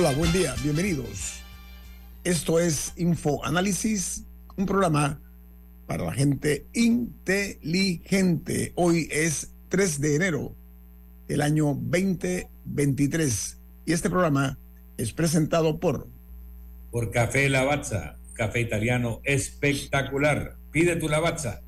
Hola, 0.00 0.12
buen 0.12 0.32
día, 0.32 0.54
bienvenidos. 0.62 1.42
Esto 2.24 2.58
es 2.58 2.94
Info 2.96 3.44
Análisis, 3.44 4.24
un 4.56 4.64
programa 4.64 5.20
para 5.86 6.06
la 6.06 6.14
gente 6.14 6.64
inteligente. 6.72 8.72
Hoy 8.76 9.08
es 9.10 9.52
3 9.68 10.00
de 10.00 10.16
enero 10.16 10.56
del 11.28 11.42
año 11.42 11.74
2023 11.74 13.58
y 13.84 13.92
este 13.92 14.08
programa 14.08 14.58
es 14.96 15.12
presentado 15.12 15.78
por 15.78 16.08
por 16.90 17.10
Café 17.10 17.50
Lavazza, 17.50 18.16
café 18.32 18.62
italiano 18.62 19.20
espectacular. 19.24 20.56
Pide 20.72 20.96
tu 20.96 21.10
Lavazza 21.10 21.60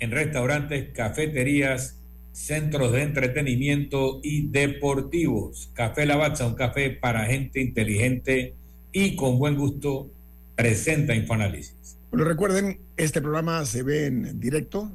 en 0.00 0.10
restaurantes, 0.10 0.88
cafeterías, 0.92 1.97
centros 2.38 2.92
de 2.92 3.02
entretenimiento 3.02 4.20
y 4.22 4.46
deportivos. 4.48 5.70
Café 5.74 6.06
Lavazza, 6.06 6.46
un 6.46 6.54
café 6.54 6.90
para 6.90 7.26
gente 7.26 7.60
inteligente 7.60 8.54
y 8.92 9.16
con 9.16 9.38
buen 9.38 9.56
gusto, 9.56 10.08
presenta 10.54 11.14
Infoanálisis. 11.14 11.98
Bueno, 12.10 12.24
recuerden, 12.24 12.80
este 12.96 13.20
programa 13.20 13.66
se 13.66 13.82
ve 13.82 14.06
en 14.06 14.38
directo 14.38 14.90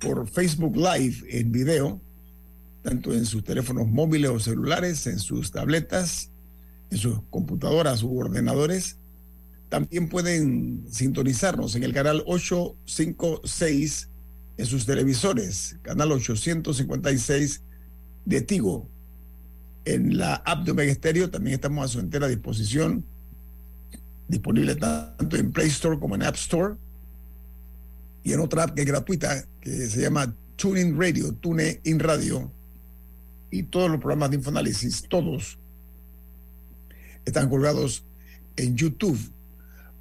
por 0.00 0.26
Facebook 0.26 0.74
Live 0.76 1.18
en 1.28 1.52
video, 1.52 2.00
tanto 2.82 3.12
en 3.12 3.26
sus 3.26 3.44
teléfonos 3.44 3.86
móviles 3.86 4.30
o 4.30 4.40
celulares, 4.40 5.06
en 5.06 5.18
sus 5.18 5.52
tabletas, 5.52 6.32
en 6.90 6.96
sus 6.96 7.20
computadoras 7.28 8.02
u 8.02 8.18
ordenadores. 8.18 8.96
También 9.68 10.08
pueden 10.08 10.86
sintonizarnos 10.90 11.76
en 11.76 11.84
el 11.84 11.92
canal 11.92 12.24
856 12.26 14.09
en 14.60 14.66
sus 14.66 14.84
televisores, 14.84 15.78
canal 15.80 16.12
856 16.12 17.62
de 18.26 18.42
Tigo. 18.42 18.90
En 19.86 20.18
la 20.18 20.34
app 20.34 20.66
de 20.66 20.72
Omega 20.72 20.94
también 21.30 21.54
estamos 21.54 21.82
a 21.82 21.88
su 21.88 21.98
entera 21.98 22.28
disposición, 22.28 23.06
disponible 24.28 24.74
tanto 24.74 25.38
en 25.38 25.50
Play 25.50 25.68
Store 25.68 25.98
como 25.98 26.14
en 26.14 26.24
App 26.24 26.34
Store. 26.34 26.74
Y 28.22 28.34
en 28.34 28.40
otra 28.40 28.64
app 28.64 28.74
que 28.74 28.82
es 28.82 28.86
gratuita, 28.86 29.46
que 29.62 29.70
se 29.70 30.02
llama 30.02 30.36
TuneIn 30.56 31.00
Radio, 31.00 31.32
TuneIn 31.32 31.98
Radio. 31.98 32.52
Y 33.50 33.62
todos 33.62 33.90
los 33.90 33.98
programas 33.98 34.28
de 34.28 34.36
Infoanálisis, 34.36 35.08
todos, 35.08 35.58
están 37.24 37.48
colgados 37.48 38.04
en 38.56 38.76
YouTube 38.76 39.18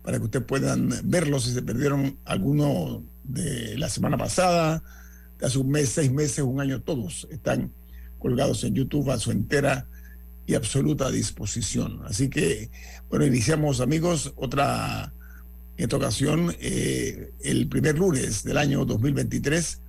para 0.03 0.17
que 0.17 0.25
ustedes 0.25 0.45
puedan 0.45 0.93
verlos 1.05 1.45
si 1.45 1.53
se 1.53 1.61
perdieron 1.61 2.17
alguno 2.25 3.05
de 3.29 3.77
la 3.77 3.89
semana 3.89 4.17
pasada, 4.17 4.83
de 5.37 5.45
hace 5.45 5.57
un 5.57 5.69
mes, 5.69 5.89
seis 5.89 6.11
meses, 6.11 6.39
un 6.39 6.59
año, 6.59 6.81
todos 6.81 7.27
están 7.31 7.71
colgados 8.17 8.63
en 8.63 8.73
YouTube 8.73 9.09
a 9.11 9.19
su 9.19 9.31
entera 9.31 9.87
y 10.45 10.55
absoluta 10.55 11.09
disposición. 11.11 12.01
Así 12.05 12.29
que, 12.29 12.69
bueno, 13.09 13.25
iniciamos 13.25 13.81
amigos 13.81 14.33
otra, 14.35 15.13
en 15.77 15.83
esta 15.83 15.97
ocasión, 15.97 16.55
eh, 16.59 17.31
el 17.41 17.67
primer 17.69 17.97
lunes 17.97 18.43
del 18.43 18.57
año 18.57 18.83
2023, 18.83 19.79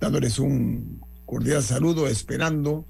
dándoles 0.00 0.38
un 0.38 1.00
cordial 1.26 1.62
saludo, 1.62 2.06
esperando 2.06 2.86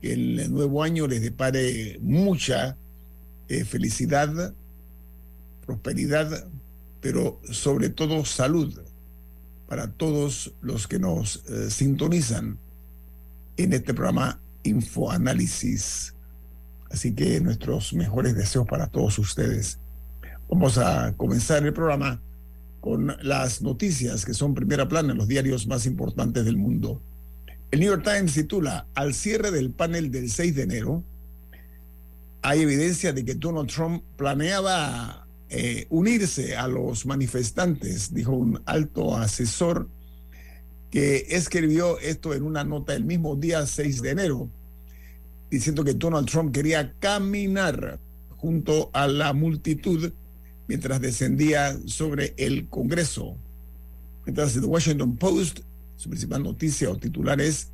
que 0.00 0.14
el 0.14 0.52
nuevo 0.52 0.82
año 0.82 1.06
les 1.06 1.20
depare 1.20 1.98
mucha 2.00 2.78
eh, 3.48 3.64
felicidad, 3.64 4.54
prosperidad, 5.66 6.48
pero 7.00 7.40
sobre 7.50 7.90
todo 7.90 8.24
salud 8.24 8.80
para 9.74 9.88
todos 9.88 10.54
los 10.60 10.86
que 10.86 11.00
nos 11.00 11.44
eh, 11.46 11.68
sintonizan 11.68 12.60
en 13.56 13.72
este 13.72 13.92
programa 13.92 14.40
Infoanálisis. 14.62 16.14
Así 16.92 17.12
que 17.12 17.40
nuestros 17.40 17.92
mejores 17.92 18.36
deseos 18.36 18.68
para 18.68 18.86
todos 18.86 19.18
ustedes. 19.18 19.80
Vamos 20.48 20.78
a 20.78 21.14
comenzar 21.16 21.66
el 21.66 21.72
programa 21.72 22.22
con 22.80 23.16
las 23.20 23.62
noticias 23.62 24.24
que 24.24 24.32
son 24.32 24.54
primera 24.54 24.86
plana 24.86 25.10
en 25.10 25.18
los 25.18 25.26
diarios 25.26 25.66
más 25.66 25.86
importantes 25.86 26.44
del 26.44 26.56
mundo. 26.56 27.02
El 27.72 27.80
New 27.80 27.90
York 27.90 28.04
Times 28.04 28.34
titula, 28.34 28.86
al 28.94 29.12
cierre 29.12 29.50
del 29.50 29.72
panel 29.72 30.12
del 30.12 30.30
6 30.30 30.54
de 30.54 30.62
enero, 30.62 31.02
hay 32.42 32.60
evidencia 32.60 33.12
de 33.12 33.24
que 33.24 33.34
Donald 33.34 33.68
Trump 33.68 34.04
planeaba 34.16 35.23
eh, 35.48 35.86
unirse 35.90 36.56
a 36.56 36.68
los 36.68 37.06
manifestantes, 37.06 38.12
dijo 38.12 38.32
un 38.32 38.60
alto 38.66 39.16
asesor 39.16 39.88
que 40.90 41.26
escribió 41.30 41.98
esto 41.98 42.34
en 42.34 42.44
una 42.44 42.64
nota 42.64 42.94
el 42.94 43.04
mismo 43.04 43.36
día 43.36 43.66
6 43.66 44.02
de 44.02 44.10
enero, 44.10 44.48
diciendo 45.50 45.84
que 45.84 45.94
Donald 45.94 46.28
Trump 46.28 46.54
quería 46.54 46.94
caminar 46.98 47.98
junto 48.36 48.90
a 48.92 49.06
la 49.06 49.32
multitud 49.32 50.12
mientras 50.66 51.00
descendía 51.00 51.76
sobre 51.86 52.34
el 52.36 52.68
Congreso. 52.68 53.36
Mientras 54.24 54.54
The 54.54 54.60
Washington 54.60 55.16
Post, 55.16 55.60
su 55.96 56.08
principal 56.08 56.42
noticia 56.42 56.90
o 56.90 56.96
titular 56.96 57.40
es 57.40 57.70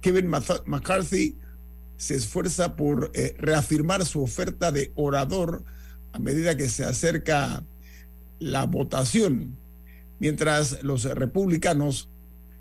Kevin 0.00 0.28
McCarthy 0.28 1.36
se 1.96 2.14
esfuerza 2.14 2.76
por 2.76 3.10
eh, 3.14 3.36
reafirmar 3.38 4.06
su 4.06 4.22
oferta 4.22 4.72
de 4.72 4.90
orador 4.94 5.62
a 6.12 6.18
medida 6.18 6.56
que 6.56 6.68
se 6.68 6.84
acerca 6.84 7.64
la 8.38 8.66
votación, 8.66 9.56
mientras 10.18 10.82
los 10.82 11.04
republicanos 11.04 12.08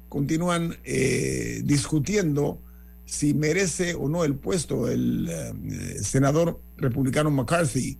continúan 0.09 0.77
eh, 0.83 1.61
discutiendo 1.63 2.61
si 3.05 3.33
merece 3.33 3.95
o 3.95 4.07
no 4.07 4.23
el 4.23 4.35
puesto 4.35 4.87
el 4.87 5.27
eh, 5.29 5.99
senador 6.01 6.59
republicano 6.77 7.31
McCarthy 7.31 7.97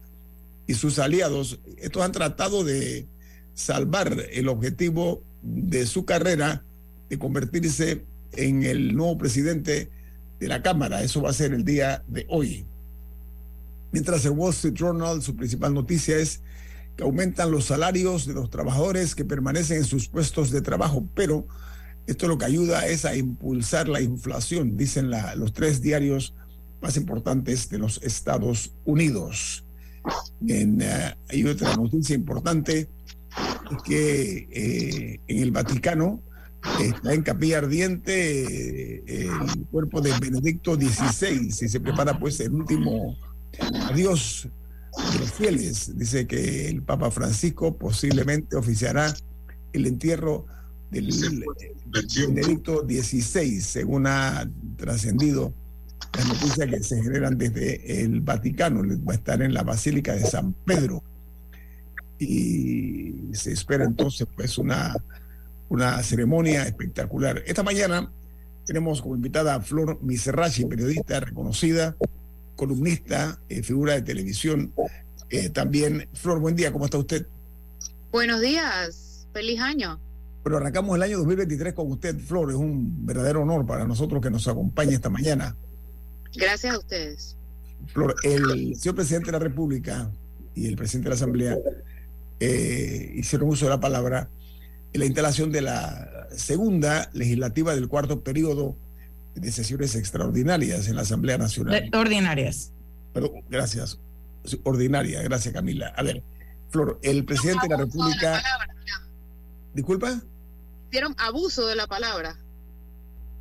y 0.68 0.74
sus 0.76 1.00
aliados. 1.00 1.60
Estos 1.78 2.04
han 2.04 2.12
tratado 2.12 2.64
de 2.64 3.08
salvar 3.54 4.26
el 4.32 4.48
objetivo 4.50 5.24
de 5.42 5.86
su 5.88 6.06
carrera 6.06 6.64
de 7.10 7.18
convertirse 7.18 8.04
en 8.34 8.64
el 8.64 8.96
nuevo 8.96 9.18
presidente 9.18 9.90
de 10.40 10.48
la 10.48 10.62
Cámara. 10.62 11.02
Eso 11.02 11.22
va 11.22 11.32
a 11.32 11.34
ser 11.34 11.54
el 11.54 11.66
día 11.66 12.04
de 12.08 12.26
hoy. 12.30 12.66
Mientras 13.92 14.26
el 14.26 14.32
Wall 14.32 14.52
Street 14.52 14.76
Journal, 14.76 15.22
su 15.22 15.36
principal 15.36 15.74
noticia 15.74 16.18
es 16.18 16.42
que 16.96 17.04
aumentan 17.04 17.52
los 17.52 17.66
salarios 17.66 18.26
de 18.26 18.34
los 18.34 18.50
trabajadores 18.50 19.16
que 19.16 19.26
permanecen 19.26 19.78
en 19.78 19.86
sus 19.86 20.10
puestos 20.10 20.52
de 20.52 20.62
trabajo, 20.62 21.08
pero 21.16 21.48
esto 22.08 22.28
lo 22.28 22.38
que 22.38 22.46
ayuda 22.46 22.88
es 22.88 23.06
a 23.06 23.16
impulsar 23.16 23.88
la 23.88 24.02
inflación, 24.02 24.76
dicen 24.76 25.12
los 25.36 25.54
tres 25.54 25.82
diarios 25.82 26.34
más 26.82 26.98
importantes 26.98 27.70
de 27.70 27.78
los 27.78 28.02
Estados 28.04 28.74
Unidos. 28.86 29.66
En, 30.48 30.82
eh, 30.82 31.16
hay 31.30 31.46
otra 31.46 31.76
noticia 31.76 32.16
importante, 32.16 32.90
que 33.86 34.48
eh, 34.52 35.20
en 35.28 35.44
el 35.44 35.52
Vaticano 35.52 36.22
está 36.82 37.14
en 37.14 37.22
capilla 37.22 37.60
ardiente 37.60 38.98
eh, 39.06 39.30
el 39.30 39.66
cuerpo 39.68 40.02
de 40.02 40.12
Benedicto 40.20 40.76
XVI 40.76 41.48
y 41.48 41.52
se 41.52 41.80
prepara 41.80 42.18
pues 42.18 42.40
el 42.40 42.54
último 42.54 43.16
adiós 43.88 44.48
de 45.14 45.20
los 45.20 45.32
fieles. 45.32 45.98
Dice 45.98 46.28
que 46.28 46.70
el 46.70 46.82
Papa 46.82 47.12
Francisco 47.12 47.78
posiblemente 47.78 48.56
oficiará 48.56 49.14
el 49.74 49.86
entierro 49.86 50.46
del 50.92 51.14
Benedicto 52.30 52.86
XVI, 52.88 53.62
según 53.62 54.08
ha 54.08 54.50
trascendido 54.78 55.54
las 56.18 56.28
noticias 56.28 56.68
que 56.68 56.84
se 56.84 57.02
generan 57.04 57.38
desde 57.38 58.04
el 58.04 58.22
Vaticano. 58.22 58.82
Va 59.08 59.14
a 59.14 59.16
estar 59.16 59.42
en 59.42 59.54
la 59.54 59.64
Basílica 59.64 60.14
de 60.14 60.26
San 60.26 60.54
Pedro. 60.54 61.04
Y 62.18 63.30
se 63.34 63.54
espera 63.54 63.86
entonces 63.86 64.28
pues 64.36 64.58
una, 64.58 64.96
una 65.70 66.02
ceremonia 66.04 66.64
espectacular. 66.64 67.44
Esta 67.46 67.64
mañana 67.64 68.12
tenemos 68.66 69.02
como 69.02 69.16
invitada 69.16 69.56
a 69.56 69.62
Flor 69.62 70.00
Miserrachi, 70.02 70.66
periodista 70.66 71.20
reconocida, 71.20 71.96
columnista, 72.60 73.40
eh, 73.48 73.64
figura 73.64 73.94
de 73.94 74.02
televisión. 74.02 74.74
Eh, 75.30 75.50
también, 75.50 76.10
Flor, 76.14 76.42
buen 76.42 76.58
día, 76.58 76.74
¿cómo 76.74 76.84
está 76.84 76.98
usted? 76.98 77.26
Buenos 78.12 78.42
días, 78.42 79.26
feliz 79.32 79.62
año. 79.62 79.98
Pero 80.44 80.58
arrancamos 80.58 80.94
el 80.98 81.04
año 81.04 81.18
2023 81.20 81.74
con 81.74 81.90
usted, 81.90 82.20
Flor. 82.20 82.50
Es 82.50 82.58
un 82.58 83.06
verdadero 83.06 83.44
honor 83.44 83.66
para 83.66 83.86
nosotros 83.86 84.22
que 84.22 84.30
nos 84.30 84.46
acompañe 84.50 84.94
esta 84.94 85.10
mañana. 85.10 85.56
Gracias 86.36 86.76
a 86.76 86.80
ustedes. 86.80 87.38
Flor, 87.94 88.14
el 88.24 88.76
señor 88.76 88.96
presidente 88.96 89.28
de 89.28 89.32
la 89.32 89.40
República 89.40 90.12
y 90.54 90.68
el 90.68 90.76
presidente 90.76 91.06
de 91.06 91.10
la 91.12 91.16
Asamblea 91.16 91.58
eh, 92.42 93.14
hicieron 93.16 93.48
uso 93.48 93.68
de 93.68 93.72
la 93.72 93.80
palabra 93.80 94.30
en 94.92 95.00
la 95.00 95.06
instalación 95.06 95.50
de 95.54 95.62
la 95.62 96.28
segunda 96.36 97.10
legislativa 97.14 97.74
del 97.74 97.88
cuarto 97.88 98.22
periodo 98.22 98.76
de 99.36 99.52
sesiones 99.52 99.96
extraordinarias 99.96 100.88
en 100.88 100.96
la 100.96 101.04
Asamblea 101.04 101.38
Nacional. 101.38 101.90
ordinarias. 101.94 102.72
Perdón, 103.14 103.44
gracias. 103.50 104.00
Ordinaria, 104.64 105.22
gracias 105.22 105.54
Camila. 105.54 105.94
A 105.96 106.04
ver, 106.04 106.24
Flor, 106.70 107.00
el 107.04 107.26
presidente 107.26 107.68
de 107.68 107.70
la 107.70 107.78
República... 107.78 108.42
¿Disculpa? 109.74 110.22
Hicieron 110.90 111.16
abuso 111.18 111.68
de 111.68 111.76
la 111.76 111.88
palabra. 111.88 112.38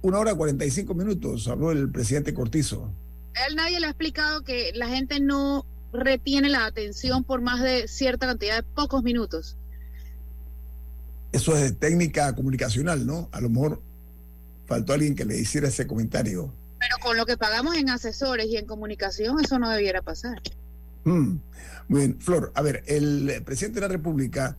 Una 0.02 0.18
hora 0.18 0.34
cuarenta 0.34 0.64
y 0.64 0.70
cinco 0.70 0.94
minutos 0.94 1.48
habló 1.48 1.72
el 1.72 1.90
presidente 1.90 2.34
Cortizo. 2.34 2.92
Él 3.48 3.56
nadie 3.56 3.80
le 3.80 3.86
ha 3.86 3.90
explicado 3.90 4.42
que 4.42 4.72
la 4.74 4.88
gente 4.88 5.20
no 5.20 5.64
retiene 5.92 6.48
la 6.48 6.66
atención 6.66 7.24
por 7.24 7.40
más 7.40 7.62
de 7.62 7.88
cierta 7.88 8.26
cantidad 8.26 8.56
de 8.56 8.62
pocos 8.62 9.02
minutos. 9.02 9.56
Eso 11.32 11.56
es 11.56 11.62
de 11.62 11.72
técnica 11.72 12.34
comunicacional, 12.34 13.06
¿no? 13.06 13.28
A 13.32 13.40
lo 13.40 13.48
mejor 13.48 13.82
faltó 14.68 14.92
alguien 14.92 15.16
que 15.16 15.24
le 15.24 15.36
hiciera 15.36 15.68
ese 15.68 15.86
comentario. 15.86 16.54
Pero 16.78 16.96
con 17.02 17.16
lo 17.16 17.26
que 17.26 17.36
pagamos 17.36 17.76
en 17.76 17.90
asesores 17.90 18.46
y 18.46 18.56
en 18.56 18.66
comunicación, 18.66 19.40
eso 19.40 19.58
no 19.58 19.68
debiera 19.68 20.02
pasar. 20.02 20.40
Mm. 21.04 21.38
Muy 21.88 22.00
bien, 22.00 22.20
Flor, 22.20 22.52
a 22.54 22.62
ver, 22.62 22.84
el 22.86 23.42
presidente 23.44 23.80
de 23.80 23.88
la 23.88 23.92
República 23.92 24.56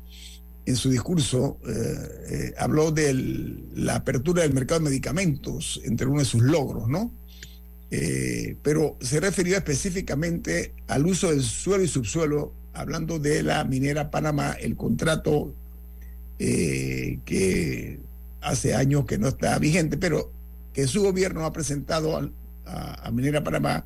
en 0.66 0.76
su 0.76 0.90
discurso 0.90 1.58
eh, 1.68 1.72
eh, 2.30 2.54
habló 2.58 2.92
de 2.92 3.14
la 3.76 3.96
apertura 3.96 4.44
del 4.44 4.54
mercado 4.54 4.82
de 4.82 4.90
medicamentos 4.90 5.82
entre 5.84 6.08
uno 6.08 6.20
de 6.20 6.26
sus 6.26 6.42
logros, 6.42 6.88
¿no? 6.88 7.12
Eh, 7.92 8.56
pero 8.62 8.98
se 9.02 9.20
refirió 9.20 9.58
específicamente 9.58 10.74
al 10.88 11.08
uso 11.08 11.30
del 11.30 11.42
suelo 11.42 11.84
y 11.84 11.88
subsuelo, 11.88 12.54
hablando 12.74 13.18
de 13.18 13.42
la 13.42 13.64
minera 13.64 14.12
Panamá, 14.12 14.54
el 14.60 14.76
contrato 14.76 15.54
que 16.38 18.00
hace 18.42 18.76
años 18.76 19.06
que 19.06 19.18
no 19.18 19.28
está 19.28 19.58
vigente, 19.60 19.98
pero 19.98 20.32
que 20.74 20.88
su 20.88 21.02
gobierno 21.02 21.46
ha 21.46 21.54
presentado 21.54 22.18
a, 22.66 23.06
a 23.06 23.12
Minera 23.12 23.44
Panamá 23.44 23.86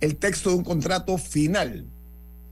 el 0.00 0.16
texto 0.16 0.50
de 0.50 0.56
un 0.56 0.64
contrato 0.64 1.16
final 1.16 1.86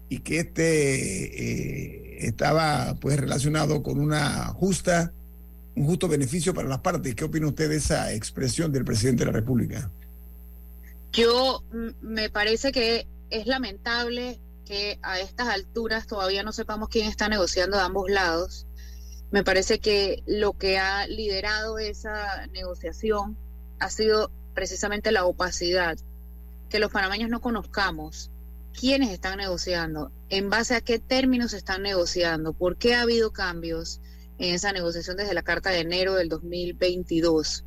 y 0.09 0.21
que 0.21 0.41
este 0.41 2.27
estaba 2.27 2.95
pues 3.01 3.19
relacionado 3.19 3.83
con 3.83 3.99
una 3.99 4.47
justa, 4.47 5.13
un 5.75 5.87
justo 5.87 6.09
beneficio 6.09 6.55
para 6.55 6.69
las 6.69 6.81
partes. 6.81 7.15
¿Qué 7.15 7.25
opina 7.25 7.49
usted 7.49 7.69
de 7.69 7.77
esa 7.77 8.13
expresión 8.13 8.73
del 8.73 8.85
presidente 8.85 9.25
de 9.25 9.33
la 9.33 9.37
República? 9.39 9.91
Yo 11.13 11.65
me 12.03 12.31
parece 12.31 12.73
que 12.73 13.07
es 13.31 13.47
lamentable 13.47 14.39
que 14.65 14.99
a 15.03 15.19
estas 15.19 15.49
alturas 15.49 16.07
todavía 16.07 16.43
no 16.43 16.53
sepamos 16.53 16.89
quién 16.89 17.09
está 17.09 17.29
negociando 17.29 17.77
de 17.77 17.83
ambos 17.83 18.09
lados. 18.11 18.67
Me 19.31 19.45
parece 19.45 19.79
que 19.79 20.23
lo 20.27 20.55
que 20.55 20.79
ha 20.79 21.07
liderado 21.07 21.79
esa 21.79 22.47
negociación 22.49 23.37
ha 23.79 23.89
sido 23.89 24.31
precisamente 24.55 25.13
la 25.13 25.25
opacidad, 25.25 25.99
que 26.69 26.81
los 26.81 26.91
panameños 26.91 27.31
no 27.31 27.41
conozcamos 27.41 28.31
quiénes 28.79 29.11
están 29.11 29.39
negociando, 29.39 30.11
en 30.29 30.51
base 30.51 30.75
a 30.75 30.81
qué 30.81 30.99
términos 30.99 31.53
están 31.53 31.83
negociando, 31.83 32.53
por 32.53 32.77
qué 32.77 32.95
ha 32.95 33.03
habido 33.03 33.33
cambios 33.33 34.01
en 34.39 34.55
esa 34.55 34.73
negociación 34.73 35.17
desde 35.17 35.35
la 35.35 35.43
carta 35.43 35.71
de 35.71 35.81
enero 35.81 36.15
del 36.15 36.29
2022. 36.29 37.65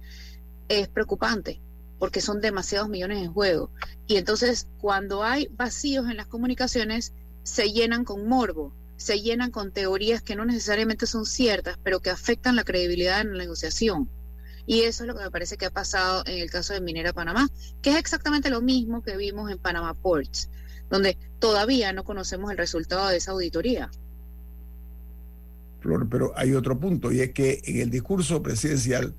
Es 0.67 0.87
preocupante 0.89 1.61
porque 1.99 2.19
son 2.19 2.41
demasiados 2.41 2.89
millones 2.89 3.19
en 3.19 3.31
juego. 3.31 3.69
Y 4.07 4.17
entonces 4.17 4.67
cuando 4.79 5.23
hay 5.23 5.47
vacíos 5.51 6.09
en 6.09 6.17
las 6.17 6.27
comunicaciones, 6.27 7.13
se 7.43 7.71
llenan 7.71 8.03
con 8.03 8.27
morbo, 8.27 8.73
se 9.03 9.21
llenan 9.21 9.51
con 9.51 9.71
teorías 9.71 10.21
que 10.21 10.35
no 10.35 10.45
necesariamente 10.45 11.05
son 11.05 11.25
ciertas, 11.25 11.77
pero 11.83 11.99
que 11.99 12.09
afectan 12.09 12.55
la 12.55 12.63
credibilidad 12.63 13.21
en 13.21 13.33
la 13.33 13.37
negociación. 13.37 14.09
Y 14.65 14.81
eso 14.81 15.03
es 15.03 15.07
lo 15.07 15.15
que 15.15 15.23
me 15.23 15.31
parece 15.31 15.57
que 15.57 15.65
ha 15.65 15.71
pasado 15.71 16.23
en 16.25 16.39
el 16.39 16.49
caso 16.49 16.73
de 16.73 16.81
Minera 16.81 17.13
Panamá, 17.13 17.49
que 17.81 17.91
es 17.91 17.97
exactamente 17.97 18.49
lo 18.49 18.61
mismo 18.61 19.03
que 19.03 19.17
vimos 19.17 19.51
en 19.51 19.57
Panamá 19.57 19.93
Ports 19.93 20.49
donde 20.93 21.17
todavía 21.39 21.91
no 21.91 22.03
conocemos 22.03 22.51
el 22.51 22.57
resultado 22.57 23.09
de 23.09 23.17
esa 23.17 23.31
auditoría. 23.31 23.89
Flor, 25.79 26.07
pero 26.07 26.31
hay 26.35 26.53
otro 26.53 26.79
punto, 26.79 27.11
y 27.11 27.21
es 27.21 27.33
que 27.33 27.61
en 27.65 27.81
el 27.81 27.89
discurso 27.89 28.43
presidencial, 28.43 29.15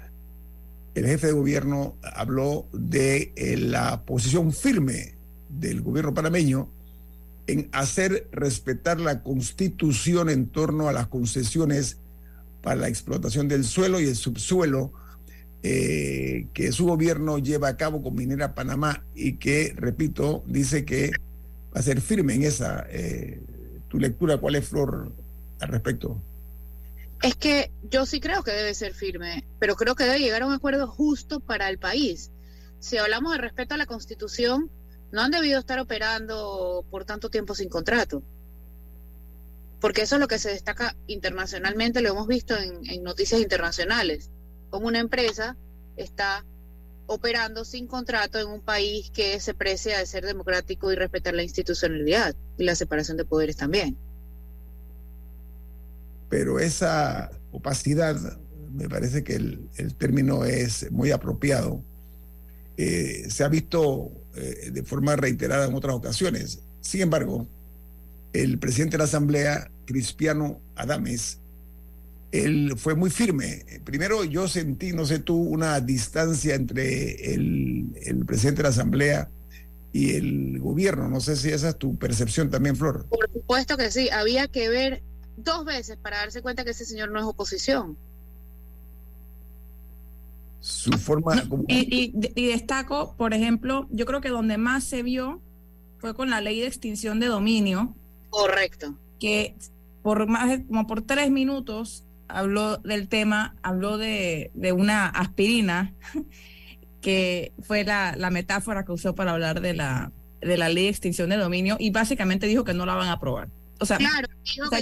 el 0.94 1.06
jefe 1.06 1.26
de 1.26 1.32
gobierno 1.32 1.96
habló 2.02 2.68
de 2.72 3.32
eh, 3.34 3.56
la 3.56 4.04
posición 4.04 4.52
firme 4.52 5.16
del 5.48 5.82
gobierno 5.82 6.14
panameño 6.14 6.68
en 7.46 7.68
hacer 7.72 8.28
respetar 8.32 9.00
la 9.00 9.22
constitución 9.22 10.30
en 10.30 10.46
torno 10.46 10.88
a 10.88 10.92
las 10.92 11.08
concesiones 11.08 11.98
para 12.62 12.76
la 12.76 12.88
explotación 12.88 13.48
del 13.48 13.64
suelo 13.64 14.00
y 14.00 14.06
el 14.06 14.16
subsuelo 14.16 14.92
eh, 15.62 16.46
que 16.52 16.72
su 16.72 16.86
gobierno 16.86 17.38
lleva 17.38 17.68
a 17.68 17.76
cabo 17.76 18.02
con 18.02 18.14
Minera 18.14 18.54
Panamá 18.54 19.02
y 19.14 19.36
que, 19.36 19.74
repito, 19.76 20.44
dice 20.46 20.84
que 20.84 21.12
a 21.72 21.82
ser 21.82 22.00
firme 22.00 22.34
en 22.34 22.44
esa. 22.44 22.86
Eh, 22.90 23.40
¿Tu 23.88 23.98
lectura 23.98 24.38
cuál 24.38 24.56
es, 24.56 24.68
Flor, 24.68 25.12
al 25.60 25.68
respecto? 25.68 26.20
Es 27.22 27.34
que 27.36 27.70
yo 27.90 28.04
sí 28.04 28.20
creo 28.20 28.42
que 28.42 28.50
debe 28.50 28.74
ser 28.74 28.92
firme, 28.92 29.46
pero 29.58 29.76
creo 29.76 29.94
que 29.94 30.04
debe 30.04 30.18
llegar 30.18 30.42
a 30.42 30.46
un 30.46 30.52
acuerdo 30.52 30.86
justo 30.86 31.40
para 31.40 31.70
el 31.70 31.78
país. 31.78 32.30
Si 32.80 32.98
hablamos 32.98 33.32
de 33.32 33.38
respeto 33.38 33.74
a 33.74 33.78
la 33.78 33.86
Constitución, 33.86 34.70
no 35.14 35.20
han 35.20 35.30
debido 35.30 35.60
estar 35.60 35.78
operando 35.78 36.84
por 36.90 37.04
tanto 37.04 37.30
tiempo 37.30 37.54
sin 37.54 37.68
contrato. 37.68 38.20
Porque 39.80 40.02
eso 40.02 40.16
es 40.16 40.20
lo 40.20 40.26
que 40.26 40.40
se 40.40 40.50
destaca 40.50 40.96
internacionalmente, 41.06 42.02
lo 42.02 42.08
hemos 42.08 42.26
visto 42.26 42.56
en, 42.58 43.04
noticias 43.04 43.40
internacionales. 43.40 44.30
Como 44.70 44.88
una 44.88 44.98
empresa 44.98 45.56
está 45.96 46.44
operando 47.06 47.64
sin 47.64 47.86
contrato 47.86 48.40
en 48.40 48.48
un 48.48 48.60
país 48.60 49.12
que 49.12 49.38
se 49.38 49.54
precia 49.54 49.98
de 49.98 50.06
ser 50.06 50.26
democrático 50.26 50.90
y 50.90 50.96
respetar 50.96 51.34
la 51.34 51.44
institucionalidad 51.44 52.34
y 52.58 52.64
la 52.64 52.74
separación 52.74 53.16
de 53.16 53.24
poderes 53.24 53.56
también. 53.56 53.96
Pero 56.28 56.58
esa 56.58 57.30
opacidad, 57.52 58.16
me 58.72 58.88
parece 58.88 59.22
que 59.22 59.36
el, 59.36 59.94
término 59.96 60.44
es 60.44 60.90
muy 60.90 61.12
apropiado. 61.12 61.84
Eh, 62.76 63.26
se 63.28 63.44
ha 63.44 63.48
visto 63.48 64.10
eh, 64.36 64.70
de 64.72 64.82
forma 64.82 65.16
reiterada 65.16 65.66
en 65.66 65.74
otras 65.74 65.94
ocasiones. 65.94 66.60
Sin 66.80 67.02
embargo, 67.02 67.46
el 68.32 68.58
presidente 68.58 68.94
de 68.94 68.98
la 68.98 69.04
Asamblea, 69.04 69.70
Cristiano 69.86 70.60
Adames, 70.74 71.38
él 72.32 72.74
fue 72.76 72.96
muy 72.96 73.10
firme. 73.10 73.64
Primero 73.84 74.24
yo 74.24 74.48
sentí, 74.48 74.92
no 74.92 75.06
sé 75.06 75.20
tú, 75.20 75.36
una 75.36 75.80
distancia 75.80 76.56
entre 76.56 77.32
el, 77.32 78.24
presidente 78.26 78.58
de 78.58 78.62
la 78.64 78.68
Asamblea 78.70 79.30
y 79.92 80.16
el 80.16 80.58
gobierno. 80.58 81.08
No 81.08 81.20
sé 81.20 81.36
si 81.36 81.50
esa 81.50 81.68
es 81.68 81.78
tu 81.78 81.96
percepción 81.96 82.50
también, 82.50 82.74
Flor. 82.74 83.06
Por 83.06 83.30
supuesto 83.32 83.76
que 83.76 83.92
sí. 83.92 84.10
Había 84.10 84.48
que 84.48 84.68
ver 84.68 85.02
dos 85.36 85.64
veces 85.64 85.96
para 85.96 86.18
darse 86.18 86.42
cuenta 86.42 86.64
que 86.64 86.72
ese 86.72 86.84
señor 86.84 87.12
no 87.12 87.20
es 87.20 87.24
oposición. 87.24 87.96
Su 90.64 90.92
forma... 90.92 91.34
y, 91.68 92.14
y 92.34 92.46
destaco, 92.46 93.14
por 93.18 93.34
ejemplo, 93.34 93.86
yo 93.90 94.06
creo 94.06 94.22
que 94.22 94.30
donde 94.30 94.56
más 94.56 94.82
se 94.82 95.02
vio 95.02 95.42
fue 95.98 96.14
con 96.14 96.30
la 96.30 96.40
ley 96.40 96.58
de 96.58 96.66
extinción 96.66 97.20
de 97.20 97.26
dominio. 97.26 97.94
Correcto. 98.30 98.94
Que 99.20 99.54
por 100.02 100.26
más 100.26 100.48
de, 100.48 100.64
como 100.64 100.86
por 100.86 101.02
tres 101.02 101.30
minutos 101.30 102.02
habló 102.28 102.78
del 102.78 103.08
tema, 103.08 103.56
habló 103.62 103.98
de, 103.98 104.50
una 104.74 105.06
aspirina, 105.06 105.92
que 107.02 107.52
fue 107.62 107.84
la, 107.84 108.16
metáfora 108.30 108.86
que 108.86 108.92
usó 108.92 109.14
para 109.14 109.32
hablar 109.32 109.60
de 109.60 109.74
la, 109.74 110.12
de 110.40 110.56
la 110.56 110.70
ley 110.70 110.84
de 110.84 110.90
extinción 110.90 111.28
de 111.28 111.36
dominio, 111.36 111.76
y 111.78 111.90
básicamente 111.90 112.46
dijo 112.46 112.64
que 112.64 112.72
no 112.72 112.86
la 112.86 112.94
van 112.94 113.08
a 113.08 113.12
aprobar. 113.12 113.48
O 113.80 113.84
sea, 113.84 113.98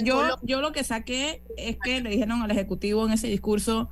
yo, 0.01 0.37
yo 0.43 0.61
lo 0.61 0.71
que 0.71 0.85
saqué 0.85 1.41
es 1.57 1.77
que 1.83 1.99
le 1.99 2.09
dijeron 2.09 2.41
al 2.41 2.51
Ejecutivo 2.51 3.05
en 3.05 3.11
ese 3.11 3.27
discurso, 3.27 3.89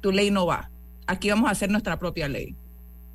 tu 0.00 0.10
ley 0.10 0.32
no 0.32 0.46
va, 0.46 0.70
aquí 1.08 1.30
vamos 1.30 1.48
a 1.48 1.52
hacer 1.52 1.70
nuestra 1.70 1.98
propia 1.98 2.28
ley. 2.28 2.54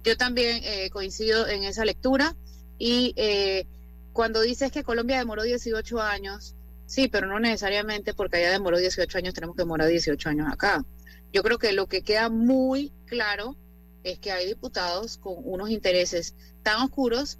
Yo 0.03 0.17
también 0.17 0.61
eh, 0.63 0.89
coincido 0.89 1.47
en 1.47 1.63
esa 1.63 1.85
lectura 1.85 2.35
y 2.77 3.13
eh, 3.15 3.65
cuando 4.11 4.41
dices 4.41 4.71
que 4.71 4.83
Colombia 4.83 5.19
demoró 5.19 5.43
18 5.43 6.01
años, 6.01 6.55
sí, 6.87 7.07
pero 7.07 7.27
no 7.27 7.39
necesariamente 7.39 8.13
porque 8.13 8.37
allá 8.37 8.51
demoró 8.51 8.77
18 8.77 9.17
años 9.17 9.33
tenemos 9.33 9.55
que 9.55 9.61
demorar 9.61 9.87
18 9.87 10.29
años 10.29 10.51
acá. 10.51 10.83
Yo 11.31 11.43
creo 11.43 11.57
que 11.57 11.71
lo 11.71 11.87
que 11.87 12.01
queda 12.01 12.29
muy 12.29 12.91
claro 13.05 13.55
es 14.03 14.19
que 14.19 14.31
hay 14.31 14.47
diputados 14.47 15.17
con 15.17 15.35
unos 15.37 15.69
intereses 15.69 16.35
tan 16.63 16.81
oscuros 16.81 17.37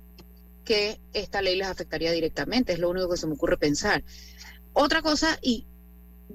que 0.63 0.99
esta 1.13 1.41
ley 1.41 1.57
les 1.57 1.67
afectaría 1.67 2.11
directamente, 2.11 2.73
es 2.73 2.79
lo 2.79 2.89
único 2.89 3.09
que 3.09 3.17
se 3.17 3.27
me 3.27 3.33
ocurre 3.33 3.57
pensar. 3.57 4.03
Otra 4.71 5.01
cosa, 5.01 5.37
y 5.41 5.65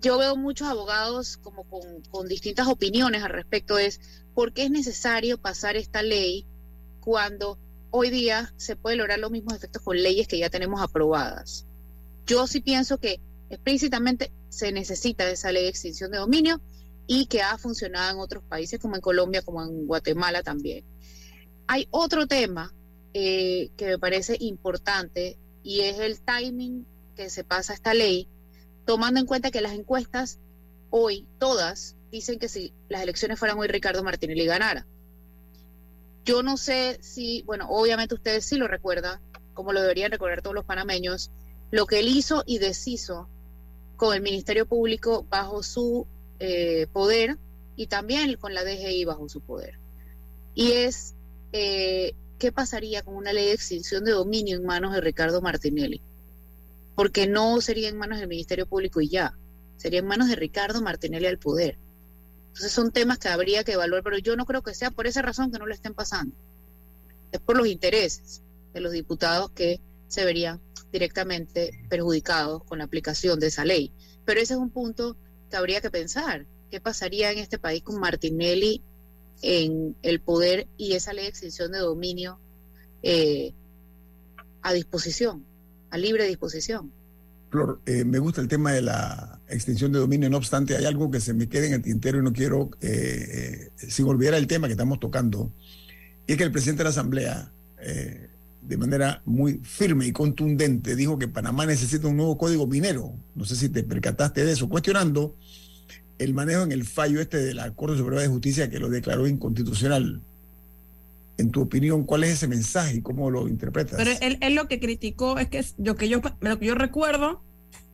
yo 0.01 0.19
veo 0.19 0.37
muchos 0.37 0.69
abogados 0.69 1.37
como 1.39 1.65
con, 1.65 2.29
distintas 2.29 2.67
opiniones 2.69 3.23
al 3.23 3.31
respecto, 3.31 3.79
es 3.79 4.01
por 4.35 4.53
qué 4.53 4.65
es 4.65 4.71
necesario 4.71 5.39
pasar 5.39 5.77
esta 5.77 6.03
ley 6.03 6.47
cuando 7.01 7.59
hoy 7.91 8.11
día 8.11 8.53
se 8.57 8.77
puede 8.77 8.97
lograr 8.97 9.19
los 9.19 9.31
mismos 9.31 9.55
efectos 9.55 9.83
con 9.83 10.01
leyes 10.01 10.29
que 10.29 10.39
ya 10.39 10.51
tenemos 10.51 10.81
aprobadas. 10.81 11.67
Yo 12.27 12.47
sí 12.47 12.61
pienso 12.61 12.99
que 12.99 13.21
explícitamente 13.51 14.31
se 14.49 14.73
necesita 14.73 15.29
esa 15.29 15.51
ley 15.51 15.65
de 15.65 15.71
extinción 15.71 16.11
de 16.11 16.19
dominio 16.19 16.61
y 17.07 17.27
que 17.27 17.43
ha 17.43 17.57
funcionado 17.59 18.13
en 18.13 18.21
otros 18.21 18.45
países 18.45 18.79
como 18.79 18.95
en 18.95 19.01
Colombia, 19.01 19.43
como 19.43 19.63
en 19.63 19.87
Guatemala 19.87 20.43
también. 20.43 20.85
Hay 21.67 21.89
otro 21.91 22.27
tema 22.27 22.73
eh, 23.15 23.71
que 23.77 23.87
me 23.87 23.99
parece 23.99 24.37
importante 24.39 25.39
y 25.63 25.81
es 25.81 25.99
el 25.99 26.21
timing 26.21 26.87
que 27.17 27.31
se 27.31 27.45
pasa 27.45 27.75
esta 27.75 27.95
ley, 27.95 28.29
tomando 28.89 29.21
en 29.21 29.27
cuenta 29.27 29.51
que 29.51 29.61
las 29.61 29.75
encuestas 29.75 30.39
hoy, 30.89 31.27
todas, 31.39 31.95
dicen 32.11 32.39
que 32.39 32.49
si 32.49 32.73
las 32.89 33.03
elecciones 33.03 33.39
fueran 33.39 33.59
hoy 33.59 33.69
Ricardo 33.69 34.03
Martinelli 34.03 34.47
ganara. 34.47 34.87
Yo 36.25 36.43
no 36.43 36.57
sé 36.57 36.97
si, 37.03 37.43
bueno, 37.43 37.67
obviamente 37.69 38.15
ustedes 38.15 38.47
sí 38.47 38.57
lo 38.57 38.67
recuerdan, 38.67 39.21
como 39.53 39.75
lo 39.75 39.83
deberían 39.83 40.11
recordar 40.11 40.41
todos 40.41 40.55
los 40.55 40.65
panameños, 40.65 41.31
lo 41.71 41.85
que 41.85 41.99
él 41.99 42.09
hizo 42.09 42.45
y 42.47 42.61
deshizo 42.61 43.29
con 43.99 44.15
el 44.15 44.23
Ministerio 44.23 44.65
Público 44.65 45.27
bajo 45.29 45.63
su 45.63 46.07
eh, 46.39 46.87
poder 46.91 47.37
y 47.77 47.89
también 47.89 48.39
con 48.39 48.55
la 48.55 48.65
DGI 48.65 49.05
bajo 49.05 49.29
su 49.29 49.43
poder. 49.43 49.79
Y 50.55 50.73
es, 50.73 51.15
eh, 51.53 52.15
¿qué 52.39 52.53
pasaría 52.53 53.03
con 53.03 53.17
una 53.17 53.35
ley 53.35 53.49
de 53.49 53.53
extinción 53.53 54.03
de 54.03 54.13
dominio 54.13 54.57
en 54.57 54.65
manos 54.65 54.95
de 54.95 55.03
Ricardo 55.03 55.43
Martinelli? 55.43 56.01
Porque 56.99 57.29
no 57.29 57.61
sería 57.61 57.89
en 57.89 57.97
manos 57.97 58.19
del 58.19 58.27
Ministerio 58.27 58.67
Público 58.67 59.01
y 59.01 59.09
ya, 59.09 59.39
sería 59.77 60.01
en 60.01 60.07
manos 60.09 60.29
de 60.29 60.35
Ricardo 60.35 60.83
Martinelli 60.83 61.27
al 61.27 61.39
poder. 61.39 61.79
Entonces 62.49 62.73
son 62.73 62.91
temas 62.91 63.19
que 63.19 63.29
habría 63.29 63.63
que 63.63 63.75
evaluar, 63.75 64.03
pero 64.03 64.19
yo 64.19 64.35
no 64.35 64.45
creo 64.45 64.63
que 64.63 64.75
sea 64.75 64.91
por 64.91 65.07
esa 65.07 65.23
razón 65.23 65.53
que 65.53 65.61
no 65.61 65.67
lo 65.67 65.73
estén 65.73 65.95
pasando. 65.95 66.35
Es 67.31 67.39
por 67.39 67.57
los 67.57 67.69
intereses 67.69 68.43
de 68.75 68.81
los 68.81 68.91
diputados 68.91 69.53
que 69.53 69.81
se 70.09 70.25
verían 70.25 70.61
directamente 70.91 71.85
perjudicados 71.89 72.65
con 72.65 72.79
la 72.79 72.85
aplicación 72.87 73.39
de 73.39 73.47
esa 73.47 73.65
ley. 73.65 73.93
Pero 74.25 74.41
ese 74.41 74.55
es 74.55 74.59
un 74.59 74.71
punto 74.71 75.17
que 75.49 75.57
habría 75.57 75.81
que 75.81 75.93
pensar. 75.93 76.47
¿Qué 76.69 76.81
pasaría 76.81 77.31
en 77.31 77.39
este 77.39 77.61
país 77.61 77.85
con 77.85 78.01
Martinelli 78.01 78.83
en 79.43 79.95
el 80.03 80.21
poder 80.21 80.67
y 80.77 80.95
esa 80.95 81.13
ley 81.13 81.27
de 81.27 81.31
extinción 81.31 81.71
de 81.71 81.79
dominio 81.79 82.41
eh, 83.05 83.55
a 84.63 84.73
disposición, 84.73 85.47
a 85.91 85.99
libre 85.99 86.27
disposición? 86.27 86.93
Flor, 87.51 87.81
eh, 87.87 88.05
me 88.05 88.19
gusta 88.19 88.41
el 88.41 88.49
tema 88.49 88.73
de 88.73 88.83
la 88.83 89.41
extinción 89.49 89.93
de 89.93 89.99
dominio, 89.99 90.29
no 90.29 90.37
obstante, 90.37 90.77
hay 90.77 90.85
algo 90.85 91.11
que 91.11 91.21
se 91.21 91.33
me 91.33 91.49
queda 91.49 91.67
en 91.67 91.73
el 91.75 91.83
tintero 91.83 92.19
y 92.19 92.23
no 92.23 92.33
quiero, 92.33 92.71
eh, 92.81 93.71
sin 93.77 94.07
olvidar 94.07 94.35
el 94.35 94.47
tema 94.47 94.67
que 94.67 94.75
estamos 94.75 95.01
tocando, 95.01 95.51
y 96.27 96.33
es 96.33 96.39
que 96.39 96.45
el 96.45 96.53
presidente 96.53 96.81
de 96.81 96.85
la 96.85 96.91
Asamblea, 96.91 97.53
de 98.61 98.77
manera 98.77 99.23
muy 99.25 99.61
firme 99.63 100.07
y 100.07 100.13
contundente, 100.13 100.95
dijo 100.95 101.19
que 101.19 101.27
Panamá 101.27 101.65
necesita 101.65 102.07
un 102.07 102.19
nuevo 102.19 102.37
código 102.37 102.67
minero. 102.67 103.15
No 103.35 103.47
sé 103.47 103.57
si 103.57 103.71
te 103.71 103.83
percataste 103.83 104.45
de 104.45 104.53
eso, 104.53 104.69
cuestionando 104.69 105.35
el 106.19 106.35
manejo 106.35 106.65
en 106.65 106.73
el 106.73 106.85
fallo 106.85 107.21
este 107.21 107.39
de 107.39 107.55
la 107.55 107.71
Corte 107.71 107.97
Suprema 107.97 108.21
de 108.21 108.29
Justicia 108.29 108.69
que 108.69 108.79
lo 108.79 108.91
declaró 108.91 109.27
inconstitucional. 109.27 110.21
En 111.39 111.51
tu 111.51 111.63
opinión, 111.63 112.05
¿cuál 112.05 112.25
es 112.25 112.31
ese 112.31 112.49
mensaje 112.49 112.97
y 112.97 113.01
cómo 113.01 113.31
lo 113.31 113.49
interpretas? 113.49 113.97
Pero 113.97 114.11
él, 114.21 114.39
él 114.41 114.55
lo 114.55 114.69
que 114.69 114.81
criticó 114.81 115.39
es 115.39 115.49
que 115.49 115.65
lo 115.79 115.97
que 115.97 116.09
yo 116.09 116.21
lo 116.41 116.59
que 116.59 116.67
yo 116.67 116.75
recuerdo 116.75 117.43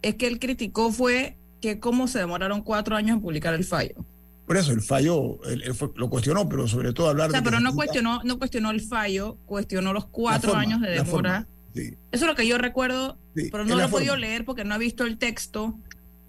es 0.02 0.14
que 0.16 0.26
él 0.26 0.38
criticó 0.38 0.90
fue 0.90 1.36
que 1.60 1.78
cómo 1.78 2.08
se 2.08 2.18
demoraron 2.18 2.62
cuatro 2.62 2.96
años 2.96 3.16
en 3.16 3.22
publicar 3.22 3.54
el 3.54 3.64
fallo. 3.64 4.04
Por 4.46 4.58
eso 4.58 4.72
el 4.72 4.82
fallo, 4.82 5.38
él, 5.44 5.64
lo 5.94 6.10
cuestionó, 6.10 6.48
pero 6.48 6.68
sobre 6.68 6.92
todo 6.92 7.08
hablar 7.08 7.28
o 7.28 7.32
sea, 7.32 7.42
Pero 7.42 7.60
no 7.60 7.74
cuestionó, 7.74 8.22
no 8.24 8.38
cuestionó 8.38 8.70
el 8.70 8.82
fallo, 8.82 9.38
cuestionó 9.46 9.94
los 9.94 10.04
cuatro 10.06 10.54
años 10.54 10.80
de 10.82 10.90
demora. 10.90 11.46
Eso 11.74 11.94
es 12.12 12.22
lo 12.22 12.34
que 12.34 12.46
yo 12.46 12.58
recuerdo, 12.58 13.16
pero 13.34 13.64
no 13.64 13.76
lo 13.76 13.84
he 13.84 13.88
podido 13.88 14.16
leer 14.16 14.44
porque 14.44 14.64
no 14.64 14.74
he 14.74 14.78
visto 14.78 15.04
el 15.04 15.16
texto, 15.16 15.78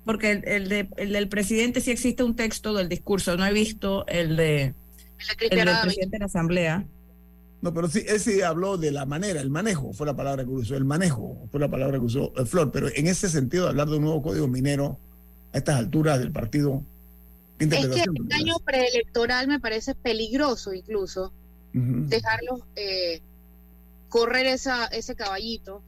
porque 0.06 0.32
el, 0.32 0.48
el, 0.48 0.70
de, 0.70 0.90
el, 0.96 1.12
del 1.12 1.28
presidente 1.28 1.82
sí 1.82 1.92
existe 1.92 2.24
un 2.24 2.36
texto 2.36 2.74
del 2.74 2.88
discurso, 2.88 3.36
no 3.36 3.46
he 3.46 3.54
visto 3.54 4.08
el 4.08 4.38
de 4.38 4.74
el, 5.42 5.58
del 5.58 5.70
presidente 5.82 6.16
de 6.16 6.20
la 6.20 6.26
Asamblea. 6.26 6.86
No, 7.62 7.74
pero 7.74 7.88
sí, 7.88 8.04
él 8.08 8.20
sí 8.20 8.42
habló 8.42 8.78
de 8.78 8.92
la 8.92 9.06
manera, 9.06 9.42
el 9.42 9.50
manejo 9.50 9.94
fue 9.94 10.06
la 10.06 10.16
palabra 10.16 10.44
que 10.44 10.50
usó, 10.50 10.76
el 10.76 10.86
manejo 10.86 11.48
fue 11.52 11.60
la 11.60 11.70
palabra 11.70 11.98
que 11.98 12.06
usó 12.06 12.32
eh, 12.38 12.46
Flor, 12.46 12.72
pero 12.72 12.90
en 12.94 13.08
ese 13.08 13.30
sentido, 13.30 13.68
hablar 13.68 13.88
de 13.88 13.98
un 13.98 14.04
nuevo 14.04 14.22
código 14.22 14.48
minero 14.48 15.00
a 15.54 15.58
estas 15.58 15.78
alturas 15.78 16.20
del 16.20 16.32
partido 16.32 16.84
es 17.60 17.70
que 17.70 18.04
el 18.04 18.34
año 18.34 18.60
preelectoral 18.60 19.48
me 19.48 19.60
parece 19.60 19.96
peligroso 19.96 20.74
incluso 20.74 21.32
dejarlos 21.74 22.62
eh, 22.78 23.22
correr 24.08 24.46
esa, 24.46 24.86
ese 24.86 25.14
caballito, 25.14 25.82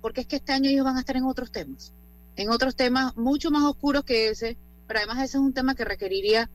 porque 0.00 0.22
es 0.22 0.26
que 0.26 0.36
este 0.36 0.52
año 0.52 0.70
ellos 0.70 0.86
van 0.86 0.96
a 0.96 1.00
estar 1.00 1.16
en 1.16 1.24
otros 1.24 1.52
temas, 1.52 1.92
en 2.36 2.48
otros 2.48 2.76
temas 2.76 3.14
mucho 3.16 3.50
más 3.50 3.62
oscuros 3.64 4.04
que 4.04 4.30
ese, 4.30 4.56
pero 4.86 5.00
además 5.00 5.18
ese 5.18 5.36
es 5.36 5.42
un 5.42 5.52
tema 5.52 5.74
que 5.74 5.84
requeriría 5.84 6.48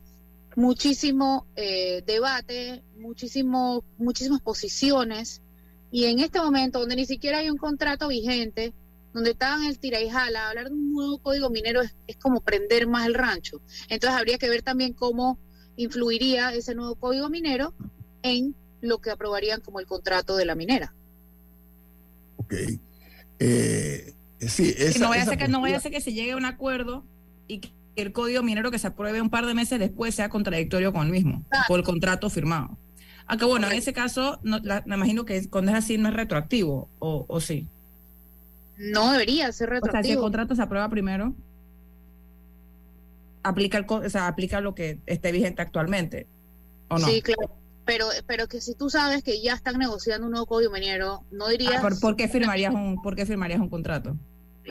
muchísimo 0.56 1.48
eh, 1.56 2.03
debate, 2.06 2.84
muchísimo, 2.98 3.84
muchísimas 3.98 4.41
posiciones, 4.41 5.41
y 5.91 6.06
en 6.06 6.20
este 6.20 6.39
momento 6.39 6.79
donde 6.79 6.96
ni 6.96 7.06
siquiera 7.06 7.39
hay 7.39 7.50
un 7.50 7.58
contrato 7.58 8.08
vigente, 8.08 8.74
donde 9.13 9.32
estaban 9.32 9.63
el 9.63 9.79
tira 9.79 10.00
y 10.01 10.10
jala, 10.10 10.50
hablar 10.50 10.68
de 10.68 10.74
un 10.74 10.94
nuevo 10.94 11.18
código 11.18 11.50
minero 11.50 11.82
es, 11.82 12.18
como 12.18 12.41
prender 12.41 12.88
más 12.88 13.08
el 13.08 13.15
rancho. 13.15 13.62
Entonces 13.89 14.20
habría 14.20 14.38
que 14.38 14.50
ver 14.50 14.62
también 14.62 14.94
cómo 14.94 15.39
influiría 15.77 16.53
ese 16.53 16.75
nuevo 16.75 16.96
código 16.96 17.29
minero 17.29 17.74
en 18.22 18.56
lo 18.82 19.00
que 19.00 19.10
aprobarían 19.10 19.62
como 19.62 19.79
el 19.79 19.88
contrato 19.88 20.36
de 20.36 20.46
la 20.46 20.56
minera. 20.56 20.94
Ok. 22.38 22.53
Eh, 23.39 24.13
sí, 24.39 24.75
esa, 24.77 25.00
no, 25.00 25.10
vaya 25.10 25.24
a 25.24 25.25
ser 25.25 25.38
que, 25.38 25.48
no 25.48 25.62
vaya 25.62 25.77
a 25.77 25.79
ser 25.79 25.91
que 25.91 26.01
se 26.01 26.13
llegue 26.13 26.34
a 26.34 26.38
un 26.38 26.46
acuerdo 26.46 27.03
y 27.48 27.60
que 27.60 27.72
el 28.01 28.12
código 28.12 28.44
minero 28.44 28.72
que 28.72 28.79
se 28.79 28.88
apruebe 28.88 29.22
un 29.22 29.29
par 29.29 29.46
de 29.46 29.53
meses 29.53 29.79
después 29.79 30.15
sea 30.15 30.29
contradictorio 30.29 30.94
con 30.94 31.06
el 31.06 31.12
mismo, 31.12 31.44
por 31.68 31.79
el 31.79 31.86
contrato 31.86 32.29
firmado. 32.29 32.77
Aunque 33.27 33.46
bueno, 33.46 33.68
en 33.68 33.74
ese 33.74 33.94
caso, 33.94 34.39
no, 34.44 34.60
me 34.86 34.96
imagino 34.96 35.24
que 35.24 35.48
cuando 35.50 35.72
es 35.72 35.77
así 35.77 35.98
no 35.98 36.10
es 36.10 36.15
retroactivo, 36.15 36.89
o, 37.00 37.25
o 37.27 37.39
sí. 37.39 37.68
No 38.77 39.12
debería 39.12 39.51
ser 39.51 39.70
retroactivo. 39.70 40.00
O 40.00 40.01
sea, 40.01 40.03
si 40.03 40.12
el 40.13 40.20
contrato 40.20 40.56
se 40.56 40.62
aprueba 40.62 40.89
primero, 40.89 41.36
aplica, 43.44 43.77
el, 43.77 43.86
o 43.88 44.10
sea, 44.10 44.27
aplica 44.27 44.62
lo 44.62 44.74
que 44.74 45.00
esté 45.06 45.32
vigente 45.32 45.62
actualmente, 45.62 46.27
¿o 46.88 46.98
no? 46.98 47.08
Sí, 47.08 47.22
claro. 47.22 47.56
Pero, 47.86 48.08
pero 48.27 48.48
que 48.48 48.62
si 48.62 48.75
tú 48.75 48.89
sabes 48.91 49.24
que 49.24 49.41
ya 49.41 49.53
están 49.53 49.79
negociando 49.79 50.27
un 50.27 50.32
nuevo 50.32 50.46
código 50.46 50.72
minero, 50.72 51.24
no 51.32 51.48
ah, 51.48 51.50
dirías... 51.50 52.00
¿por, 52.00 52.15
qué 52.15 52.27
firmarías 52.27 52.74
un, 52.74 53.01
¿Por 53.01 53.15
qué 53.15 53.25
firmarías 53.25 53.60
un 53.60 53.70
contrato? 53.70 54.15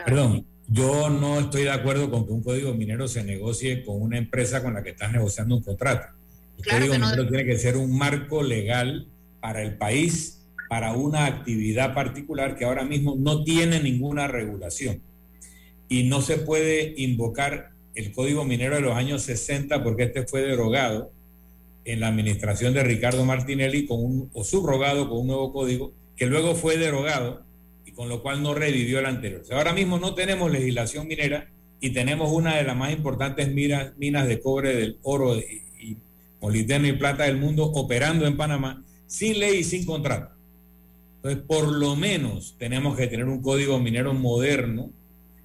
Perdón, 0.05 0.45
yo 0.71 1.09
no 1.09 1.39
estoy 1.39 1.63
de 1.63 1.71
acuerdo 1.71 2.11
con 2.11 2.25
que 2.25 2.31
un 2.31 2.43
código 2.43 2.73
minero 2.73 3.07
se 3.07 3.23
negocie 3.23 3.83
con 3.83 4.01
una 4.01 4.17
empresa 4.17 4.61
con 4.61 4.75
la 4.75 4.83
que 4.83 4.91
estás 4.91 5.11
negociando 5.11 5.55
un 5.55 5.63
contrato. 5.63 6.07
El 6.57 6.65
código 6.65 6.93
minero 6.93 7.27
tiene 7.27 7.45
que 7.45 7.57
ser 7.57 7.75
un 7.75 7.97
marco 7.97 8.43
legal 8.43 9.07
para 9.41 9.61
el 9.61 9.77
país 9.77 10.39
para 10.69 10.93
una 10.93 11.25
actividad 11.25 11.95
particular 11.95 12.55
que 12.55 12.65
ahora 12.65 12.85
mismo 12.85 13.15
no 13.17 13.43
tiene 13.43 13.81
ninguna 13.81 14.27
regulación. 14.27 15.01
Y 15.87 16.03
no 16.03 16.21
se 16.21 16.37
puede 16.37 16.93
invocar 16.97 17.71
el 17.95 18.11
Código 18.11 18.45
Minero 18.45 18.75
de 18.75 18.81
los 18.81 18.95
años 18.95 19.23
60 19.23 19.83
porque 19.83 20.03
este 20.03 20.27
fue 20.27 20.41
derogado 20.41 21.11
en 21.85 21.99
la 22.01 22.09
administración 22.09 22.75
de 22.75 22.83
Ricardo 22.83 23.25
Martinelli 23.25 23.87
con 23.87 24.05
un, 24.05 24.29
o 24.33 24.43
subrogado 24.43 25.09
con 25.09 25.21
un 25.21 25.27
nuevo 25.27 25.51
código 25.51 25.91
que 26.15 26.27
luego 26.27 26.53
fue 26.53 26.77
derogado 26.77 27.43
con 27.99 28.07
lo 28.07 28.21
cual 28.21 28.41
no 28.41 28.53
revivió 28.53 28.99
el 28.99 29.07
anterior. 29.07 29.43
ahora 29.51 29.73
mismo 29.73 29.99
no 29.99 30.13
tenemos 30.13 30.49
legislación 30.49 31.05
minera 31.05 31.49
y 31.81 31.89
tenemos 31.89 32.31
una 32.31 32.55
de 32.55 32.63
las 32.63 32.77
más 32.77 32.93
importantes 32.93 33.51
minas, 33.51 33.91
minas 33.97 34.25
de 34.25 34.39
cobre, 34.39 34.73
del 34.73 34.99
oro 35.03 35.35
y, 35.35 35.41
y 35.81 35.97
molibdeno 36.39 36.87
y 36.87 36.93
plata 36.93 37.25
del 37.25 37.35
mundo 37.35 37.65
operando 37.65 38.25
en 38.25 38.37
Panamá 38.37 38.85
sin 39.05 39.37
ley 39.37 39.57
y 39.57 39.63
sin 39.65 39.85
contrato. 39.85 40.33
Entonces, 41.17 41.43
por 41.45 41.67
lo 41.67 41.97
menos 41.97 42.55
tenemos 42.57 42.95
que 42.95 43.07
tener 43.07 43.25
un 43.25 43.41
código 43.41 43.79
minero 43.79 44.13
moderno 44.13 44.91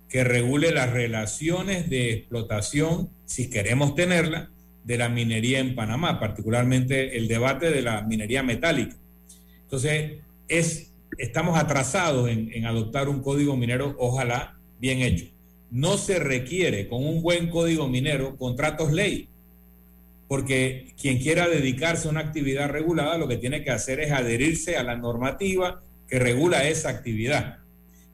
que 0.09 0.23
regule 0.23 0.71
las 0.71 0.93
relaciones 0.93 1.91
de 1.91 2.13
explotación, 2.13 3.11
si 3.25 3.51
queremos 3.51 3.97
tenerla, 3.97 4.53
de 4.85 4.97
la 4.97 5.09
minería 5.09 5.59
en 5.59 5.75
Panamá, 5.75 6.21
particularmente 6.21 7.17
el 7.17 7.27
debate 7.27 7.73
de 7.73 7.83
la 7.83 8.03
minería 8.03 8.45
metálica. 8.45 8.95
Entonces, 9.65 10.19
es, 10.47 10.94
estamos 11.19 11.59
atrasados 11.59 12.29
en, 12.29 12.67
adoptar 12.67 13.09
un 13.09 13.23
código 13.23 13.57
minero, 13.57 13.95
ojalá 13.99 14.59
bien 14.79 15.01
hecho. 15.01 15.27
No 15.71 15.97
se 15.99 16.19
requiere 16.19 16.89
con 16.89 17.05
un 17.05 17.23
buen 17.23 17.51
código 17.51 17.89
minero 17.89 18.37
contratos 18.37 18.93
ley, 18.93 19.29
porque 20.29 20.95
quien 21.01 21.19
quiera 21.19 21.49
dedicarse 21.49 22.09
a 22.09 22.11
una 22.11 22.21
actividad 22.21 22.69
regulada 22.69 23.19
lo 23.19 23.29
que 23.29 23.37
tiene 23.37 23.63
que 23.63 23.71
hacer 23.71 24.01
es 24.01 24.13
adherirse 24.13 24.77
a 24.77 24.83
la 24.83 24.97
normativa 24.97 25.83
que 26.09 26.19
regula 26.19 26.69
esa 26.69 26.91
actividad. 26.91 27.59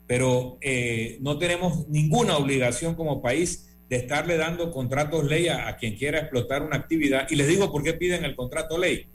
Pero 0.06 0.58
eh, 0.60 1.18
no 1.20 1.38
tenemos 1.38 1.86
ninguna 1.88 2.36
obligación 2.36 2.94
como 2.94 3.22
país 3.22 3.70
de 3.88 3.96
estarle 3.96 4.36
dando 4.36 4.70
contratos 4.70 5.24
ley 5.24 5.48
a, 5.48 5.76
quien 5.76 5.96
quiera 5.96 6.20
explotar 6.20 6.62
una 6.62 6.76
actividad. 6.76 7.26
Y 7.28 7.36
les 7.36 7.48
digo 7.48 7.70
por 7.72 7.82
qué 7.82 7.92
piden 7.92 8.24
el 8.24 8.36
contrato 8.36 8.78
ley. 8.78 9.06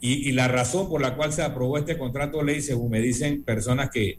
Y, 0.00 0.30
la 0.32 0.46
razón 0.46 0.88
por 0.88 1.00
la 1.00 1.16
cual 1.16 1.32
se 1.32 1.42
aprobó 1.42 1.76
este 1.76 1.98
contrato 1.98 2.42
ley, 2.42 2.62
según 2.62 2.90
me 2.90 3.00
dicen 3.00 3.42
personas 3.42 3.90
que 3.90 4.18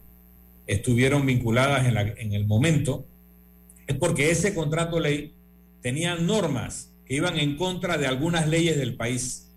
estuvieron 0.66 1.24
vinculadas 1.24 1.86
en, 1.86 2.32
el 2.32 2.46
momento, 2.46 3.06
es 3.86 3.96
porque 3.96 4.30
ese 4.30 4.54
contrato 4.54 5.00
ley 5.00 5.32
tenía 5.80 6.16
normas 6.16 6.92
que 7.06 7.14
iban 7.14 7.38
en 7.38 7.56
contra 7.56 7.96
de 7.96 8.06
algunas 8.06 8.46
leyes 8.46 8.76
del 8.76 8.94
país. 8.94 9.48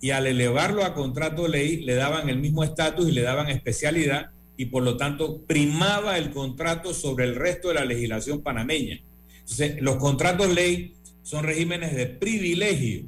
Y 0.00 0.10
al 0.10 0.26
elevarlo 0.26 0.84
a 0.84 0.94
contrato 0.94 1.46
ley, 1.46 1.82
le 1.82 1.94
daban 1.94 2.28
el 2.28 2.40
mismo 2.40 2.64
estatus 2.64 3.08
y 3.08 3.12
le 3.12 3.22
daban 3.22 3.48
especialidad 3.48 4.30
y 4.56 4.66
por 4.66 4.82
lo 4.82 4.96
tanto 4.96 5.42
primaba 5.46 6.18
el 6.18 6.32
contrato 6.32 6.92
sobre 6.94 7.24
el 7.24 7.36
resto 7.36 7.68
de 7.68 7.74
la 7.74 7.84
legislación 7.84 8.42
panameña. 8.42 9.00
Entonces, 9.38 9.80
los 9.80 9.96
contratos 9.96 10.52
ley 10.52 10.94
son 11.22 11.44
regímenes 11.44 11.94
de 11.94 12.06
privilegio 12.06 13.04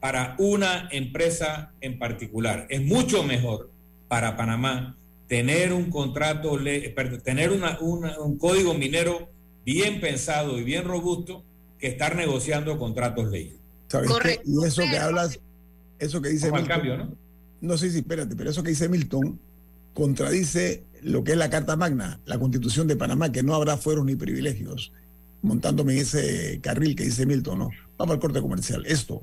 para 0.00 0.36
una 0.38 0.88
empresa 0.90 1.72
en 1.80 1.98
particular. 1.98 2.66
Es 2.70 2.82
mucho 2.82 3.22
mejor 3.22 3.70
para 4.08 4.36
Panamá 4.36 4.96
tener 5.26 5.72
un 5.72 5.90
contrato, 5.90 6.56
ley, 6.56 6.94
tener 7.22 7.50
un 7.52 8.38
código 8.38 8.74
minero 8.74 9.28
bien 9.64 10.00
pensado 10.00 10.58
y 10.58 10.64
bien 10.64 10.84
robusto 10.84 11.44
que 11.78 11.88
estar 11.88 12.16
negociando 12.16 12.78
contratos 12.78 13.30
ley. 13.30 13.58
Correcto. 13.90 14.42
Y 14.46 14.64
eso 14.64 14.82
que 14.82 14.98
hablas, 14.98 15.40
eso 15.98 16.22
que 16.22 16.30
dice 16.30 16.50
Milton, 16.50 16.68
cambio, 16.68 16.96
¿no? 16.96 17.16
No 17.60 17.76
sé 17.76 17.90
si, 17.90 17.98
espérate, 17.98 18.36
pero 18.36 18.50
eso 18.50 18.62
que 18.62 18.70
dice 18.70 18.88
Milton 18.88 19.38
contradice 19.94 20.84
lo 21.02 21.24
que 21.24 21.32
es 21.32 21.38
la 21.38 21.50
Carta 21.50 21.76
Magna, 21.76 22.20
la 22.24 22.38
Constitución 22.38 22.86
de 22.86 22.96
Panamá, 22.96 23.32
que 23.32 23.42
no 23.42 23.54
habrá 23.54 23.76
fueros 23.76 24.04
ni 24.04 24.16
privilegios 24.16 24.92
montándome 25.42 25.94
en 25.94 25.98
ese 26.00 26.60
carril 26.62 26.96
que 26.96 27.04
dice 27.04 27.26
Milton, 27.26 27.58
¿no? 27.58 27.70
Vamos 27.96 28.14
al 28.14 28.20
corte 28.20 28.40
comercial. 28.40 28.84
Esto 28.86 29.22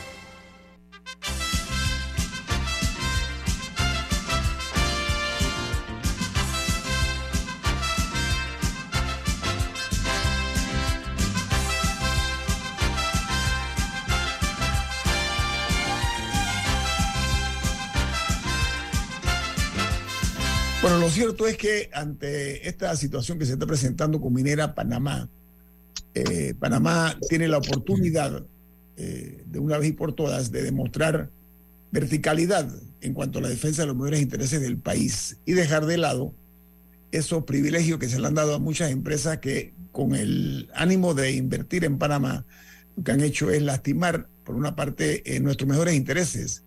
Cierto 21.21 21.45
es 21.45 21.55
que 21.55 21.87
ante 21.93 22.67
esta 22.67 22.95
situación 22.95 23.37
que 23.37 23.45
se 23.45 23.53
está 23.53 23.67
presentando 23.67 24.19
con 24.19 24.33
Minera 24.33 24.73
Panamá, 24.73 25.29
eh, 26.15 26.55
Panamá 26.59 27.15
tiene 27.29 27.47
la 27.47 27.59
oportunidad 27.59 28.43
eh, 28.97 29.43
de 29.45 29.59
una 29.59 29.77
vez 29.77 29.89
y 29.89 29.93
por 29.93 30.13
todas 30.13 30.51
de 30.51 30.63
demostrar 30.63 31.29
verticalidad 31.91 32.67
en 33.01 33.13
cuanto 33.13 33.37
a 33.37 33.43
la 33.43 33.49
defensa 33.49 33.83
de 33.83 33.89
los 33.89 33.95
mejores 33.95 34.19
intereses 34.19 34.61
del 34.61 34.77
país 34.77 35.37
y 35.45 35.51
dejar 35.51 35.85
de 35.85 35.99
lado 35.99 36.33
esos 37.11 37.43
privilegios 37.43 37.99
que 37.99 38.09
se 38.09 38.19
le 38.19 38.25
han 38.25 38.33
dado 38.33 38.55
a 38.55 38.59
muchas 38.59 38.89
empresas 38.89 39.37
que 39.37 39.75
con 39.91 40.15
el 40.15 40.71
ánimo 40.73 41.13
de 41.13 41.33
invertir 41.33 41.85
en 41.85 41.99
Panamá 41.99 42.45
lo 42.97 43.03
que 43.03 43.11
han 43.11 43.21
hecho 43.21 43.51
es 43.51 43.61
lastimar 43.61 44.27
por 44.43 44.55
una 44.55 44.75
parte 44.75 45.21
eh, 45.35 45.39
nuestros 45.39 45.69
mejores 45.69 45.93
intereses. 45.93 46.63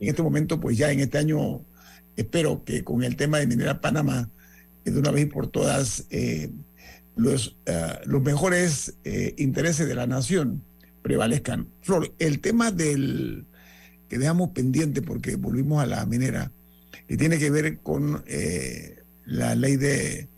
En 0.00 0.08
este 0.08 0.22
momento, 0.22 0.58
pues 0.58 0.76
ya 0.76 0.90
en 0.90 0.98
este 0.98 1.18
año 1.18 1.64
espero 2.16 2.64
que 2.64 2.84
con 2.84 3.02
el 3.02 3.16
tema 3.16 3.38
de 3.38 3.46
Minera 3.46 3.80
Panamá, 3.80 4.30
de 4.84 4.98
una 4.98 5.10
vez 5.10 5.26
por 5.26 5.48
todas, 5.48 6.06
eh, 6.10 6.50
los, 7.16 7.56
eh, 7.66 7.98
los 8.04 8.22
mejores 8.22 8.94
eh, 9.04 9.34
intereses 9.38 9.86
de 9.86 9.94
la 9.94 10.06
nación 10.06 10.62
prevalezcan. 11.02 11.68
Flor, 11.82 12.12
el 12.18 12.40
tema 12.40 12.70
del 12.70 13.46
que 14.08 14.18
dejamos 14.18 14.50
pendiente 14.50 15.02
porque 15.02 15.36
volvimos 15.36 15.82
a 15.82 15.86
la 15.86 16.04
minera, 16.06 16.52
que 17.08 17.16
tiene 17.16 17.38
que 17.38 17.50
ver 17.50 17.78
con 17.80 18.24
la 19.26 19.54
ley 19.54 19.76
de 19.76 20.28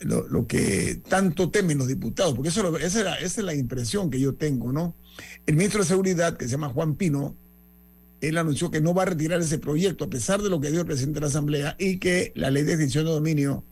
lo, 0.00 0.46
que 0.46 1.00
tanto 1.08 1.50
temen 1.50 1.78
los 1.78 1.88
diputados, 1.88 2.34
porque 2.34 2.48
eso, 2.48 2.76
esa, 2.78 3.14
esa 3.16 3.24
es 3.24 3.38
la 3.38 3.54
impresión 3.54 4.10
que 4.10 4.20
yo 4.20 4.34
tengo, 4.34 4.72
¿no? 4.72 4.96
El 5.46 5.56
ministro 5.56 5.82
de 5.82 5.88
Seguridad, 5.88 6.36
que 6.36 6.46
se 6.46 6.52
llama 6.52 6.68
Juan 6.68 6.94
Pino, 6.94 7.36
él 8.20 8.38
anunció 8.38 8.70
que 8.70 8.80
no 8.80 8.94
va 8.94 9.02
a 9.02 9.06
retirar 9.06 9.40
ese 9.40 9.58
proyecto 9.58 10.04
a 10.04 10.10
pesar 10.10 10.42
de 10.42 10.50
lo 10.50 10.60
que 10.60 10.68
dijo 10.68 10.80
el 10.80 10.86
presidente 10.86 11.16
de 11.16 11.20
la 11.22 11.26
Asamblea 11.28 11.76
y 11.78 11.98
que 11.98 12.32
la 12.34 12.50
ley 12.50 12.64
de 12.64 12.72
extinción 12.72 13.04
de 13.04 13.12
dominio, 13.12 13.64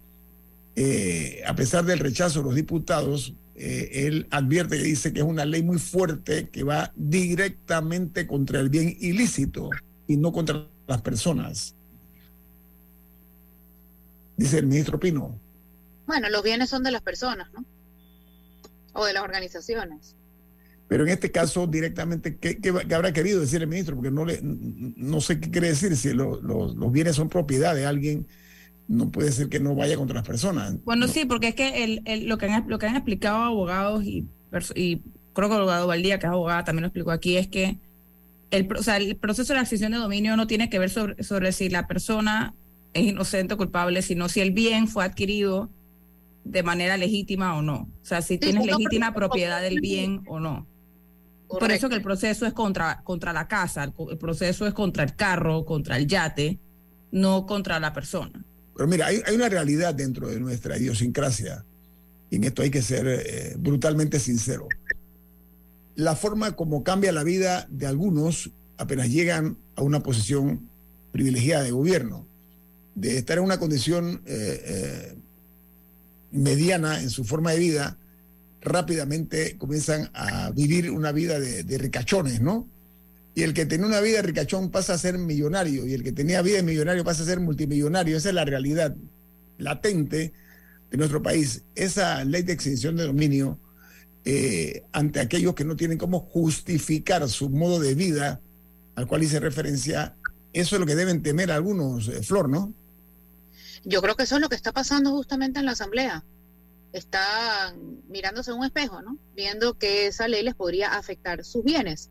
eh, 0.76 1.42
a 1.46 1.54
pesar 1.54 1.84
del 1.84 1.98
rechazo 1.98 2.40
de 2.40 2.44
los 2.44 2.54
diputados, 2.54 3.34
eh, 3.56 4.06
él 4.06 4.26
advierte 4.30 4.76
que 4.76 4.84
dice 4.84 5.12
que 5.12 5.20
es 5.20 5.26
una 5.26 5.44
ley 5.44 5.62
muy 5.62 5.78
fuerte 5.78 6.48
que 6.50 6.62
va 6.62 6.92
directamente 6.94 8.26
contra 8.26 8.60
el 8.60 8.68
bien 8.68 8.96
ilícito 9.00 9.70
y 10.06 10.16
no 10.16 10.32
contra 10.32 10.68
las 10.86 11.02
personas. 11.02 11.74
Dice 14.36 14.58
el 14.58 14.66
ministro 14.66 15.00
Pino. 15.00 15.38
Bueno, 16.06 16.28
los 16.28 16.42
bienes 16.42 16.68
son 16.68 16.82
de 16.82 16.90
las 16.92 17.02
personas, 17.02 17.50
¿no? 17.52 17.64
O 18.92 19.06
de 19.06 19.14
las 19.14 19.22
organizaciones. 19.22 20.14
Pero 20.88 21.04
en 21.04 21.10
este 21.10 21.32
caso, 21.32 21.66
directamente, 21.66 22.36
¿qué, 22.36 22.58
habrá 22.94 23.12
querido 23.12 23.40
decir 23.40 23.60
el 23.60 23.68
ministro? 23.68 23.96
Porque 23.96 24.10
no, 24.10 24.24
le, 24.24 24.38
no 24.42 25.20
sé 25.20 25.40
qué 25.40 25.50
quiere 25.50 25.68
decir. 25.68 25.96
Si 25.96 26.12
los 26.12 26.92
bienes 26.92 27.16
son 27.16 27.28
propiedad 27.28 27.74
de 27.74 27.86
alguien, 27.86 28.26
no 28.88 29.10
puede 29.10 29.32
ser 29.32 29.48
que 29.48 29.58
no 29.58 29.74
vaya 29.74 29.96
contra 29.96 30.14
las 30.14 30.26
personas. 30.26 30.76
Bueno, 30.84 31.08
sí, 31.08 31.24
porque 31.24 31.48
es 31.48 31.54
que 31.54 31.84
el, 32.04 32.28
lo, 32.28 32.38
que 32.38 32.46
han, 32.46 32.68
lo 32.68 32.78
que 32.78 32.86
han 32.86 32.96
explicado 32.96 33.42
abogados 33.42 34.04
y, 34.04 34.26
y 34.74 35.02
creo 35.32 35.48
que 35.48 35.54
el 35.54 35.60
abogado 35.60 35.86
Valdía, 35.88 36.18
que 36.18 36.26
es 36.26 36.32
abogada, 36.32 36.64
también 36.64 36.82
lo 36.82 36.88
explicó 36.88 37.10
aquí, 37.10 37.36
es 37.36 37.48
que 37.48 37.78
el, 38.52 38.68
o 38.72 38.82
sea, 38.82 38.96
el 38.98 39.16
proceso 39.16 39.52
de 39.52 39.56
la 39.56 39.62
extinción 39.62 39.92
de 39.92 39.98
dominio 39.98 40.36
no 40.36 40.46
tiene 40.46 40.70
que 40.70 40.78
ver 40.78 40.90
sobre, 40.90 41.22
sobre 41.24 41.50
si 41.50 41.68
la 41.68 41.88
persona 41.88 42.54
es 42.94 43.06
inocente 43.06 43.54
o 43.54 43.56
culpable, 43.56 44.02
sino 44.02 44.28
si 44.28 44.40
el 44.40 44.52
bien 44.52 44.86
fue 44.86 45.04
adquirido 45.04 45.68
de 46.44 46.62
manera 46.62 46.96
legítima 46.96 47.56
o 47.56 47.62
no. 47.62 47.88
O 48.02 48.04
sea, 48.04 48.22
si 48.22 48.38
tienes 48.38 48.64
legítima 48.64 49.12
propiedad 49.12 49.60
del 49.60 49.80
bien 49.80 50.22
o 50.26 50.38
no. 50.38 50.66
Por 51.48 51.70
eso 51.70 51.88
que 51.88 51.94
el 51.94 52.02
proceso 52.02 52.46
es 52.46 52.52
contra, 52.52 53.02
contra 53.04 53.32
la 53.32 53.46
casa, 53.46 53.84
el, 53.84 54.18
proceso 54.18 54.66
es 54.66 54.74
contra 54.74 55.04
el 55.04 55.14
carro, 55.14 55.64
contra 55.64 55.96
el 55.96 56.06
yate, 56.06 56.58
no 57.12 57.46
contra 57.46 57.78
la 57.78 57.92
persona. 57.92 58.44
Pero 58.74 58.88
mira, 58.88 59.06
hay, 59.06 59.22
una 59.34 59.48
realidad 59.48 59.94
dentro 59.94 60.28
de 60.28 60.40
nuestra 60.40 60.76
idiosincrasia, 60.76 61.64
y 62.30 62.36
en 62.36 62.44
esto 62.44 62.62
hay 62.62 62.70
que 62.70 62.82
ser 62.82 63.06
eh, 63.06 63.54
brutalmente 63.58 64.18
sincero. 64.18 64.68
La 65.94 66.16
forma 66.16 66.56
como 66.56 66.82
cambia 66.82 67.12
la 67.12 67.22
vida 67.22 67.66
de 67.70 67.86
algunos 67.86 68.50
apenas 68.76 69.08
llegan 69.08 69.56
a 69.76 69.82
una 69.82 70.02
posición 70.02 70.68
privilegiada 71.12 71.62
de 71.62 71.70
gobierno, 71.70 72.26
de 72.94 73.18
estar 73.18 73.38
en 73.38 73.44
una 73.44 73.58
condición 73.58 74.22
eh, 74.26 74.62
eh, 74.66 75.18
mediana 76.32 77.00
en 77.00 77.10
su 77.10 77.24
forma 77.24 77.52
de 77.52 77.58
vida, 77.58 77.98
rápidamente 78.60 79.56
comienzan 79.58 80.10
a 80.14 80.50
vivir 80.50 80.90
una 80.90 81.12
vida 81.12 81.38
de, 81.38 81.78
ricachones, 81.78 82.40
¿no? 82.40 82.68
Y 83.34 83.42
el 83.42 83.52
que 83.52 83.66
tenía 83.66 83.86
una 83.86 84.00
vida 84.00 84.16
de 84.16 84.22
ricachón 84.22 84.70
pasa 84.70 84.94
a 84.94 84.98
ser 84.98 85.18
millonario, 85.18 85.86
y 85.86 85.92
el 85.92 86.02
que 86.02 86.12
tenía 86.12 86.42
vida 86.42 86.56
de 86.56 86.62
millonario 86.62 87.04
pasa 87.04 87.22
a 87.22 87.26
ser 87.26 87.38
multimillonario. 87.38 88.16
Esa 88.16 88.30
es 88.30 88.34
la 88.34 88.44
realidad. 88.44 88.96
latente 89.58 90.32
de 90.90 90.96
nuestro 90.96 91.22
país. 91.22 91.62
Esa 91.74 92.24
ley 92.24 92.42
de 92.42 92.52
extinción 92.52 92.96
de 92.96 93.04
dominio 93.04 93.58
eh, 94.24 94.84
ante 94.92 95.20
aquellos 95.20 95.54
que 95.54 95.64
no 95.64 95.76
tienen 95.76 95.98
cómo 95.98 96.20
justificar 96.20 97.28
su 97.28 97.48
modo 97.48 97.78
de 97.78 97.94
vida 97.94 98.40
al 98.96 99.06
cual 99.06 99.22
hice 99.22 99.38
referencia, 99.38 100.16
eso 100.52 100.76
es 100.76 100.80
lo 100.80 100.86
que 100.86 100.96
deben 100.96 101.22
temer 101.22 101.52
algunos, 101.52 102.08
eh, 102.08 102.22
Flor, 102.22 102.48
¿no? 102.48 102.72
Yo 103.84 104.02
creo 104.02 104.16
que 104.16 104.24
eso 104.24 104.36
es 104.36 104.40
lo 104.40 104.48
que 104.48 104.56
está 104.56 104.72
pasando 104.72 105.12
justamente 105.12 105.60
en 105.60 105.66
la 105.66 105.72
Asamblea. 105.72 106.24
Están 106.96 108.02
mirándose 108.08 108.50
en 108.50 108.58
un 108.58 108.64
espejo, 108.64 109.02
¿no? 109.02 109.18
Viendo 109.34 109.74
que 109.74 110.06
esa 110.06 110.28
ley 110.28 110.42
les 110.42 110.54
podría 110.54 110.96
afectar 110.96 111.44
sus 111.44 111.62
bienes. 111.62 112.10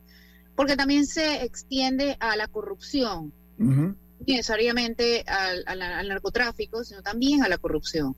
Porque 0.55 0.77
también 0.77 1.05
se 1.05 1.43
extiende 1.43 2.17
a 2.19 2.35
la 2.35 2.47
corrupción, 2.47 3.33
no 3.57 3.95
necesariamente 4.33 5.23
al, 5.27 5.63
al, 5.67 6.07
narcotráfico, 6.07 6.83
sino 6.83 7.01
también 7.01 7.43
a 7.43 7.49
la 7.49 7.57
corrupción. 7.57 8.15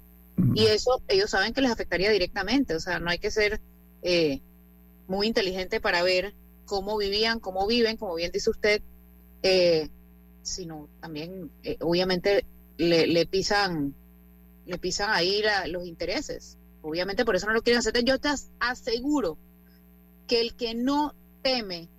Y 0.53 0.65
eso 0.65 1.01
ellos 1.08 1.32
saben 1.32 1.53
que 1.53 1.62
les 1.62 1.71
afectaría 1.71 2.12
directamente. 2.12 2.75
O 2.75 2.80
sea, 2.80 2.99
no 2.99 3.10
hay 3.10 3.17
que 3.17 3.32
ser 3.32 3.60
eh, 4.03 4.41
muy 5.08 5.27
inteligente 5.27 5.82
para 5.82 6.03
ver 6.03 6.36
cómo 6.65 6.97
vivían, 6.97 7.39
cómo 7.39 7.65
viven, 7.65 7.97
como 7.97 8.15
bien 8.15 8.32
dice 8.32 8.51
usted, 8.51 8.82
eh, 9.41 9.89
sino 10.43 10.89
también, 11.01 11.49
eh, 11.63 11.77
obviamente, 11.82 12.45
le, 12.77 13.08
le, 13.08 13.25
pisan 13.25 13.95
le 14.65 14.77
pisan 14.77 15.10
ahí 15.10 15.41
los 15.67 15.88
intereses. 15.88 16.57
Obviamente 16.81 17.25
por 17.25 17.35
eso 17.35 17.47
no 17.47 17.53
lo 17.53 17.61
quieren 17.61 17.79
hacer. 17.79 18.03
Yo 18.03 18.19
te 18.19 18.29
aseguro 18.59 19.37
que 20.27 20.41
el 20.41 20.55
que 20.55 20.75
no 20.75 21.15
teme 21.41 21.89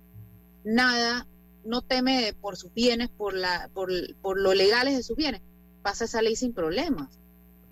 nada, 0.63 1.27
no 1.65 1.81
teme 1.81 2.33
por 2.39 2.57
sus 2.57 2.73
bienes, 2.73 3.09
por, 3.09 3.33
la, 3.33 3.69
por, 3.73 3.91
por 4.21 4.39
lo 4.39 4.53
legales 4.53 4.95
de 4.95 5.03
sus 5.03 5.15
bienes, 5.15 5.41
pasa 5.81 6.05
esa 6.05 6.21
ley 6.21 6.35
sin 6.35 6.53
problemas. 6.53 7.19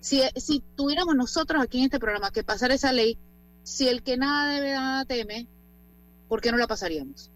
Si, 0.00 0.22
si 0.36 0.62
tuviéramos 0.76 1.16
nosotros 1.16 1.62
aquí 1.62 1.78
en 1.78 1.84
este 1.84 1.98
programa 1.98 2.30
que 2.30 2.44
pasar 2.44 2.70
esa 2.70 2.92
ley, 2.92 3.18
si 3.62 3.88
el 3.88 4.02
que 4.02 4.16
nada 4.16 4.52
debe, 4.52 4.72
nada 4.72 5.04
teme, 5.04 5.46
¿por 6.28 6.40
qué 6.40 6.50
no 6.50 6.58
la 6.58 6.66
pasaríamos? 6.66 7.30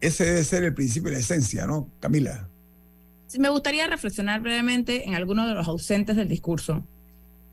Ese 0.00 0.24
debe 0.24 0.44
ser 0.44 0.64
el 0.64 0.74
principio 0.74 1.10
y 1.10 1.14
la 1.14 1.20
esencia, 1.20 1.66
¿no, 1.66 1.90
Camila? 2.00 2.48
me 3.36 3.50
gustaría 3.50 3.86
reflexionar 3.86 4.40
brevemente 4.40 5.06
en 5.06 5.14
algunos 5.14 5.48
de 5.48 5.54
los 5.54 5.68
ausentes 5.68 6.16
del 6.16 6.28
discurso, 6.28 6.86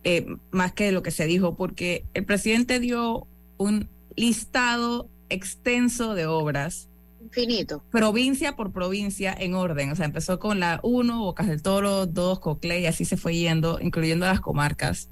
eh, 0.06 0.38
más 0.52 0.72
que 0.72 0.92
lo 0.92 1.02
que 1.02 1.10
se 1.10 1.26
dijo, 1.26 1.56
porque 1.56 2.06
el 2.14 2.26
presidente 2.26 2.80
dio 2.80 3.28
un 3.58 3.90
listado 4.16 5.10
extenso 5.30 6.14
de 6.14 6.28
obras. 6.28 6.90
Infinito. 7.20 7.84
Provincia 7.90 8.56
por 8.56 8.72
provincia 8.72 9.36
en 9.38 9.56
orden. 9.56 9.92
O 9.92 9.96
sea, 9.96 10.06
empezó 10.06 10.38
con 10.38 10.60
la 10.60 10.80
1, 10.84 11.20
Bocas 11.20 11.48
del 11.48 11.64
Toro, 11.64 12.06
2, 12.06 12.40
Cocle, 12.40 12.80
y 12.82 12.86
así 12.86 13.04
se 13.04 13.18
fue 13.18 13.36
yendo, 13.36 13.80
incluyendo 13.82 14.28
las 14.28 14.42
comarcas. 14.42 15.10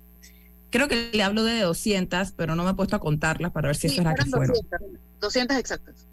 Creo 0.69 0.87
que 0.87 1.09
le 1.11 1.23
hablo 1.23 1.43
de 1.43 1.61
200, 1.61 2.31
pero 2.33 2.55
no 2.55 2.63
me 2.63 2.69
he 2.69 2.73
puesto 2.75 2.95
a 2.95 2.99
contarlas 2.99 3.51
para 3.51 3.69
ver 3.69 3.75
si 3.75 3.89
sí, 3.89 3.99
eso 3.99 4.13
que 4.13 4.25
fueron. 4.25 4.55
200 5.21 5.57
exactas. 5.57 6.07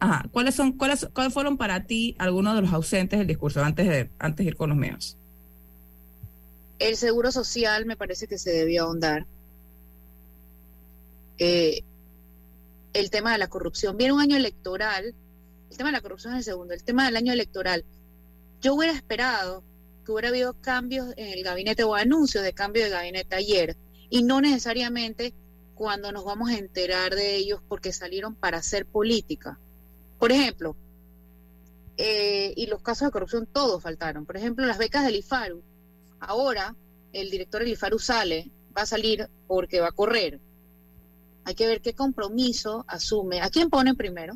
Ajá. 0.00 0.24
¿Cuáles 0.30 0.54
son, 0.54 0.72
cuáles, 0.72 1.06
cuáles 1.12 1.34
fueron 1.34 1.58
para 1.58 1.84
ti 1.84 2.16
algunos 2.18 2.54
de 2.54 2.62
los 2.62 2.72
ausentes 2.72 3.18
del 3.18 3.28
discurso 3.28 3.62
antes 3.62 3.86
de, 3.86 4.10
antes 4.18 4.44
de 4.44 4.50
ir 4.50 4.56
con 4.56 4.70
los 4.70 4.78
míos? 4.78 5.18
El 6.78 6.96
seguro 6.96 7.30
social 7.32 7.86
me 7.86 7.96
parece 7.96 8.26
que 8.26 8.38
se 8.38 8.50
debió 8.50 8.84
ahondar. 8.84 9.26
Eh, 11.38 11.82
el 12.92 13.10
tema 13.10 13.32
de 13.32 13.38
la 13.38 13.48
corrupción. 13.48 13.96
Viene 13.96 14.12
un 14.12 14.20
año 14.20 14.36
electoral. 14.36 15.14
El 15.70 15.76
tema 15.76 15.90
de 15.90 15.96
la 15.96 16.00
corrupción 16.00 16.34
es 16.34 16.38
el 16.38 16.44
segundo. 16.44 16.74
El 16.74 16.84
tema 16.84 17.06
del 17.06 17.16
año 17.16 17.32
electoral. 17.32 17.84
Yo 18.60 18.74
hubiera 18.74 18.94
esperado 18.94 19.62
que 20.04 20.12
hubiera 20.12 20.28
habido 20.28 20.54
cambios 20.54 21.12
en 21.16 21.28
el 21.32 21.42
gabinete 21.42 21.84
o 21.84 21.94
anuncios 21.94 22.44
de 22.44 22.52
cambio 22.52 22.84
de 22.84 22.90
gabinete 22.90 23.34
ayer 23.34 23.76
y 24.10 24.22
no 24.22 24.40
necesariamente 24.40 25.34
cuando 25.74 26.12
nos 26.12 26.24
vamos 26.24 26.50
a 26.50 26.56
enterar 26.56 27.14
de 27.14 27.36
ellos 27.36 27.60
porque 27.68 27.92
salieron 27.92 28.34
para 28.34 28.58
hacer 28.58 28.86
política. 28.86 29.58
Por 30.18 30.30
ejemplo, 30.30 30.76
eh, 31.96 32.52
y 32.56 32.66
los 32.66 32.82
casos 32.82 33.08
de 33.08 33.12
corrupción 33.12 33.46
todos 33.46 33.82
faltaron. 33.82 34.24
Por 34.24 34.36
ejemplo, 34.36 34.64
las 34.66 34.78
becas 34.78 35.04
del 35.04 35.16
IFARU. 35.16 35.62
Ahora 36.24 36.74
el 37.12 37.30
director 37.30 37.60
del 37.60 37.72
IFARU 37.72 37.98
sale, 37.98 38.50
va 38.76 38.82
a 38.82 38.86
salir 38.86 39.28
porque 39.46 39.80
va 39.80 39.88
a 39.88 39.92
correr. 39.92 40.40
Hay 41.44 41.54
que 41.54 41.66
ver 41.66 41.80
qué 41.80 41.94
compromiso 41.94 42.84
asume. 42.88 43.40
¿A 43.40 43.50
quién 43.50 43.70
ponen 43.70 43.96
primero? 43.96 44.34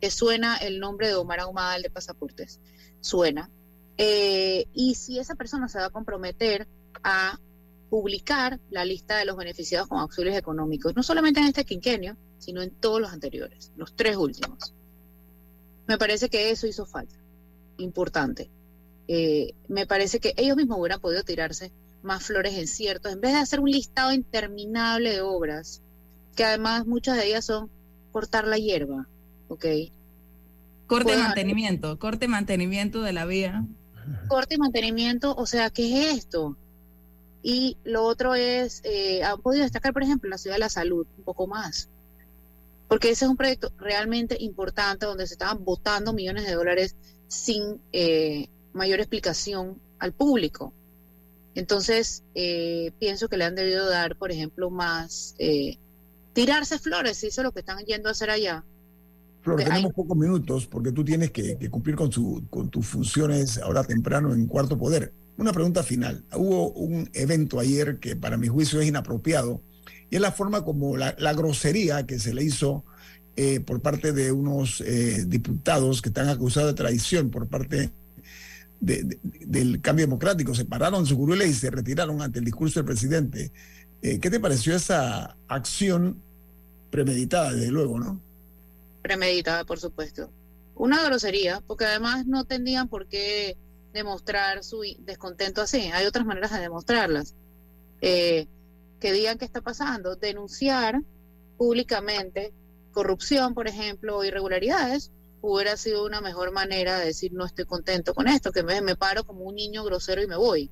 Que 0.00 0.10
suena 0.10 0.56
el 0.56 0.80
nombre 0.80 1.08
de 1.08 1.14
Omar 1.14 1.40
Ahumada, 1.40 1.76
el 1.76 1.82
de 1.82 1.90
pasaportes. 1.90 2.60
Suena. 3.00 3.50
Eh, 3.96 4.66
y 4.72 4.94
si 4.94 5.18
esa 5.18 5.34
persona 5.34 5.68
se 5.68 5.78
va 5.78 5.86
a 5.86 5.90
comprometer 5.90 6.66
a 7.04 7.38
publicar 7.90 8.60
la 8.70 8.84
lista 8.84 9.18
de 9.18 9.24
los 9.24 9.36
beneficiados 9.36 9.88
con 9.88 9.98
auxilios 9.98 10.36
económicos, 10.36 10.96
no 10.96 11.02
solamente 11.02 11.40
en 11.40 11.46
este 11.46 11.64
quinquenio, 11.64 12.16
sino 12.38 12.62
en 12.62 12.70
todos 12.70 13.00
los 13.00 13.12
anteriores, 13.12 13.72
los 13.76 13.94
tres 13.94 14.16
últimos. 14.16 14.74
Me 15.86 15.98
parece 15.98 16.30
que 16.30 16.50
eso 16.50 16.66
hizo 16.66 16.86
falta, 16.86 17.16
importante. 17.78 18.50
Eh, 19.12 19.54
me 19.66 19.88
parece 19.88 20.20
que 20.20 20.34
ellos 20.36 20.56
mismos 20.56 20.78
hubieran 20.78 21.00
podido 21.00 21.24
tirarse 21.24 21.72
más 22.04 22.22
flores 22.22 22.54
en 22.54 22.68
ciertos, 22.68 23.12
en 23.12 23.20
vez 23.20 23.32
de 23.32 23.38
hacer 23.38 23.58
un 23.58 23.68
listado 23.68 24.12
interminable 24.12 25.10
de 25.10 25.20
obras, 25.20 25.82
que 26.36 26.44
además 26.44 26.86
muchas 26.86 27.16
de 27.16 27.26
ellas 27.26 27.44
son 27.44 27.68
cortar 28.12 28.46
la 28.46 28.56
hierba, 28.56 29.08
¿ok? 29.48 29.64
Corte 30.86 31.12
y 31.12 31.16
mantenimiento, 31.16 31.98
corte 31.98 32.26
y 32.26 32.28
mantenimiento 32.28 33.02
de 33.02 33.12
la 33.12 33.26
vía. 33.26 33.66
Corte 34.28 34.54
y 34.54 34.58
mantenimiento, 34.58 35.34
o 35.34 35.44
sea, 35.44 35.70
¿qué 35.70 36.04
es 36.04 36.18
esto? 36.18 36.56
Y 37.42 37.78
lo 37.82 38.04
otro 38.04 38.36
es, 38.36 38.80
eh, 38.84 39.24
han 39.24 39.40
podido 39.40 39.64
destacar, 39.64 39.92
por 39.92 40.04
ejemplo, 40.04 40.30
la 40.30 40.38
ciudad 40.38 40.54
de 40.54 40.60
la 40.60 40.68
salud, 40.68 41.04
un 41.18 41.24
poco 41.24 41.48
más 41.48 41.88
porque 42.86 43.10
ese 43.10 43.24
es 43.24 43.30
un 43.30 43.36
proyecto 43.36 43.72
realmente 43.78 44.36
importante 44.40 45.06
donde 45.06 45.24
se 45.28 45.34
estaban 45.34 45.64
votando 45.64 46.12
millones 46.12 46.44
de 46.44 46.54
dólares 46.54 46.96
sin 47.28 47.80
eh, 47.92 48.48
mayor 48.72 49.00
explicación 49.00 49.78
al 49.98 50.12
público. 50.12 50.72
Entonces, 51.54 52.22
eh, 52.34 52.92
pienso 52.98 53.28
que 53.28 53.36
le 53.36 53.44
han 53.44 53.54
debido 53.54 53.88
dar, 53.88 54.16
por 54.16 54.30
ejemplo, 54.30 54.70
más, 54.70 55.34
eh, 55.38 55.76
tirarse 56.32 56.78
flores, 56.78 57.22
eso 57.24 57.40
es 57.40 57.44
lo 57.44 57.52
que 57.52 57.60
están 57.60 57.84
yendo 57.84 58.08
a 58.08 58.12
hacer 58.12 58.30
allá. 58.30 58.64
Flor, 59.42 59.62
tenemos 59.62 59.92
pocos 59.92 60.16
minutos 60.16 60.66
porque 60.66 60.92
tú 60.92 61.04
tienes 61.04 61.30
que, 61.30 61.56
que, 61.56 61.70
cumplir 61.70 61.96
con, 61.96 62.12
su, 62.12 62.44
con 62.50 62.68
tus 62.68 62.86
funciones 62.86 63.58
ahora 63.58 63.82
temprano 63.84 64.32
en 64.34 64.46
Cuarto 64.46 64.78
Poder. 64.78 65.12
Una 65.38 65.52
pregunta 65.52 65.82
final. 65.82 66.24
Hubo 66.34 66.70
un 66.72 67.08
evento 67.14 67.58
ayer 67.58 67.98
que 67.98 68.14
para 68.14 68.36
mi 68.36 68.48
juicio 68.48 68.80
es 68.80 68.86
inapropiado 68.86 69.62
y 70.10 70.16
es 70.16 70.20
la 70.20 70.32
forma 70.32 70.64
como 70.64 70.96
la, 70.96 71.32
grosería 71.32 72.06
que 72.06 72.18
se 72.18 72.34
le 72.34 72.44
hizo 72.44 72.84
eh, 73.36 73.60
por 73.60 73.80
parte 73.80 74.12
de 74.12 74.32
unos 74.32 74.82
eh, 74.82 75.24
diputados 75.26 76.02
que 76.02 76.10
están 76.10 76.28
acusados 76.28 76.72
de 76.72 76.74
traición 76.74 77.30
por 77.30 77.48
parte 77.48 77.90
del 78.80 79.80
cambio 79.80 80.06
democrático. 80.06 80.54
Se 80.54 80.64
pararon 80.64 81.06
su 81.06 81.16
curules 81.16 81.48
y 81.48 81.54
se 81.54 81.70
retiraron 81.70 82.20
ante 82.22 82.38
el 82.38 82.44
discurso 82.44 82.80
del 82.80 82.86
presidente. 82.86 83.52
Eh, 84.02 84.18
¿Qué 84.18 84.30
te 84.30 84.40
pareció 84.40 84.74
esa 84.74 85.36
acción 85.48 86.22
premeditada, 86.90 87.52
desde 87.52 87.70
luego, 87.70 87.98
no? 87.98 88.20
Premeditada, 89.02 89.64
por 89.64 89.78
supuesto. 89.78 90.30
Una 90.74 91.04
grosería, 91.04 91.62
porque 91.66 91.84
además 91.84 92.26
no 92.26 92.44
tendrían 92.44 92.88
por 92.88 93.06
qué 93.06 93.56
demostrar 93.92 94.64
su 94.64 94.82
descontento 95.00 95.60
así. 95.60 95.90
Hay 95.92 96.06
otras 96.06 96.24
maneras 96.24 96.52
de 96.52 96.60
demostrarlas. 96.60 97.34
Eh, 98.00 98.46
que 99.00 99.12
digan 99.12 99.38
qué 99.38 99.44
está 99.44 99.62
pasando, 99.62 100.16
denunciar 100.16 101.02
públicamente 101.56 102.52
corrupción, 102.92 103.54
por 103.54 103.66
ejemplo, 103.66 104.24
irregularidades, 104.24 105.10
hubiera 105.40 105.76
sido 105.76 106.04
una 106.04 106.20
mejor 106.20 106.52
manera 106.52 106.98
de 106.98 107.06
decir 107.06 107.32
no 107.32 107.46
estoy 107.46 107.64
contento 107.64 108.14
con 108.14 108.28
esto, 108.28 108.52
que 108.52 108.62
me, 108.62 108.80
me 108.80 108.96
paro 108.96 109.24
como 109.24 109.44
un 109.44 109.54
niño 109.54 109.84
grosero 109.84 110.22
y 110.22 110.26
me 110.26 110.36
voy. 110.36 110.70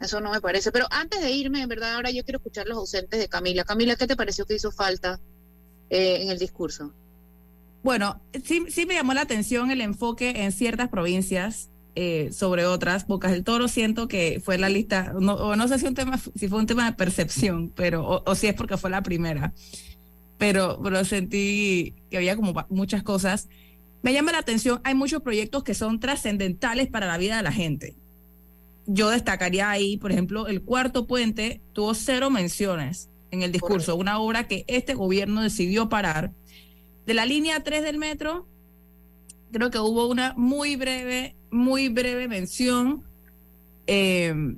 Eso 0.00 0.20
no 0.20 0.30
me 0.30 0.40
parece. 0.40 0.70
Pero 0.70 0.86
antes 0.90 1.20
de 1.20 1.30
irme, 1.30 1.62
en 1.62 1.68
verdad, 1.68 1.94
ahora 1.94 2.10
yo 2.10 2.22
quiero 2.22 2.38
escuchar 2.38 2.66
los 2.66 2.78
ausentes 2.78 3.18
de 3.18 3.28
Camila. 3.28 3.64
Camila, 3.64 3.96
¿qué 3.96 4.06
te 4.06 4.16
pareció 4.16 4.46
que 4.46 4.54
hizo 4.54 4.70
falta 4.70 5.20
eh, 5.90 6.22
en 6.22 6.30
el 6.30 6.38
discurso? 6.38 6.92
Bueno, 7.82 8.20
sí, 8.44 8.64
sí 8.68 8.86
me 8.86 8.94
llamó 8.94 9.14
la 9.14 9.22
atención 9.22 9.70
el 9.70 9.80
enfoque 9.80 10.44
en 10.44 10.52
ciertas 10.52 10.88
provincias 10.88 11.70
eh, 11.94 12.30
sobre 12.32 12.66
otras. 12.66 13.06
Bocas 13.06 13.32
del 13.32 13.44
Toro 13.44 13.66
siento 13.66 14.08
que 14.08 14.40
fue 14.44 14.58
la 14.58 14.68
lista, 14.68 15.14
no, 15.18 15.34
o 15.34 15.56
no 15.56 15.66
sé 15.68 15.78
si, 15.78 15.86
un 15.86 15.94
tema, 15.94 16.18
si 16.18 16.48
fue 16.48 16.58
un 16.58 16.66
tema 16.66 16.86
de 16.86 16.96
percepción, 16.96 17.72
pero 17.74 18.22
o, 18.24 18.34
si 18.34 18.46
es 18.46 18.54
porque 18.54 18.76
fue 18.76 18.90
la 18.90 19.02
primera, 19.02 19.52
pero, 20.38 20.78
pero 20.82 21.04
sentí 21.04 21.94
que 22.10 22.18
había 22.18 22.36
como 22.36 22.54
muchas 22.68 23.02
cosas. 23.02 23.48
Me 24.02 24.12
llama 24.12 24.32
la 24.32 24.38
atención, 24.38 24.80
hay 24.84 24.94
muchos 24.94 25.22
proyectos 25.22 25.64
que 25.64 25.74
son 25.74 26.00
trascendentales 26.00 26.88
para 26.88 27.06
la 27.06 27.18
vida 27.18 27.36
de 27.36 27.42
la 27.42 27.52
gente. 27.52 27.96
Yo 28.86 29.10
destacaría 29.10 29.68
ahí, 29.70 29.96
por 29.96 30.12
ejemplo, 30.12 30.46
el 30.46 30.62
cuarto 30.62 31.06
puente 31.06 31.60
tuvo 31.72 31.94
cero 31.94 32.30
menciones 32.30 33.10
en 33.30 33.42
el 33.42 33.52
discurso, 33.52 33.96
una 33.96 34.18
obra 34.18 34.46
que 34.46 34.64
este 34.66 34.94
gobierno 34.94 35.42
decidió 35.42 35.88
parar. 35.88 36.32
De 37.06 37.14
la 37.14 37.26
línea 37.26 37.62
3 37.62 37.82
del 37.82 37.98
metro, 37.98 38.46
creo 39.52 39.70
que 39.70 39.78
hubo 39.78 40.06
una 40.06 40.32
muy 40.36 40.76
breve, 40.76 41.34
muy 41.50 41.88
breve 41.88 42.28
mención. 42.28 43.04
Eh, 43.86 44.56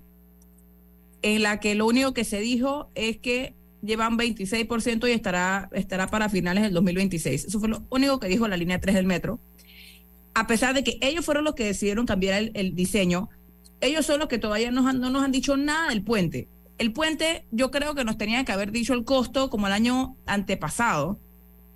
en 1.23 1.43
la 1.43 1.61
que 1.61 1.75
lo 1.75 1.87
único 1.87 2.15
que 2.15 2.25
se 2.25 2.41
dijo 2.41 2.89
es 2.95 3.19
que 3.19 3.55
llevan 3.83 4.19
26% 4.19 5.09
y 5.09 5.13
estará, 5.13 5.69
estará 5.73 6.07
para 6.07 6.29
finales 6.29 6.65
del 6.65 6.73
2026. 6.75 7.47
Eso 7.47 7.61
fue 7.61 7.69
lo 7.69 7.85
único 7.91 8.21
que 8.21 8.29
dijo 8.29 8.49
la 8.49 8.57
línea 8.57 8.81
3 8.81 8.95
del 8.95 9.07
metro. 9.07 9.41
A 10.35 10.47
pesar 10.47 10.75
de 10.75 10.85
que 10.85 10.99
ellos 11.01 11.25
fueron 11.25 11.45
los 11.45 11.55
que 11.55 11.65
decidieron 11.65 12.07
cambiar 12.07 12.51
el, 12.55 12.75
diseño, 12.75 13.29
ellos 13.81 14.07
son 14.07 14.21
los 14.21 14.29
que 14.29 14.39
todavía 14.39 14.71
no 14.71 14.93
nos 14.93 15.25
han 15.25 15.33
dicho 15.33 15.57
nada 15.57 15.89
del 15.89 16.03
puente. 16.03 16.49
El 16.81 16.95
puente 16.95 17.45
yo 17.51 17.71
creo 17.71 17.95
que 17.95 18.05
nos 18.05 18.17
tenía 18.17 18.43
que 18.47 18.53
haber 18.53 18.73
dicho 18.73 18.95
el 18.95 19.05
costo 19.05 19.51
como 19.51 19.67
el 19.67 19.73
año 19.75 20.17
antepasado, 20.25 21.21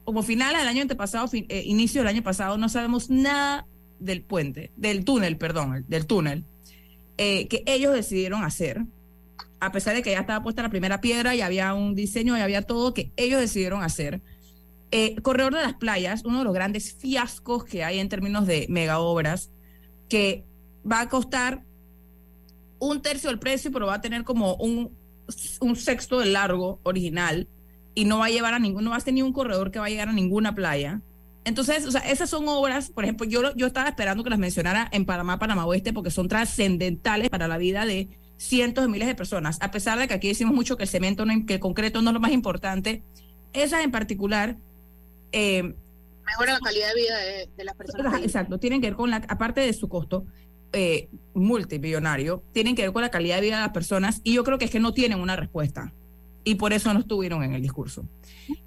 como 0.05 0.23
finales 0.23 0.61
del 0.61 0.69
año 0.69 0.81
antepasado, 0.81 1.29
eh, 1.33 1.63
inicio 1.67 2.01
del 2.01 2.09
año 2.09 2.23
pasado, 2.23 2.57
no 2.57 2.71
sabemos 2.71 3.11
nada 3.11 3.67
del 3.99 4.23
puente, 4.23 4.71
del 4.77 5.05
túnel, 5.05 5.37
perdón, 5.37 5.85
del 5.89 6.07
túnel, 6.07 6.45
eh, 7.19 7.49
que 7.49 7.63
ellos 7.67 7.93
decidieron 7.93 8.45
hacer, 8.45 8.87
a 9.67 9.73
pesar 9.73 9.95
de 9.95 10.03
que 10.03 10.11
ya 10.11 10.21
estaba 10.21 10.43
puesta 10.43 10.63
la 10.63 10.71
primera 10.71 11.01
piedra 11.01 11.35
y 11.35 11.41
había 11.41 11.75
un 11.75 11.95
diseño 11.95 12.37
y 12.37 12.41
había 12.41 12.63
todo 12.63 12.95
que 12.95 13.13
ellos 13.17 13.41
decidieron 13.41 13.83
hacer. 13.83 14.23
Eh, 14.91 15.17
Corredor 15.23 15.55
de 15.55 15.63
las 15.63 15.75
Playas, 15.75 16.25
uno 16.25 16.39
de 16.39 16.45
los 16.45 16.55
grandes 16.55 16.95
fiascos 16.95 17.65
que 17.65 17.83
hay 17.83 17.99
en 17.99 18.09
términos 18.09 18.47
de 18.47 18.67
mega 18.69 19.01
obras, 19.01 19.51
que 20.09 20.45
va 20.91 21.01
a 21.01 21.09
costar 21.09 21.65
un 22.79 23.03
tercio 23.03 23.31
del 23.31 23.39
precio, 23.39 23.73
pero 23.73 23.87
va 23.87 23.95
a 23.95 24.01
tener 24.01 24.25
como 24.25 24.55
un, 24.57 24.97
sexto 25.75 26.21
del 26.21 26.35
largo 26.35 26.81
original 26.83 27.49
y 27.95 28.05
no 28.05 28.19
va 28.19 28.27
a 28.27 28.31
llevar 28.31 28.55
a 28.55 28.59
ningún, 28.59 28.85
no 28.85 28.91
va 28.91 28.99
a 28.99 29.01
tener 29.01 29.25
un 29.25 29.33
corredor 29.33 29.71
que 29.71 29.79
va 29.79 29.87
a 29.87 29.89
llegar 29.89 30.09
a 30.09 30.13
ninguna 30.13 30.55
playa. 30.55 31.01
Entonces, 31.45 31.87
o 31.87 31.91
sea, 31.91 32.01
esas 32.03 32.31
son 32.31 32.47
obras, 32.49 32.91
por 32.91 33.05
ejemplo, 33.05 33.27
yo, 33.27 33.55
yo 33.57 33.67
estaba 33.67 33.89
esperando 33.89 34.23
que 34.23 34.31
las 34.31 34.39
mencionara 34.39 34.89
en 34.93 35.05
Panamá, 35.05 35.39
Panamá 35.39 35.67
Oeste, 35.67 35.93
porque 35.93 36.11
son 36.11 36.29
trascendentales 36.29 37.31
para 37.31 37.49
la 37.49 37.59
vida 37.59 37.85
de 37.85 38.09
cientos 38.45 38.85
de 38.85 38.89
miles 38.89 39.09
de 39.09 39.15
personas. 39.15 39.59
A 39.61 39.71
pesar 39.71 39.99
de 39.99 40.07
que 40.07 40.15
aquí 40.15 40.29
decimos 40.29 40.55
mucho 40.55 40.77
que 40.77 40.85
el 40.85 40.89
cemento, 40.89 41.25
no, 41.25 41.47
que 41.47 41.55
el 41.55 41.61
concreto 41.61 42.03
no 42.03 42.11
es 42.11 42.15
lo 42.15 42.21
más 42.21 42.33
importante, 42.33 43.03
esas 43.53 43.85
en 43.85 43.91
particular... 43.91 44.57
Eh, 45.33 45.75
Mejora 46.27 46.55
la 46.55 46.61
calidad 46.61 46.89
de 46.89 46.95
vida 46.95 47.19
de, 47.57 47.65
las 47.65 47.75
personas. 47.75 48.23
Exacto, 48.23 48.59
tienen 48.59 48.81
que 48.81 48.89
ver 48.89 48.97
con 48.97 49.11
la, 49.11 49.17
aparte 49.29 49.61
de 49.61 49.73
su 49.73 49.89
costo, 49.89 50.25
eh, 50.73 51.09
multimillonario, 51.35 52.43
tienen 52.53 52.75
que 52.75 52.83
ver 52.83 52.93
con 52.93 53.03
la 53.03 53.11
calidad 53.11 53.37
de 53.37 53.43
vida 53.43 53.57
de 53.57 53.63
las 53.63 53.73
personas 53.73 54.21
y 54.25 54.35
yo 54.35 54.45
creo 54.45 54.59
que 54.59 54.65
es 54.65 54.71
que 54.71 54.81
no 54.81 54.95
tienen 54.95 55.21
una 55.21 55.37
respuesta 55.37 55.93
y 56.45 56.55
por 56.57 56.73
eso 56.73 56.93
no 56.95 57.01
estuvieron 57.01 57.43
en 57.43 57.55
el 57.55 57.63
discurso. 57.63 58.09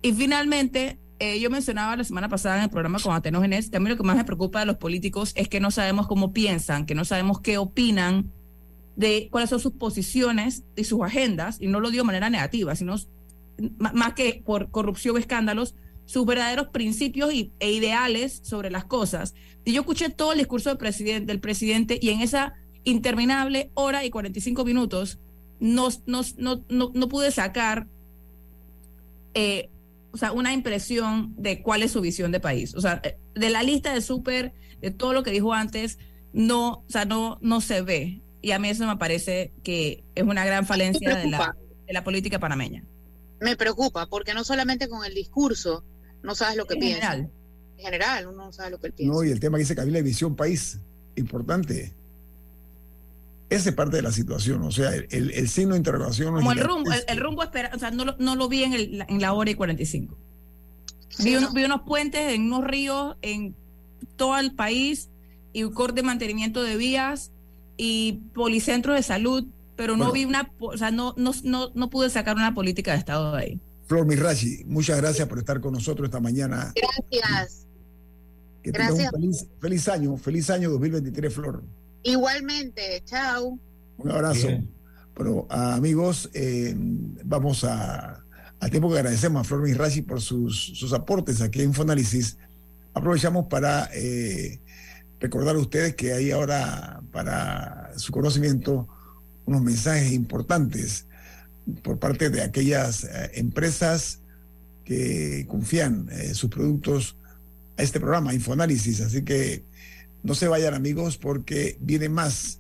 Y 0.02 0.14
finalmente, 0.14 1.00
eh, 1.20 1.40
yo 1.40 1.50
mencionaba 1.50 1.96
la 1.96 2.04
semana 2.04 2.30
pasada 2.30 2.58
en 2.58 2.64
el 2.64 2.70
programa 2.70 3.00
con 3.00 3.16
Atenógenes 3.16 3.72
mí 3.72 3.90
lo 3.90 3.98
que 3.98 4.04
más 4.04 4.18
me 4.18 4.24
preocupa 4.24 4.60
de 4.60 4.68
los 4.68 4.78
políticos 4.78 5.34
es 5.36 5.48
que 5.48 5.60
no 5.60 5.72
sabemos 5.72 6.08
cómo 6.08 6.32
piensan, 6.32 6.86
que 6.86 6.96
no 6.96 7.06
sabemos 7.06 7.42
qué 7.42 7.58
opinan 7.58 8.32
de 8.98 9.30
cuáles 9.32 9.50
son 9.50 9.62
sus 9.62 9.72
posiciones 9.74 10.64
y 10.76 10.84
sus 10.84 11.02
agendas, 11.02 11.58
y 11.62 11.68
no 11.68 11.80
lo 11.80 11.90
digo 11.90 12.04
de 12.04 12.08
manera 12.08 12.30
negativa, 12.30 12.76
sino 12.76 12.96
más 13.80 14.14
que 14.14 14.42
por 14.46 14.70
corrupción 14.70 15.16
o 15.16 15.20
escándalos, 15.20 15.76
sus 16.06 16.26
verdaderos 16.26 16.68
principios 16.68 17.34
y, 17.34 17.52
e 17.60 17.72
ideales 17.72 18.40
sobre 18.44 18.70
las 18.70 18.86
cosas. 18.86 19.36
Y 19.64 19.72
yo 19.74 19.82
escuché 19.82 20.10
todo 20.10 20.34
el 20.34 20.40
discurso 20.40 20.70
del 20.70 20.78
presidente, 20.78 21.26
del 21.26 21.40
presidente 21.40 21.98
y 22.02 22.10
en 22.10 22.22
esa 22.22 22.54
interminable 22.84 23.72
hora 23.74 24.04
y 24.04 24.10
45 24.10 24.66
minutos 24.66 25.20
no, 25.60 25.90
no, 26.06 26.22
no, 26.38 26.64
no 26.70 27.08
pude 27.10 27.32
sacar 27.32 27.88
eh, 29.34 29.70
o 30.12 30.18
sea, 30.18 30.32
una 30.32 30.52
impresión 30.52 31.36
de 31.38 31.62
cuál 31.62 31.84
es 31.84 31.92
su 31.92 32.02
visión 32.02 32.32
de 32.32 32.40
país. 32.40 32.74
O 32.74 32.82
sea, 32.82 33.02
eh, 33.04 33.18
de 33.36 33.52
la 33.52 33.62
lista 33.62 33.94
de 33.94 34.02
súper, 34.02 34.54
de 34.82 34.90
todo 34.90 35.14
lo 35.14 35.22
que 35.22 35.30
dijo 35.30 35.54
antes, 35.54 36.00
no, 36.34 36.80
o 36.80 36.86
sea, 36.88 37.06
no, 37.06 37.38
no 37.42 37.62
se 37.62 37.84
ve. 37.84 38.22
Y 38.42 38.52
a 38.52 38.60
mí 38.60 38.70
eso 38.70 38.86
me 38.86 38.98
parece 38.98 39.52
que 39.64 40.04
es 40.16 40.24
una 40.24 40.46
gran 40.46 40.66
falencia 40.66 41.16
de 41.16 41.28
la, 41.28 41.56
de 41.86 41.94
la 41.94 42.04
política 42.04 42.40
panameña. 42.40 42.84
Me 43.40 43.56
preocupa, 43.56 44.08
porque 44.08 44.34
no 44.34 44.44
solamente 44.44 44.88
con 44.88 45.06
el 45.06 45.14
discurso 45.14 45.84
no 46.24 46.36
sabes 46.36 46.58
lo 46.58 46.66
que 46.66 46.76
en 46.76 46.80
piensa. 46.80 47.12
General. 47.12 47.32
En 47.78 47.86
general, 47.86 48.28
uno 48.28 48.46
no 48.46 48.52
sabe 48.52 48.72
lo 48.72 48.80
que 48.80 48.92
piensa. 48.92 49.14
No, 49.14 49.24
y 49.24 49.32
el 49.32 49.40
tema 49.40 49.58
que 49.58 49.64
dice 49.64 49.76
que 49.76 49.82
había 49.82 49.94
la 49.94 50.02
visión 50.02 50.36
país, 50.36 50.80
importante. 51.16 51.94
Esa 53.50 53.70
es 53.70 53.76
parte 53.76 53.96
de 53.96 54.02
la 54.02 54.12
situación, 54.12 54.62
o 54.64 54.72
sea, 54.72 54.94
el, 54.94 55.32
el, 55.32 55.48
signo 55.48 55.74
de 55.74 55.78
interrogación. 55.78 56.34
Como 56.36 56.52
el 56.52 56.60
rumbo, 56.60 56.92
el, 57.08 57.18
rumbo 57.18 57.44
espera, 57.44 57.72
o 57.74 57.80
sea, 57.80 57.92
no 57.92 58.04
lo, 58.04 58.18
no 58.18 58.36
lo 58.36 58.50
vi 58.50 58.64
en, 58.64 58.74
el, 58.74 59.06
en 59.08 59.22
la 59.22 59.32
hora 59.32 59.50
y 59.50 59.56
45. 59.56 60.18
vi, 61.20 61.38
vi 61.54 61.64
unos 61.64 61.82
puentes 61.84 62.34
en 62.34 62.42
unos 62.42 62.66
ríos 62.66 63.16
en 63.22 63.56
todo 64.18 64.38
el 64.38 64.54
país 64.54 65.10
y 65.54 65.64
un 65.64 65.74
corte 65.74 66.02
de 66.02 66.04
mantenimiento 66.04 66.62
de 66.62 66.76
vías 66.76 67.32
y 67.78 68.14
policentros 68.34 68.96
de 68.96 69.04
salud, 69.04 69.46
pero 69.76 69.96
no 69.96 70.12
vi 70.12 70.26
una, 70.26 70.52
o 70.60 70.76
sea, 70.76 70.92
no, 70.92 71.14
no, 71.18 71.32
no, 71.44 71.70
no 71.74 71.90
pude 71.90 72.10
sacar 72.10 72.36
una 72.36 72.54
política 72.54 72.92
de 72.92 72.98
Estado 72.98 73.32
de 73.34 73.42
ahí. 73.42 73.62
Flor 73.86 74.06
Mirachi, 74.06 74.64
muchas 74.66 74.98
gracias 74.98 75.28
por 75.28 75.38
estar 75.38 75.62
con 75.62 75.74
nosotros 75.74 76.08
esta 76.08 76.20
mañana. 76.20 76.74
Gracias. 76.76 77.68
Que 78.62 78.72
gracias. 78.72 79.14
Un 79.14 79.22
feliz, 79.22 79.48
feliz 79.62 79.88
año, 79.88 80.18
feliz 80.18 80.50
año 80.50 80.72
2023, 80.72 81.34
Flor. 81.34 81.64
Igualmente, 82.04 83.02
chao. 83.06 83.58
Un 83.98 84.12
abrazo. 84.12 84.48
Pero 85.16 85.48
amigos, 85.50 86.30
eh, 86.34 86.76
vamos 87.24 87.64
a, 87.64 88.24
al 88.60 88.70
tiempo 88.70 88.90
que 88.90 88.98
agradecemos 88.98 89.42
a 89.42 89.44
Flor 89.44 89.62
Misrachi 89.62 90.02
por 90.02 90.22
sus, 90.22 90.74
sus 90.78 90.92
aportes 90.94 91.42
aquí 91.42 91.62
en 91.62 91.70
Infoanálisis, 91.70 92.38
aprovechamos 92.94 93.48
para 93.48 93.90
eh, 93.94 94.60
recordar 95.20 95.56
a 95.56 95.60
ustedes 95.60 95.96
que 95.96 96.14
hay 96.14 96.32
ahora 96.32 97.02
para 97.12 97.92
su 97.98 98.12
conocimiento 98.12 98.88
unos 99.46 99.62
mensajes 99.62 100.12
importantes 100.12 101.06
por 101.84 102.00
parte 102.00 102.30
de 102.30 102.42
aquellas 102.42 103.04
eh, 103.04 103.32
empresas 103.36 104.20
que 104.86 105.46
confían 105.50 106.10
sus 106.34 106.50
productos 106.50 107.18
a 107.78 107.84
este 107.84 108.00
programa, 108.00 108.34
Infoanálisis. 108.34 109.02
Así 109.02 109.22
que 109.24 109.64
no 110.24 110.34
se 110.34 110.48
vayan 110.48 110.74
amigos 110.74 111.18
porque 111.18 111.78
viene 111.80 112.10
más 112.10 112.60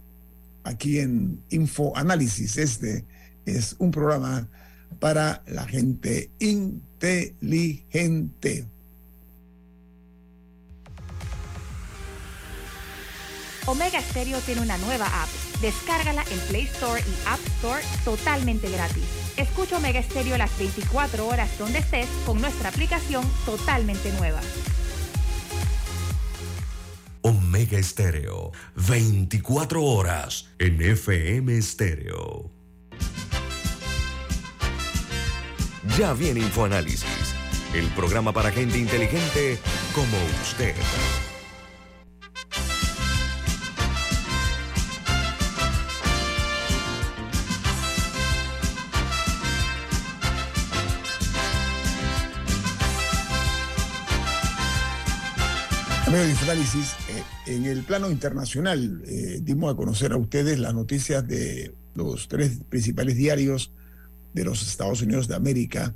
aquí 0.63 0.99
en 0.99 1.41
Info 1.49 1.95
Análisis. 1.95 2.57
Este 2.57 3.05
es 3.45 3.75
un 3.79 3.91
programa 3.91 4.47
para 4.99 5.43
la 5.47 5.65
gente 5.65 6.29
inteligente. 6.39 7.87
Omega 13.67 14.01
Stereo 14.01 14.39
tiene 14.39 14.61
una 14.61 14.77
nueva 14.77 15.07
app. 15.07 15.29
Descárgala 15.59 16.23
en 16.31 16.39
Play 16.47 16.63
Store 16.63 17.01
y 17.01 17.27
App 17.27 17.39
Store 17.57 17.83
totalmente 18.05 18.69
gratis. 18.69 19.03
Escucha 19.35 19.77
Omega 19.77 20.01
Stereo 20.01 20.37
las 20.37 20.57
24 20.57 21.27
horas 21.27 21.49
donde 21.59 21.79
estés 21.79 22.07
con 22.25 22.39
nuestra 22.39 22.69
aplicación 22.69 23.29
totalmente 23.45 24.11
nueva. 24.13 24.39
Omega 27.23 27.77
Estéreo, 27.77 28.53
24 28.87 29.83
horas 29.83 30.47
en 30.59 30.81
FM 30.81 31.57
Estéreo. 31.57 32.49
Ya 35.97 36.13
viene 36.13 36.39
InfoAnálisis, 36.39 37.35
el 37.73 37.87
programa 37.87 38.31
para 38.31 38.49
gente 38.51 38.77
inteligente 38.77 39.57
como 39.93 40.15
usted. 40.41 40.75
Amigos 56.07 56.25
de 56.27 56.31
Infoanálisis, 56.31 56.95
en 57.47 57.65
el 57.65 57.83
plano 57.83 58.09
internacional, 58.09 59.01
eh, 59.05 59.41
dimos 59.43 59.73
a 59.73 59.75
conocer 59.75 60.13
a 60.13 60.17
ustedes 60.17 60.57
las 60.57 60.73
noticias 60.73 61.27
de 61.27 61.75
los 61.95 62.29
tres 62.29 62.61
principales 62.69 63.17
diarios 63.17 63.73
de 64.33 64.45
los 64.45 64.65
Estados 64.65 65.01
Unidos 65.01 65.27
de 65.27 65.35
América. 65.35 65.93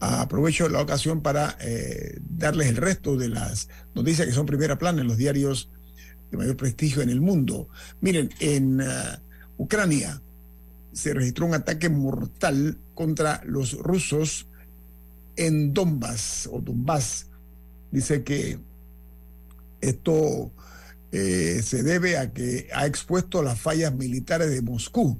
Aprovecho 0.00 0.68
la 0.68 0.82
ocasión 0.82 1.22
para 1.22 1.56
eh, 1.62 2.18
darles 2.28 2.68
el 2.68 2.76
resto 2.76 3.16
de 3.16 3.30
las 3.30 3.70
noticias 3.94 4.26
que 4.26 4.34
son 4.34 4.44
primera 4.44 4.76
plana 4.76 5.00
en 5.00 5.08
los 5.08 5.16
diarios 5.16 5.70
de 6.30 6.36
mayor 6.36 6.58
prestigio 6.58 7.00
en 7.00 7.08
el 7.08 7.22
mundo. 7.22 7.70
Miren, 8.02 8.28
en 8.40 8.82
uh, 8.82 8.84
Ucrania 9.56 10.20
se 10.92 11.14
registró 11.14 11.46
un 11.46 11.54
ataque 11.54 11.88
mortal 11.88 12.76
contra 12.92 13.40
los 13.46 13.72
rusos 13.78 14.46
en 15.36 15.72
Donbass 15.72 16.50
o 16.52 16.60
Donbass. 16.60 17.28
Dice 17.90 18.22
que 18.22 18.67
esto 19.80 20.52
eh, 21.10 21.62
se 21.64 21.82
debe 21.82 22.18
a 22.18 22.32
que 22.32 22.68
ha 22.74 22.86
expuesto 22.86 23.42
las 23.42 23.60
fallas 23.60 23.94
militares 23.94 24.50
de 24.50 24.62
Moscú. 24.62 25.18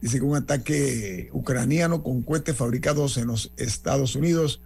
Dice 0.00 0.18
que 0.18 0.24
un 0.24 0.36
ataque 0.36 1.28
ucraniano 1.32 2.02
con 2.02 2.22
cohetes 2.22 2.56
fabricados 2.56 3.16
en 3.16 3.26
los 3.26 3.52
Estados 3.56 4.14
Unidos 4.14 4.62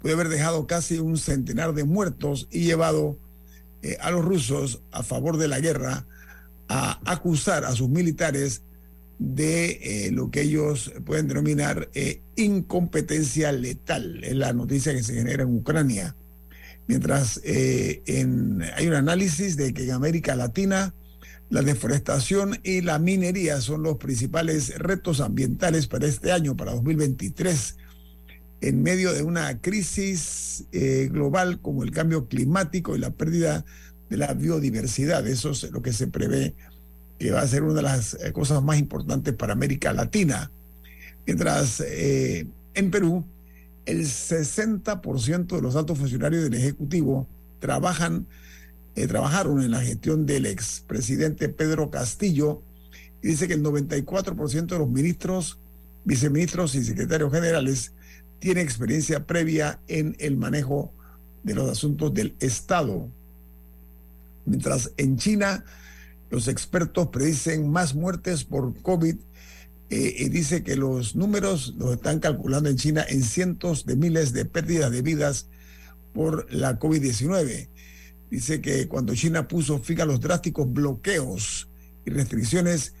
puede 0.00 0.14
haber 0.14 0.28
dejado 0.28 0.66
casi 0.66 0.98
un 0.98 1.18
centenar 1.18 1.74
de 1.74 1.84
muertos 1.84 2.46
y 2.50 2.64
llevado 2.64 3.18
eh, 3.82 3.96
a 4.00 4.10
los 4.10 4.24
rusos 4.24 4.82
a 4.92 5.02
favor 5.02 5.38
de 5.38 5.48
la 5.48 5.60
guerra 5.60 6.06
a 6.68 7.00
acusar 7.10 7.64
a 7.64 7.72
sus 7.72 7.88
militares 7.88 8.62
de 9.18 10.06
eh, 10.06 10.10
lo 10.12 10.30
que 10.30 10.42
ellos 10.42 10.92
pueden 11.04 11.26
denominar 11.26 11.90
incompetencia 12.36 13.50
letal. 13.52 14.22
Es 14.22 14.36
la 14.36 14.52
noticia 14.52 14.94
que 14.94 15.02
se 15.02 15.14
genera 15.14 15.42
en 15.42 15.56
Ucrania. 15.56 16.14
Mientras 16.90 17.40
eh, 17.44 18.02
en, 18.06 18.62
hay 18.74 18.88
un 18.88 18.94
análisis 18.94 19.56
de 19.56 19.72
que 19.72 19.84
en 19.84 19.92
América 19.92 20.34
Latina 20.34 20.92
la 21.48 21.62
deforestación 21.62 22.58
y 22.64 22.80
la 22.80 22.98
minería 22.98 23.60
son 23.60 23.84
los 23.84 23.96
principales 23.98 24.76
retos 24.76 25.20
ambientales 25.20 25.86
para 25.86 26.08
este 26.08 26.32
año, 26.32 26.56
para 26.56 26.72
2023, 26.72 27.76
en 28.62 28.82
medio 28.82 29.12
de 29.12 29.22
una 29.22 29.60
crisis 29.60 30.64
global 30.72 31.60
como 31.60 31.82
el 31.82 31.92
cambio 31.92 32.26
climático 32.26 32.96
y 32.96 32.98
la 32.98 33.10
pérdida 33.10 33.64
de 34.08 34.16
la 34.16 34.34
biodiversidad. 34.34 35.26
Eso 35.26 35.52
es 35.52 35.70
lo 35.70 35.82
que 35.82 35.92
se 35.92 36.08
prevé 36.08 36.54
que 37.20 37.30
va 37.30 37.42
a 37.42 37.46
ser 37.46 37.62
una 37.62 37.74
de 37.74 37.82
las 37.82 38.14
eh, 38.14 38.32
cosas 38.32 38.62
más 38.62 38.78
importantes 38.78 39.34
para 39.34 39.52
América 39.52 39.92
Latina. 39.92 40.50
Mientras 41.26 41.80
eh, 41.80 42.46
en 42.74 42.90
Perú, 42.90 43.24
el 43.86 44.02
60% 44.02 45.56
de 45.56 45.62
los 45.62 45.76
altos 45.76 45.98
funcionarios 45.98 46.44
del 46.44 46.54
Ejecutivo 46.54 47.26
trabajan, 47.58 48.26
eh, 48.94 49.06
trabajaron 49.06 49.62
en 49.62 49.70
la 49.70 49.80
gestión 49.80 50.26
del 50.26 50.46
expresidente 50.46 51.48
Pedro 51.48 51.90
Castillo 51.90 52.62
dice 53.22 53.48
que 53.48 53.54
el 53.54 53.62
94% 53.62 54.66
de 54.66 54.78
los 54.78 54.88
ministros, 54.88 55.58
viceministros 56.04 56.74
y 56.74 56.84
secretarios 56.84 57.32
generales 57.32 57.92
tienen 58.38 58.64
experiencia 58.64 59.26
previa 59.26 59.78
en 59.88 60.16
el 60.18 60.36
manejo 60.36 60.92
de 61.42 61.54
los 61.54 61.70
asuntos 61.70 62.12
del 62.14 62.34
Estado. 62.40 63.08
Mientras 64.46 64.92
en 64.96 65.16
China, 65.18 65.64
los 66.30 66.48
expertos 66.48 67.08
predicen 67.08 67.70
más 67.70 67.94
muertes 67.94 68.44
por 68.44 68.74
COVID 68.82 69.16
eh, 69.90 70.14
y 70.18 70.28
dice 70.28 70.62
que 70.62 70.76
los 70.76 71.16
números 71.16 71.74
los 71.76 71.94
están 71.94 72.20
calculando 72.20 72.70
en 72.70 72.76
China 72.76 73.04
en 73.08 73.24
cientos 73.24 73.84
de 73.84 73.96
miles 73.96 74.32
de 74.32 74.44
pérdidas 74.44 74.92
de 74.92 75.02
vidas 75.02 75.48
por 76.14 76.52
la 76.52 76.78
COVID-19. 76.78 77.68
Dice 78.30 78.60
que 78.60 78.86
cuando 78.86 79.16
China 79.16 79.48
puso 79.48 79.80
fin 79.80 80.00
a 80.00 80.04
los 80.04 80.20
drásticos 80.20 80.72
bloqueos 80.72 81.68
y 82.06 82.10
restricciones 82.10 82.94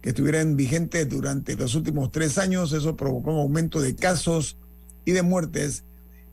que 0.00 0.10
estuvieran 0.10 0.56
vigentes 0.56 1.08
durante 1.08 1.56
los 1.56 1.74
últimos 1.74 2.12
tres 2.12 2.38
años, 2.38 2.72
eso 2.72 2.96
provocó 2.96 3.32
un 3.32 3.40
aumento 3.40 3.80
de 3.80 3.96
casos 3.96 4.56
y 5.04 5.10
de 5.10 5.22
muertes 5.22 5.82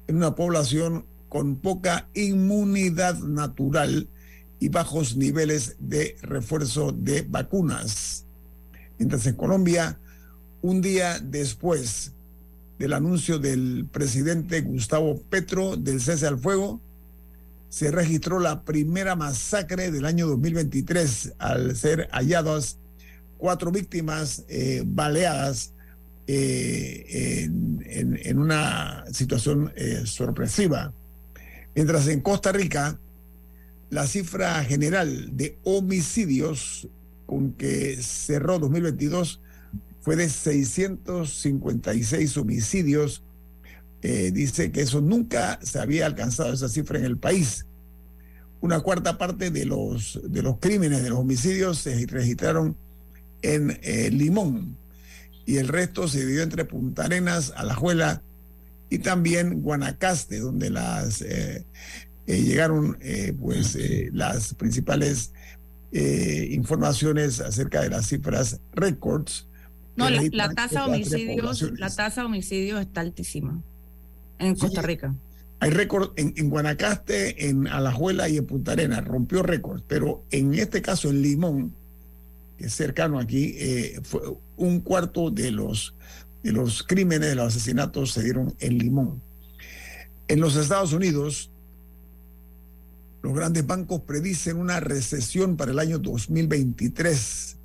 en 0.05 0.17
una 0.17 0.35
población 0.35 1.07
con 1.27 1.55
poca 1.55 2.07
inmunidad 2.13 3.17
natural 3.17 4.07
y 4.59 4.69
bajos 4.69 5.17
niveles 5.17 5.75
de 5.79 6.15
refuerzo 6.21 6.91
de 6.91 7.23
vacunas. 7.23 8.27
Mientras 8.99 9.25
en 9.25 9.35
Colombia, 9.35 9.99
un 10.63 10.81
día 10.81 11.19
después 11.19 12.13
del 12.79 12.93
anuncio 12.93 13.37
del 13.37 13.85
presidente 13.91 14.61
Gustavo 14.61 15.21
Petro 15.29 15.75
del 15.75 15.99
cese 15.99 16.25
al 16.25 16.39
fuego, 16.39 16.81
se 17.67 17.91
registró 17.91 18.39
la 18.39 18.63
primera 18.63 19.15
masacre 19.15 19.91
del 19.91 20.05
año 20.05 20.25
2023 20.27 21.33
al 21.37 21.75
ser 21.75 22.07
halladas 22.11 22.77
cuatro 23.37 23.71
víctimas 23.71 24.45
eh, 24.47 24.83
baleadas 24.85 25.73
eh, 26.27 27.49
en, 27.85 28.39
una 28.39 29.03
situación 29.11 29.73
eh, 29.75 30.03
sorpresiva. 30.05 30.93
Mientras 31.75 32.07
en 32.07 32.21
Costa 32.21 32.53
Rica, 32.53 32.97
la 33.89 34.07
cifra 34.07 34.63
general 34.63 35.35
de 35.35 35.57
homicidios 35.63 36.87
con 37.25 37.51
que 37.51 37.97
cerró 38.01 38.59
2022 38.59 39.41
fue 40.03 40.15
de 40.17 40.29
656 40.29 42.37
homicidios. 42.37 43.23
Eh, 44.01 44.31
dice 44.33 44.71
que 44.71 44.81
eso 44.81 44.99
nunca 44.99 45.59
se 45.63 45.79
había 45.79 46.05
alcanzado 46.05 46.51
esa 46.53 46.67
cifra 46.67 46.99
en 46.99 47.05
el 47.05 47.17
país. 47.17 47.65
Una 48.59 48.81
cuarta 48.81 49.17
parte 49.17 49.49
de 49.49 49.65
los, 49.65 50.19
de 50.25 50.41
los 50.41 50.57
crímenes, 50.59 51.03
de 51.03 51.09
los 51.09 51.19
homicidios, 51.19 51.77
se 51.79 52.05
registraron 52.05 52.75
en 53.41 53.79
eh, 53.81 54.09
Limón 54.11 54.75
y 55.45 55.55
el 55.57 55.69
resto 55.69 56.09
se 56.09 56.19
dividió 56.19 56.43
entre 56.43 56.65
Punta 56.65 57.05
Arenas, 57.05 57.53
Alajuela 57.55 58.21
y 58.89 58.99
también 58.99 59.61
Guanacaste, 59.61 60.39
donde 60.39 60.69
las 60.69 61.21
eh, 61.21 61.65
llegaron 62.25 62.97
pues 63.39 63.77
las 64.11 64.53
principales 64.53 65.31
informaciones 65.91 67.39
acerca 67.39 67.79
de 67.81 67.89
las 67.89 68.07
cifras 68.07 68.59
récords. 68.73 69.47
No, 69.95 70.09
la, 70.09 70.53
tasa 70.53 70.85
de 70.85 70.91
homicidios, 70.91 71.61
la 71.77 71.89
tasa 71.89 72.21
de 72.21 72.27
homicidios 72.27 72.81
está 72.81 73.01
altísima 73.01 73.61
en 74.39 74.55
Costa 74.55 74.81
Rica. 74.81 75.13
Hay 75.59 75.69
récord 75.69 76.11
en, 76.17 76.33
en, 76.35 76.49
Guanacaste, 76.49 77.47
en 77.49 77.67
Alajuela 77.67 78.27
y 78.27 78.37
en 78.37 78.45
Punta 78.45 78.73
Arenas, 78.73 79.05
rompió 79.05 79.43
récords, 79.43 79.83
pero 79.87 80.23
en 80.31 80.53
este 80.55 80.81
caso 80.81 81.09
en 81.09 81.21
Limón, 81.21 81.73
que 82.57 82.65
es 82.65 82.73
cercano 82.73 83.19
aquí, 83.19 83.55
fue 84.03 84.21
un 84.57 84.81
cuarto 84.81 85.29
de 85.29 85.51
los, 85.51 85.93
de 86.41 86.51
los 86.51 86.83
crímenes, 86.83 87.29
de 87.29 87.35
los 87.35 87.47
asesinatos 87.47 88.11
se 88.11 88.23
dieron 88.23 88.53
en 88.59 88.77
Limón. 88.77 89.21
En 90.27 90.39
los 90.39 90.55
Estados 90.55 90.93
Unidos, 90.93 91.49
los 93.23 93.33
grandes 93.33 93.65
bancos 93.65 94.01
predicen 94.01 94.57
una 94.57 94.81
recesión 94.81 95.55
para 95.55 95.71
el 95.71 95.79
año 95.79 95.97
2023. 95.97 97.57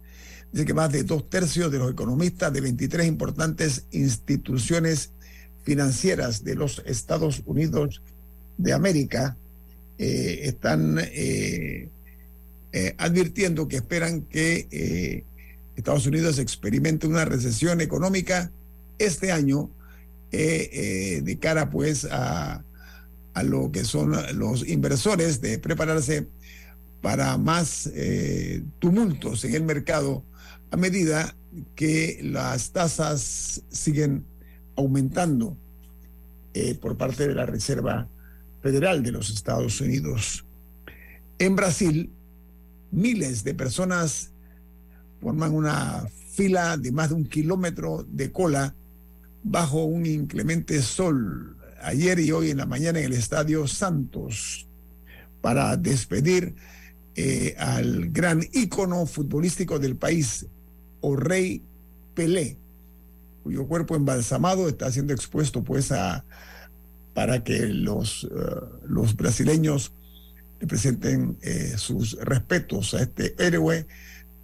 Dice 0.52 0.64
que 0.64 0.74
más 0.74 0.90
de 0.90 1.02
dos 1.02 1.28
tercios 1.28 1.70
de 1.70 1.78
los 1.78 1.90
economistas 1.90 2.52
de 2.52 2.61
23 2.61 3.06
importantes 3.06 3.84
instituciones 3.90 5.11
financieras 5.62 6.42
de 6.44 6.54
los 6.54 6.82
Estados 6.87 7.42
Unidos 7.44 8.00
de 8.56 8.72
América 8.72 9.37
eh, 9.98 10.40
están 10.44 10.98
eh, 10.98 11.88
eh, 12.72 12.94
advirtiendo 12.98 13.68
que 13.68 13.76
esperan 13.76 14.22
que 14.22 15.24
Estados 15.76 16.06
Unidos 16.06 16.38
experimente 16.38 17.06
una 17.06 17.24
recesión 17.24 17.80
económica 17.80 18.50
este 18.98 19.30
año 19.30 19.70
de 20.30 21.38
cara 21.40 21.70
pues 21.70 22.04
a 22.11 22.64
a 23.34 23.42
lo 23.44 23.70
que 23.70 23.84
son 23.84 24.16
los 24.37 24.66
inversores 24.66 25.40
de 25.40 25.58
prepararse 25.58 26.26
para 27.00 27.38
más 27.38 27.88
tumultos 28.80 29.44
en 29.44 29.54
el 29.54 29.62
mercado 29.62 30.24
a 30.70 30.76
medida 30.76 31.35
que 31.74 32.20
las 32.22 32.72
tasas 32.72 33.62
siguen 33.70 34.24
aumentando 34.76 35.57
eh, 36.54 36.74
por 36.74 36.96
parte 36.96 37.28
de 37.28 37.35
la 37.35 37.46
Reserva 37.46 38.09
Federal 38.62 39.02
de 39.02 39.12
los 39.12 39.31
Estados 39.31 39.81
Unidos. 39.81 40.44
En 41.38 41.57
Brasil, 41.57 42.11
miles 42.90 43.44
de 43.44 43.54
personas 43.54 44.33
forman 45.20 45.54
una 45.54 46.07
fila 46.33 46.76
de 46.76 46.92
más 46.92 47.11
de 47.11 47.14
un 47.16 47.24
kilómetro 47.24 48.07
de 48.09 48.31
cola 48.31 48.74
bajo 49.42 49.85
un 49.85 50.07
inclemente 50.07 50.83
sol 50.83 51.57
ayer 51.83 52.18
y 52.18 52.33
hoy 52.33 52.50
en 52.50 52.59
la 52.59 52.66
mañana 52.66 52.98
en 52.98 53.07
el 53.07 53.12
Estadio 53.12 53.66
Santos 53.66 54.66
para 55.40 55.76
despedir 55.76 56.54
eh, 57.14 57.54
al 57.59 58.11
gran 58.11 58.42
ícono 58.52 59.07
futbolístico 59.07 59.78
del 59.78 59.96
país, 59.96 60.46
o 61.00 61.16
Rey 61.16 61.62
Pelé, 62.14 62.56
cuyo 63.42 63.66
cuerpo 63.66 63.96
embalsamado 63.96 64.68
está 64.68 64.90
siendo 64.90 65.12
expuesto 65.12 65.62
pues 65.62 65.92
a 65.92 66.24
para 67.14 67.42
que 67.42 67.66
los, 67.66 68.28
eh, 68.30 68.37
los 68.87 69.16
brasileños 69.16 69.92
le 70.61 70.66
presenten 70.66 71.37
eh, 71.42 71.74
sus 71.76 72.16
respetos 72.20 72.94
a 72.94 73.02
este 73.02 73.34
héroe 73.38 73.86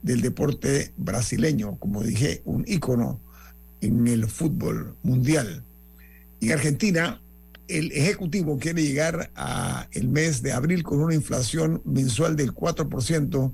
del 0.03 0.21
deporte 0.21 0.93
brasileño, 0.97 1.77
como 1.79 2.03
dije, 2.03 2.43
un 2.45 2.65
ícono 2.67 3.21
en 3.81 4.07
el 4.09 4.27
fútbol 4.27 4.97
mundial. 5.03 5.63
En 6.41 6.53
Argentina, 6.53 7.21
el 7.69 7.93
Ejecutivo 7.93 8.59
quiere 8.59 8.83
llegar 8.83 9.31
a 9.35 9.89
el 9.93 10.09
mes 10.09 10.43
de 10.43 10.53
abril 10.53 10.83
con 10.83 11.01
una 11.01 11.15
inflación 11.15 11.81
mensual 11.85 12.37
del 12.37 12.53
4% 12.53 13.53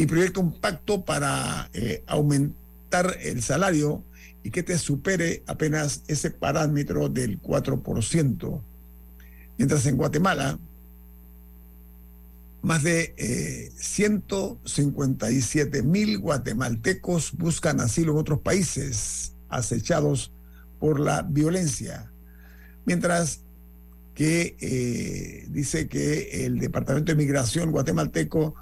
y 0.00 0.06
proyecta 0.06 0.40
un 0.40 0.58
pacto 0.58 1.04
para 1.04 1.68
eh, 1.74 2.02
aumentar 2.06 3.18
el 3.20 3.42
salario 3.42 4.02
y 4.42 4.50
que 4.50 4.62
te 4.62 4.78
supere 4.78 5.42
apenas 5.46 6.02
ese 6.08 6.30
parámetro 6.30 7.10
del 7.10 7.42
4%. 7.42 8.62
Mientras 9.58 9.84
en 9.84 9.96
Guatemala, 9.96 10.58
más 12.62 12.82
de 12.82 13.70
157 13.76 15.78
eh, 15.78 15.82
mil 15.82 16.18
guatemaltecos 16.18 17.32
buscan 17.32 17.80
asilo 17.80 18.12
en 18.12 18.18
otros 18.18 18.40
países 18.40 19.32
acechados 19.48 20.30
por 20.78 21.00
la 21.00 21.22
violencia 21.22 22.10
mientras 22.84 23.40
que 24.14 24.56
eh, 24.60 25.46
dice 25.48 25.88
que 25.88 26.44
el 26.44 26.58
Departamento 26.58 27.12
de 27.12 27.16
Migración 27.16 27.70
guatemalteco 27.70 28.54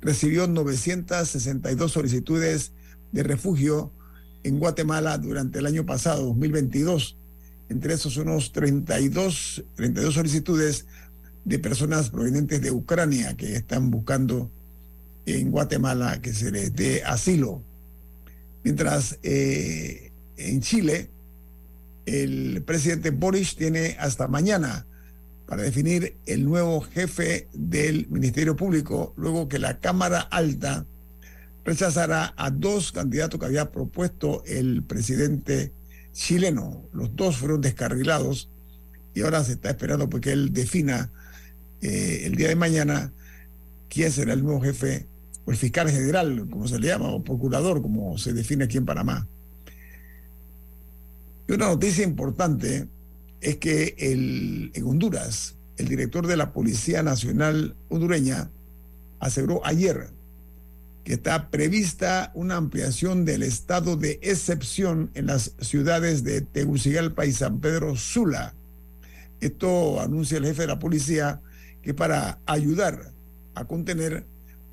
recibió 0.00 0.46
962 0.46 1.92
solicitudes 1.92 2.72
de 3.12 3.22
refugio 3.22 3.92
en 4.42 4.58
Guatemala 4.58 5.18
durante 5.18 5.58
el 5.58 5.66
año 5.66 5.84
pasado, 5.84 6.26
2022. 6.26 7.16
Entre 7.68 7.94
esos 7.94 8.16
unos 8.16 8.52
32, 8.52 9.64
32 9.74 10.14
solicitudes 10.14 10.86
de 11.44 11.58
personas 11.58 12.10
provenientes 12.10 12.60
de 12.60 12.70
Ucrania 12.70 13.36
que 13.36 13.56
están 13.56 13.90
buscando 13.90 14.50
en 15.26 15.50
Guatemala 15.50 16.20
que 16.22 16.32
se 16.32 16.50
les 16.50 16.74
dé 16.74 17.04
asilo. 17.04 17.62
Mientras 18.64 19.18
eh, 19.22 20.12
en 20.36 20.60
Chile, 20.60 21.10
el 22.06 22.62
presidente 22.62 23.10
Boris 23.10 23.54
tiene 23.56 23.96
hasta 23.98 24.28
mañana 24.28 24.86
para 25.48 25.62
definir 25.62 26.14
el 26.26 26.44
nuevo 26.44 26.82
jefe 26.82 27.48
del 27.54 28.06
Ministerio 28.10 28.54
Público, 28.54 29.14
luego 29.16 29.48
que 29.48 29.58
la 29.58 29.78
Cámara 29.80 30.20
Alta 30.20 30.84
rechazará 31.64 32.34
a 32.36 32.50
dos 32.50 32.92
candidatos 32.92 33.40
que 33.40 33.46
había 33.46 33.72
propuesto 33.72 34.42
el 34.44 34.82
presidente 34.82 35.72
chileno. 36.12 36.82
Los 36.92 37.16
dos 37.16 37.38
fueron 37.38 37.62
descarrilados 37.62 38.50
y 39.14 39.22
ahora 39.22 39.42
se 39.42 39.52
está 39.52 39.70
esperando 39.70 40.10
porque 40.10 40.32
él 40.32 40.52
defina 40.52 41.10
eh, 41.80 42.24
el 42.26 42.34
día 42.34 42.48
de 42.48 42.56
mañana 42.56 43.10
quién 43.88 44.12
será 44.12 44.34
el 44.34 44.44
nuevo 44.44 44.60
jefe 44.60 45.06
o 45.46 45.50
el 45.50 45.56
fiscal 45.56 45.90
general, 45.90 46.46
como 46.50 46.68
se 46.68 46.78
le 46.78 46.88
llama, 46.88 47.08
o 47.08 47.24
procurador, 47.24 47.80
como 47.80 48.18
se 48.18 48.34
define 48.34 48.64
aquí 48.64 48.76
en 48.76 48.84
Panamá. 48.84 49.26
Y 51.48 51.52
una 51.52 51.68
noticia 51.68 52.04
importante 52.04 52.86
es 53.40 53.56
que 53.56 53.94
el, 53.98 54.70
en 54.74 54.84
Honduras, 54.84 55.56
el 55.76 55.88
director 55.88 56.26
de 56.26 56.36
la 56.36 56.52
Policía 56.52 57.02
Nacional 57.02 57.76
hondureña 57.88 58.50
aseguró 59.20 59.64
ayer 59.64 60.10
que 61.04 61.14
está 61.14 61.50
prevista 61.50 62.32
una 62.34 62.56
ampliación 62.56 63.24
del 63.24 63.42
estado 63.42 63.96
de 63.96 64.18
excepción 64.22 65.10
en 65.14 65.26
las 65.26 65.52
ciudades 65.60 66.22
de 66.22 66.42
Tegucigalpa 66.42 67.24
y 67.24 67.32
San 67.32 67.60
Pedro 67.60 67.96
Sula. 67.96 68.54
Esto 69.40 70.00
anuncia 70.00 70.38
el 70.38 70.44
jefe 70.44 70.62
de 70.62 70.68
la 70.68 70.78
policía 70.78 71.40
que 71.82 71.94
para 71.94 72.40
ayudar 72.44 73.12
a 73.54 73.64
contener 73.64 74.26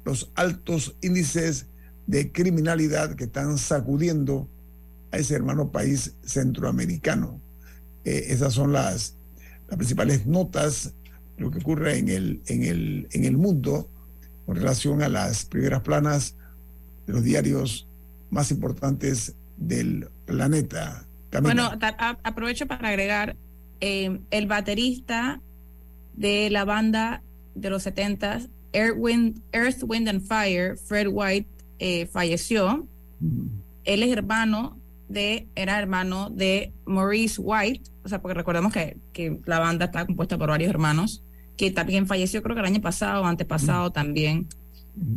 los 0.03 0.31
altos 0.35 0.95
índices 1.01 1.67
de 2.05 2.31
criminalidad 2.31 3.15
que 3.15 3.23
están 3.23 3.57
sacudiendo 3.57 4.49
a 5.11 5.17
ese 5.17 5.35
hermano 5.35 5.71
país 5.71 6.15
centroamericano. 6.25 7.39
Eh, 8.05 8.27
esas 8.29 8.53
son 8.53 8.71
las, 8.71 9.15
las 9.67 9.77
principales 9.77 10.25
notas 10.25 10.93
de 11.37 11.43
lo 11.43 11.51
que 11.51 11.59
ocurre 11.59 11.97
en 11.97 12.09
el, 12.09 12.41
en, 12.47 12.63
el, 12.63 13.07
en 13.11 13.25
el 13.25 13.37
mundo 13.37 13.89
con 14.45 14.55
relación 14.55 15.01
a 15.01 15.09
las 15.09 15.45
primeras 15.45 15.81
planas 15.81 16.35
de 17.07 17.13
los 17.13 17.23
diarios 17.23 17.87
más 18.29 18.51
importantes 18.51 19.33
del 19.57 20.07
planeta. 20.25 21.05
Bueno, 21.41 21.71
aprovecho 22.23 22.67
para 22.67 22.89
agregar, 22.89 23.35
eh, 23.81 24.19
el 24.31 24.47
baterista 24.47 25.41
de 26.13 26.49
la 26.49 26.63
banda 26.63 27.21
de 27.55 27.69
los 27.69 27.83
70 27.83 28.47
Earth, 28.73 28.95
Wind, 28.97 29.41
Earth, 29.53 29.83
Wind 29.83 30.07
and 30.07 30.21
Fire, 30.21 30.77
Fred 30.77 31.07
White, 31.09 31.47
eh, 31.79 32.05
falleció. 32.07 32.87
Él 33.85 34.03
es 34.03 34.11
hermano 34.11 34.77
de, 35.07 35.47
era 35.55 35.79
hermano 35.79 36.29
de 36.29 36.73
Maurice 36.85 37.41
White, 37.41 37.89
o 38.03 38.09
sea, 38.09 38.21
porque 38.21 38.35
recordemos 38.35 38.73
que, 38.73 38.97
que 39.13 39.39
la 39.45 39.59
banda 39.59 39.85
está 39.85 40.05
compuesta 40.05 40.37
por 40.37 40.49
varios 40.49 40.69
hermanos, 40.69 41.23
que 41.57 41.71
también 41.71 42.07
falleció 42.07 42.43
creo 42.43 42.55
que 42.55 42.61
el 42.61 42.67
año 42.67 42.81
pasado 42.81 43.23
o 43.23 43.25
antepasado 43.25 43.91
también. 43.91 44.47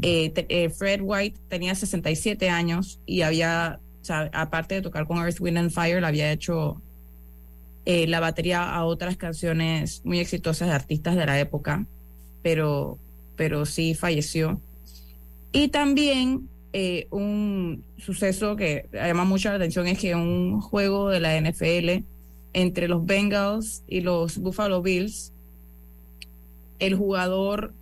Eh, 0.03 0.33
eh, 0.49 0.71
Fred 0.71 1.01
White 1.03 1.39
tenía 1.49 1.75
67 1.75 2.51
años 2.51 3.01
y 3.07 3.23
había, 3.23 3.79
o 4.01 4.05
sea, 4.05 4.29
aparte 4.33 4.77
de 4.77 4.83
tocar 4.83 5.07
con 5.07 5.19
Earth, 5.19 5.41
Wind 5.41 5.59
and 5.59 5.71
Fire, 5.71 6.01
le 6.01 6.07
había 6.07 6.33
hecho 6.33 6.81
la 7.87 8.21
batería 8.21 8.71
a 8.71 8.85
otras 8.85 9.17
canciones 9.17 10.03
muy 10.05 10.19
exitosas 10.19 10.69
de 10.69 10.75
artistas 10.75 11.17
de 11.17 11.25
la 11.25 11.41
época, 11.41 11.87
pero 12.43 12.99
pero 13.39 13.65
sí 13.65 13.95
falleció. 13.95 14.61
Y 15.53 15.69
también 15.69 16.51
eh, 16.81 17.09
un 17.11 17.83
suceso 17.97 18.55
que 18.55 18.89
llama 18.93 19.25
mucho 19.25 19.49
la 19.49 19.57
atención 19.57 19.89
es 19.89 19.99
que 19.99 20.15
un 20.15 20.61
juego 20.61 21.09
de 21.09 21.19
la 21.19 21.37
NFL 21.41 22.05
entre 22.53 22.87
los 22.87 23.05
Bengals 23.05 23.83
y 23.89 24.01
los 24.01 24.39
Buffalo 24.39 24.81
Bills, 24.81 25.33
el 26.79 26.95
jugador 26.95 27.75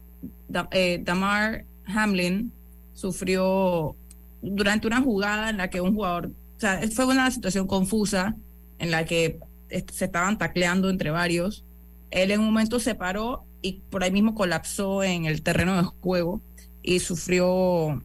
eh, 0.70 1.02
Damar 1.04 1.66
Hamlin 1.84 2.50
sufrió 2.94 3.94
durante 4.40 4.86
una 4.86 5.02
jugada 5.02 5.50
en 5.50 5.58
la 5.58 5.68
que 5.68 5.82
un 5.82 5.94
jugador, 5.94 6.28
o 6.56 6.60
sea, 6.60 6.80
fue 6.90 7.04
una 7.04 7.30
situación 7.30 7.66
confusa 7.66 8.34
en 8.78 8.90
la 8.90 9.04
que 9.04 9.38
se 9.68 10.06
estaban 10.06 10.38
tacleando 10.38 10.88
entre 10.88 11.10
varios. 11.10 11.66
Él 12.10 12.30
en 12.30 12.40
un 12.40 12.46
momento 12.46 12.80
se 12.80 12.94
paró 12.94 13.44
y 13.60 13.82
por 13.90 14.02
ahí 14.02 14.10
mismo 14.10 14.34
colapsó 14.34 15.02
en 15.02 15.26
el 15.26 15.42
terreno 15.42 15.76
de 15.76 15.82
juego 15.82 16.40
y 16.82 17.00
sufrió 17.00 18.02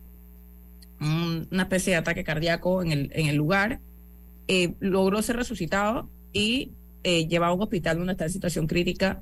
una 1.01 1.63
especie 1.63 1.93
de 1.93 1.97
ataque 1.97 2.23
cardíaco 2.23 2.81
en 2.81 2.91
el, 2.91 3.11
en 3.13 3.27
el 3.27 3.35
lugar. 3.35 3.79
Eh, 4.47 4.75
logró 4.79 5.21
ser 5.21 5.35
resucitado 5.35 6.09
y 6.33 6.71
eh, 7.03 7.27
llevado 7.27 7.53
a 7.53 7.55
un 7.55 7.61
hospital 7.63 7.97
donde 7.97 8.13
está 8.13 8.25
en 8.25 8.31
situación 8.31 8.67
crítica, 8.67 9.21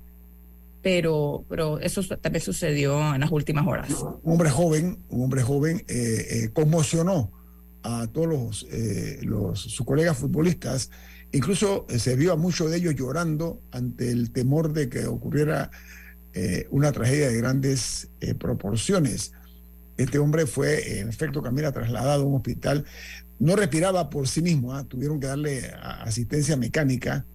pero, 0.82 1.46
pero 1.50 1.80
eso 1.80 2.02
también 2.18 2.44
sucedió 2.44 3.14
en 3.14 3.22
las 3.22 3.32
últimas 3.32 3.66
horas. 3.68 3.90
Un 4.24 4.34
hombre 4.34 4.50
joven, 4.50 5.00
un 5.10 5.24
hombre 5.24 5.42
joven 5.42 5.84
eh, 5.88 6.50
conmocionó 6.54 7.32
a 7.84 8.08
todos 8.08 8.28
los, 8.28 8.68
los 9.22 9.60
sus 9.60 9.86
colegas 9.86 10.18
futbolistas. 10.18 10.92
Incluso 11.32 11.86
se 11.90 12.16
vio 12.16 12.34
a 12.34 12.36
muchos 12.36 12.72
de 12.72 12.78
ellos 12.78 12.96
llorando 12.96 13.62
ante 13.72 14.12
el 14.12 14.32
temor 14.32 14.74
de 14.74 14.90
que 14.90 15.06
ocurriera 15.06 15.72
eh, 16.34 16.68
una 16.70 16.92
tragedia 16.92 17.28
de 17.30 17.38
grandes 17.38 18.12
eh, 18.22 18.36
proporciones. 18.36 19.34
Este 20.00 20.18
hombre 20.18 20.45
fue, 20.45 21.00
en 21.00 21.10
efecto, 21.10 21.41
Camila, 21.41 21.74
trasladado 21.74 22.24
a 22.24 22.26
un 22.26 22.36
hospital. 22.36 22.86
No 23.38 23.56
respiraba 23.56 24.10
por 24.10 24.28
sí 24.28 24.41
mismo, 24.41 24.74
¿ah? 24.74 24.86
tuvieron 24.86 25.20
que 25.20 25.28
darle 25.28 25.72
asistencia 26.02 26.56
mecánica 26.56 27.26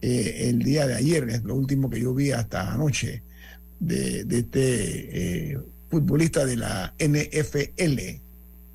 eh, 0.00 0.48
el 0.48 0.58
día 0.58 0.86
de 0.88 0.94
ayer, 0.94 1.28
es 1.28 1.44
lo 1.44 1.54
último 1.54 1.88
que 1.88 2.00
yo 2.00 2.12
vi 2.12 2.32
hasta 2.32 2.72
anoche, 2.72 3.22
de, 3.78 4.26
este 4.28 5.58
futbolista 5.88 6.44
de 6.44 6.56
la 6.56 6.94
NFL, 6.98 7.98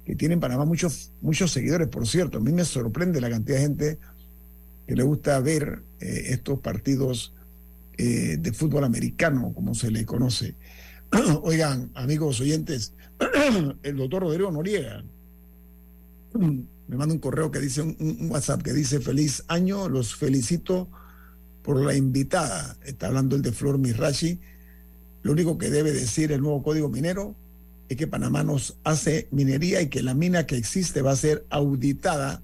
que 0.05 0.15
tiene 0.15 0.35
en 0.35 0.39
Panamá 0.39 0.63
muchos, 0.63 1.11
muchos 1.21 1.51
seguidores, 1.51 1.89
por 1.89 2.07
cierto. 2.07 2.37
A 2.37 2.41
mí 2.41 2.53
me 2.53 2.63
sorprende 2.63 3.19
la 3.19 3.29
cantidad 3.29 3.57
de 3.57 3.63
gente 3.63 3.97
que 4.87 4.95
le 4.95 5.03
gusta 5.03 5.39
ver 5.41 5.83
estos 5.99 6.59
partidos 6.59 7.33
eh, 7.97 8.37
de 8.39 8.53
fútbol 8.53 8.85
americano, 8.85 9.51
como 9.53 9.75
se 9.75 9.91
le 9.91 10.05
conoce. 10.05 10.55
Oigan, 11.43 11.91
amigos 11.95 12.41
oyentes, 12.41 12.93
el 13.83 13.97
doctor 13.97 14.23
Rodrigo 14.23 14.51
Noriega 14.51 15.03
me 16.87 16.97
manda 16.97 17.13
un 17.13 17.19
correo 17.19 17.51
que 17.51 17.59
dice, 17.59 17.81
un, 17.81 18.27
WhatsApp 18.29 18.61
que 18.61 18.73
dice, 18.73 18.99
feliz 18.99 19.43
año, 19.47 19.89
los 19.89 20.15
felicito 20.15 20.87
por 21.63 21.83
la 21.83 21.95
invitada. 21.95 22.77
Está 22.83 23.07
hablando 23.07 23.35
el 23.35 23.41
de 23.41 23.51
Flor 23.51 23.77
Mirachi. 23.77 24.39
Lo 25.23 25.31
único 25.31 25.57
que 25.57 25.69
debe 25.69 25.91
decir 25.91 26.31
el 26.31 26.41
nuevo 26.41 26.61
código 26.61 26.89
minero 26.89 27.35
es 27.89 27.97
que 27.97 28.07
Panamá 28.07 28.43
nos 28.43 28.77
hace 28.83 29.27
minería 29.31 29.81
y 29.81 29.89
que 29.89 30.03
la 30.03 30.13
mina 30.13 30.45
que 30.45 30.57
existe 30.57 31.01
va 31.01 31.11
a 31.11 31.15
ser 31.15 31.45
auditada, 31.49 32.43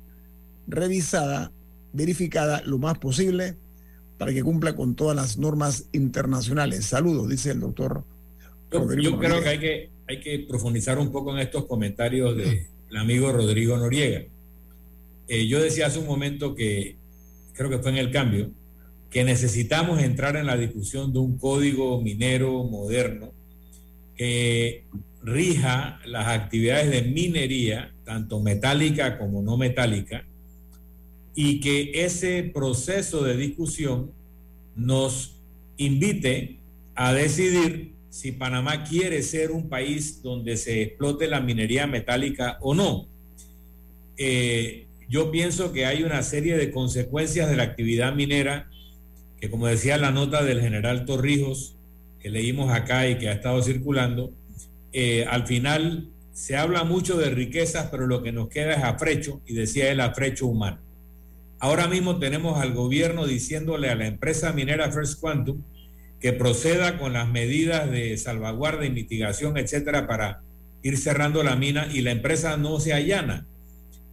revisada, 0.67 1.51
verificada 1.93 2.61
lo 2.65 2.77
más 2.79 2.97
posible 2.97 3.57
para 4.17 4.33
que 4.33 4.43
cumpla 4.43 4.75
con 4.75 4.95
todas 4.95 5.15
las 5.15 5.37
normas 5.37 5.85
internacionales. 5.91 6.85
Saludos, 6.85 7.29
dice 7.29 7.51
el 7.51 7.59
doctor. 7.59 8.03
Yo, 8.71 8.87
creo 9.19 9.41
que 9.41 9.49
hay, 9.49 9.59
que 9.59 9.89
hay 10.11 10.19
que 10.19 10.39
profundizar 10.39 10.99
un 10.99 11.09
poco 11.09 11.33
en 11.33 11.39
estos 11.39 11.65
comentarios 11.65 12.35
del 12.35 12.67
amigo 12.97 13.31
Rodrigo 13.31 13.77
Noriega. 13.77 14.25
Eh, 15.29 15.47
yo 15.47 15.61
decía 15.61 15.87
hace 15.87 15.99
un 15.99 16.05
momento 16.05 16.53
que, 16.53 16.97
creo 17.53 17.69
que 17.69 17.77
fue 17.77 17.91
en 17.91 17.97
el 17.97 18.11
cambio, 18.11 18.51
que 19.09 19.23
necesitamos 19.23 20.01
entrar 20.01 20.35
en 20.35 20.47
la 20.47 20.57
discusión 20.57 21.13
de 21.13 21.19
un 21.19 21.37
código 21.37 22.01
minero 22.01 22.63
moderno 22.65 23.31
que 24.17 24.83
rija 25.23 26.01
las 26.05 26.27
actividades 26.27 26.91
de 26.91 27.03
minería, 27.03 27.93
tanto 28.03 28.41
metálica 28.41 29.17
como 29.17 29.41
no 29.41 29.55
metálica, 29.55 30.25
y 31.33 31.61
que 31.61 32.03
ese 32.03 32.43
proceso 32.53 33.23
de 33.23 33.37
discusión 33.37 34.11
nos 34.75 35.37
invite 35.77 36.59
a 36.95 37.13
decidir 37.13 37.93
si 38.11 38.33
Panamá 38.33 38.83
quiere 38.83 39.23
ser 39.23 39.51
un 39.51 39.69
país 39.69 40.21
donde 40.21 40.57
se 40.57 40.81
explote 40.81 41.27
la 41.27 41.39
minería 41.39 41.87
metálica 41.87 42.57
o 42.59 42.75
no. 42.75 43.07
Eh, 44.17 44.85
yo 45.07 45.31
pienso 45.31 45.71
que 45.71 45.85
hay 45.85 46.03
una 46.03 46.21
serie 46.21 46.57
de 46.57 46.71
consecuencias 46.71 47.49
de 47.49 47.55
la 47.55 47.63
actividad 47.63 48.13
minera 48.13 48.69
que, 49.39 49.49
como 49.49 49.65
decía 49.67 49.97
la 49.97 50.11
nota 50.11 50.43
del 50.43 50.59
general 50.59 51.05
Torrijos, 51.05 51.77
que 52.19 52.29
leímos 52.29 52.71
acá 52.73 53.07
y 53.07 53.17
que 53.17 53.29
ha 53.29 53.33
estado 53.33 53.63
circulando, 53.63 54.33
eh, 54.91 55.25
al 55.29 55.47
final 55.47 56.09
se 56.33 56.57
habla 56.57 56.83
mucho 56.83 57.17
de 57.17 57.29
riquezas, 57.29 57.87
pero 57.91 58.07
lo 58.07 58.21
que 58.21 58.33
nos 58.33 58.49
queda 58.49 58.73
es 58.73 58.83
afrecho, 58.83 59.39
y 59.47 59.53
decía 59.53 59.89
él, 59.89 60.01
afrecho 60.01 60.47
humano. 60.47 60.79
Ahora 61.59 61.87
mismo 61.87 62.19
tenemos 62.19 62.59
al 62.59 62.73
gobierno 62.73 63.25
diciéndole 63.25 63.89
a 63.89 63.95
la 63.95 64.07
empresa 64.07 64.51
minera 64.51 64.91
First 64.91 65.21
Quantum 65.21 65.61
que 66.21 66.33
proceda 66.33 66.97
con 66.97 67.13
las 67.13 67.27
medidas 67.27 67.89
de 67.89 68.15
salvaguarda 68.17 68.85
y 68.85 68.91
mitigación, 68.91 69.57
etcétera, 69.57 70.07
para 70.07 70.41
ir 70.83 70.97
cerrando 70.97 71.43
la 71.43 71.55
mina 71.55 71.87
y 71.91 72.01
la 72.01 72.11
empresa 72.11 72.57
no 72.57 72.79
se 72.79 72.93
allana 72.93 73.45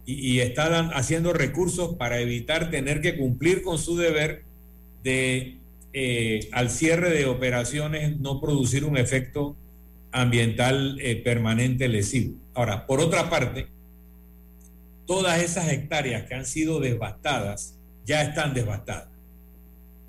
y, 0.05 0.39
está 0.39 0.89
haciendo 0.89 1.33
recursos 1.33 1.95
para 1.95 2.19
evitar 2.19 2.71
tener 2.71 3.01
que 3.01 3.15
cumplir 3.15 3.61
con 3.61 3.77
su 3.77 3.95
deber 3.95 4.43
de 5.03 5.57
eh, 5.93 6.49
al 6.51 6.69
cierre 6.69 7.11
de 7.11 7.25
operaciones 7.25 8.19
no 8.19 8.41
producir 8.41 8.85
un 8.85 8.97
efecto 8.97 9.55
ambiental 10.11 10.97
eh, 10.99 11.15
permanente 11.15 11.87
lesivo. 11.87 12.35
Ahora, 12.55 12.87
por 12.87 12.99
otra 12.99 13.29
parte, 13.29 13.67
todas 15.05 15.41
esas 15.41 15.71
hectáreas 15.71 16.23
que 16.27 16.35
han 16.35 16.45
sido 16.45 16.79
devastadas 16.79 17.75
ya 18.05 18.23
están 18.23 18.53
devastadas. 18.53 19.09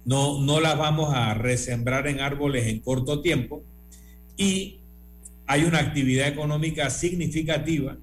No, 0.04 0.40
no 0.40 0.60
las 0.60 0.78
vamos 0.78 1.14
a 1.14 1.34
resembrar 1.34 2.08
en 2.08 2.20
árboles 2.20 2.66
en 2.66 2.80
corto 2.80 3.20
tiempo 3.20 3.62
y 4.36 4.80
hay 5.46 5.64
una 5.64 5.80
actividad 5.80 6.28
económica 6.28 6.88
significativa 6.90 7.98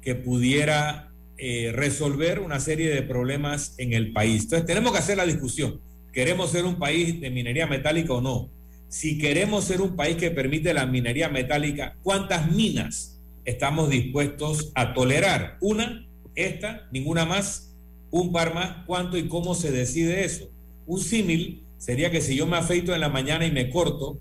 que 0.00 0.14
pudiera 0.14 1.12
eh, 1.38 1.70
resolver 1.74 2.40
una 2.40 2.58
serie 2.60 2.88
de 2.88 3.02
problemas 3.02 3.74
en 3.78 3.92
el 3.92 4.12
país. 4.12 4.44
Entonces 4.44 4.66
tenemos 4.66 4.92
que 4.92 4.98
hacer 4.98 5.16
la 5.16 5.26
discusión. 5.26 5.80
¿Queremos 6.12 6.50
ser 6.50 6.64
un 6.64 6.78
país 6.78 7.20
de 7.20 7.30
minería 7.30 7.66
metálica 7.66 8.14
o 8.14 8.20
no? 8.22 8.48
Si 8.88 9.18
queremos 9.18 9.64
ser 9.64 9.82
un 9.82 9.94
país 9.94 10.16
que 10.16 10.30
permite 10.30 10.72
la 10.72 10.86
minería 10.86 11.28
metálica, 11.28 11.96
¿cuántas 12.02 12.50
minas 12.50 13.20
estamos 13.44 13.90
dispuestos 13.90 14.72
a 14.74 14.94
tolerar? 14.94 15.58
Una, 15.60 16.06
esta, 16.34 16.88
ninguna 16.90 17.26
más, 17.26 17.74
un 18.10 18.32
par 18.32 18.54
más, 18.54 18.84
¿cuánto 18.86 19.18
y 19.18 19.28
cómo 19.28 19.54
se 19.54 19.70
decide 19.70 20.24
eso? 20.24 20.48
Un 20.86 21.00
símil 21.00 21.64
sería 21.78 22.10
que 22.10 22.20
si 22.20 22.36
yo 22.36 22.46
me 22.46 22.56
afeito 22.56 22.94
en 22.94 23.00
la 23.00 23.08
mañana 23.08 23.46
y 23.46 23.50
me 23.50 23.70
corto, 23.70 24.18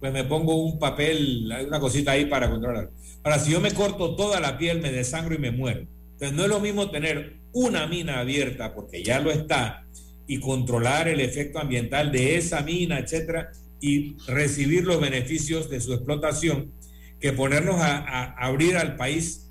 pues 0.00 0.12
me 0.12 0.24
pongo 0.24 0.56
un 0.56 0.78
papel, 0.78 1.50
una 1.66 1.80
cosita 1.80 2.12
ahí 2.12 2.26
para 2.26 2.50
controlar. 2.50 2.90
Ahora, 3.24 3.38
si 3.38 3.52
yo 3.52 3.60
me 3.60 3.72
corto 3.72 4.14
toda 4.14 4.40
la 4.40 4.58
piel, 4.58 4.80
me 4.80 4.92
desangro 4.92 5.34
y 5.34 5.38
me 5.38 5.50
muero. 5.50 5.86
Entonces 6.12 6.36
no 6.36 6.44
es 6.44 6.48
lo 6.48 6.60
mismo 6.60 6.90
tener 6.90 7.36
una 7.52 7.86
mina 7.86 8.20
abierta, 8.20 8.74
porque 8.74 9.02
ya 9.02 9.20
lo 9.20 9.30
está, 9.30 9.86
y 10.26 10.40
controlar 10.40 11.08
el 11.08 11.20
efecto 11.20 11.58
ambiental 11.58 12.12
de 12.12 12.36
esa 12.36 12.62
mina, 12.62 12.98
etcétera, 12.98 13.50
y 13.80 14.16
recibir 14.26 14.84
los 14.84 15.00
beneficios 15.00 15.70
de 15.70 15.80
su 15.80 15.94
explotación, 15.94 16.72
que 17.20 17.32
ponernos 17.32 17.80
a, 17.80 18.34
abrir 18.34 18.76
al 18.76 18.96
país 18.96 19.50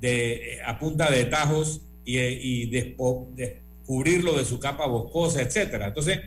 de, 0.00 0.58
a 0.64 0.78
punta 0.78 1.10
de 1.10 1.24
tajos 1.24 1.82
y, 2.04 2.18
y 2.18 2.66
de 2.70 2.94
su 4.44 4.58
capa 4.60 4.86
boscosa, 4.86 5.42
etcétera. 5.42 5.88
Entonces, 5.88 6.20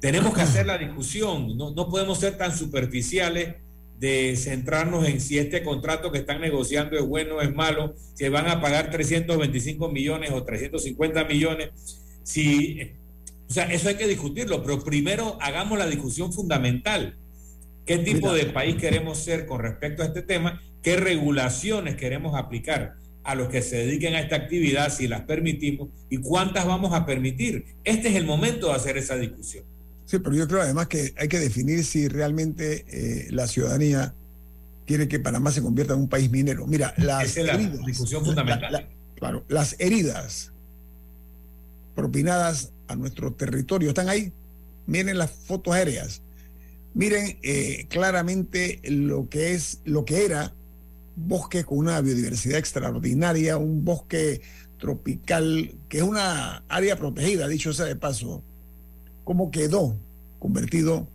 tenemos 0.00 0.34
que 0.34 0.42
hacer 0.42 0.66
la 0.66 0.78
discusión, 0.78 1.56
no, 1.56 1.70
no 1.70 1.88
podemos 1.88 2.18
ser 2.18 2.36
tan 2.36 2.56
superficiales 2.56 3.56
de 3.98 4.34
centrarnos 4.36 5.06
en 5.06 5.20
si 5.20 5.38
este 5.38 5.62
contrato 5.62 6.10
que 6.10 6.18
están 6.18 6.40
negociando 6.40 6.96
es 6.96 7.06
bueno 7.06 7.36
o 7.36 7.40
es 7.40 7.54
malo, 7.54 7.94
si 8.14 8.28
van 8.28 8.48
a 8.48 8.60
pagar 8.60 8.90
325 8.90 9.88
millones 9.90 10.32
o 10.32 10.42
350 10.42 11.24
millones, 11.24 11.70
si, 12.24 12.80
o 13.48 13.52
sea, 13.52 13.66
eso 13.72 13.88
hay 13.88 13.94
que 13.94 14.08
discutirlo, 14.08 14.62
pero 14.62 14.82
primero 14.82 15.38
hagamos 15.40 15.78
la 15.78 15.86
discusión 15.86 16.32
fundamental. 16.32 17.16
¿Qué 17.86 17.98
tipo 17.98 18.32
de 18.32 18.46
país 18.46 18.76
queremos 18.76 19.18
ser 19.18 19.46
con 19.46 19.60
respecto 19.60 20.02
a 20.02 20.06
este 20.06 20.22
tema? 20.22 20.60
¿Qué 20.82 20.96
regulaciones 20.96 21.96
queremos 21.96 22.34
aplicar 22.34 22.94
a 23.24 23.34
los 23.34 23.48
que 23.48 23.62
se 23.62 23.76
dediquen 23.76 24.14
a 24.14 24.20
esta 24.20 24.36
actividad 24.36 24.92
si 24.92 25.08
las 25.08 25.22
permitimos? 25.22 25.88
¿Y 26.10 26.18
cuántas 26.18 26.66
vamos 26.66 26.92
a 26.92 27.06
permitir? 27.06 27.64
Este 27.84 28.08
es 28.08 28.16
el 28.16 28.26
momento 28.26 28.68
de 28.68 28.74
hacer 28.74 28.96
esa 28.96 29.16
discusión. 29.16 29.64
Sí, 30.04 30.18
pero 30.18 30.36
yo 30.36 30.46
creo 30.48 30.62
además 30.62 30.88
que 30.88 31.14
hay 31.16 31.28
que 31.28 31.38
definir 31.38 31.84
si 31.84 32.08
realmente 32.08 32.84
eh, 32.88 33.28
la 33.30 33.46
ciudadanía 33.46 34.14
quiere 34.86 35.08
que 35.08 35.20
Panamá 35.20 35.52
se 35.52 35.62
convierta 35.62 35.94
en 35.94 36.00
un 36.00 36.08
país 36.08 36.30
minero. 36.30 36.66
Mira, 36.66 36.92
las 36.98 37.36
es 37.36 37.46
la 37.46 37.56
discusión 37.56 38.24
fundamental. 38.24 38.88
claro, 39.16 39.44
las 39.48 39.76
heridas 39.78 40.52
propinadas 41.94 42.72
a 42.88 42.96
nuestro 42.96 43.32
territorio 43.32 43.88
están 43.88 44.08
ahí. 44.08 44.32
Miren 44.86 45.18
las 45.18 45.30
fotos 45.30 45.74
aéreas. 45.74 46.22
Miren 46.94 47.38
eh, 47.42 47.86
claramente 47.88 48.80
lo 48.84 49.28
que 49.28 49.54
es, 49.54 49.80
lo 49.84 50.04
que 50.04 50.24
era 50.24 50.52
bosque 51.16 51.64
con 51.64 51.78
una 51.78 52.00
biodiversidad 52.00 52.58
extraordinaria, 52.58 53.56
un 53.56 53.84
bosque 53.84 54.40
tropical, 54.78 55.74
que 55.88 55.98
es 55.98 56.02
una 56.02 56.64
área 56.68 56.96
protegida, 56.96 57.48
dicho 57.48 57.72
sea 57.72 57.86
de 57.86 57.96
paso, 57.96 58.42
cómo 59.24 59.50
quedó 59.50 59.96
convertido 60.38 61.06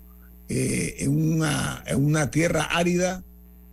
eh, 0.50 0.96
en, 1.00 1.34
una, 1.34 1.84
en, 1.86 2.06
una, 2.06 2.32
tierra 2.32 2.64
árida 2.64 3.24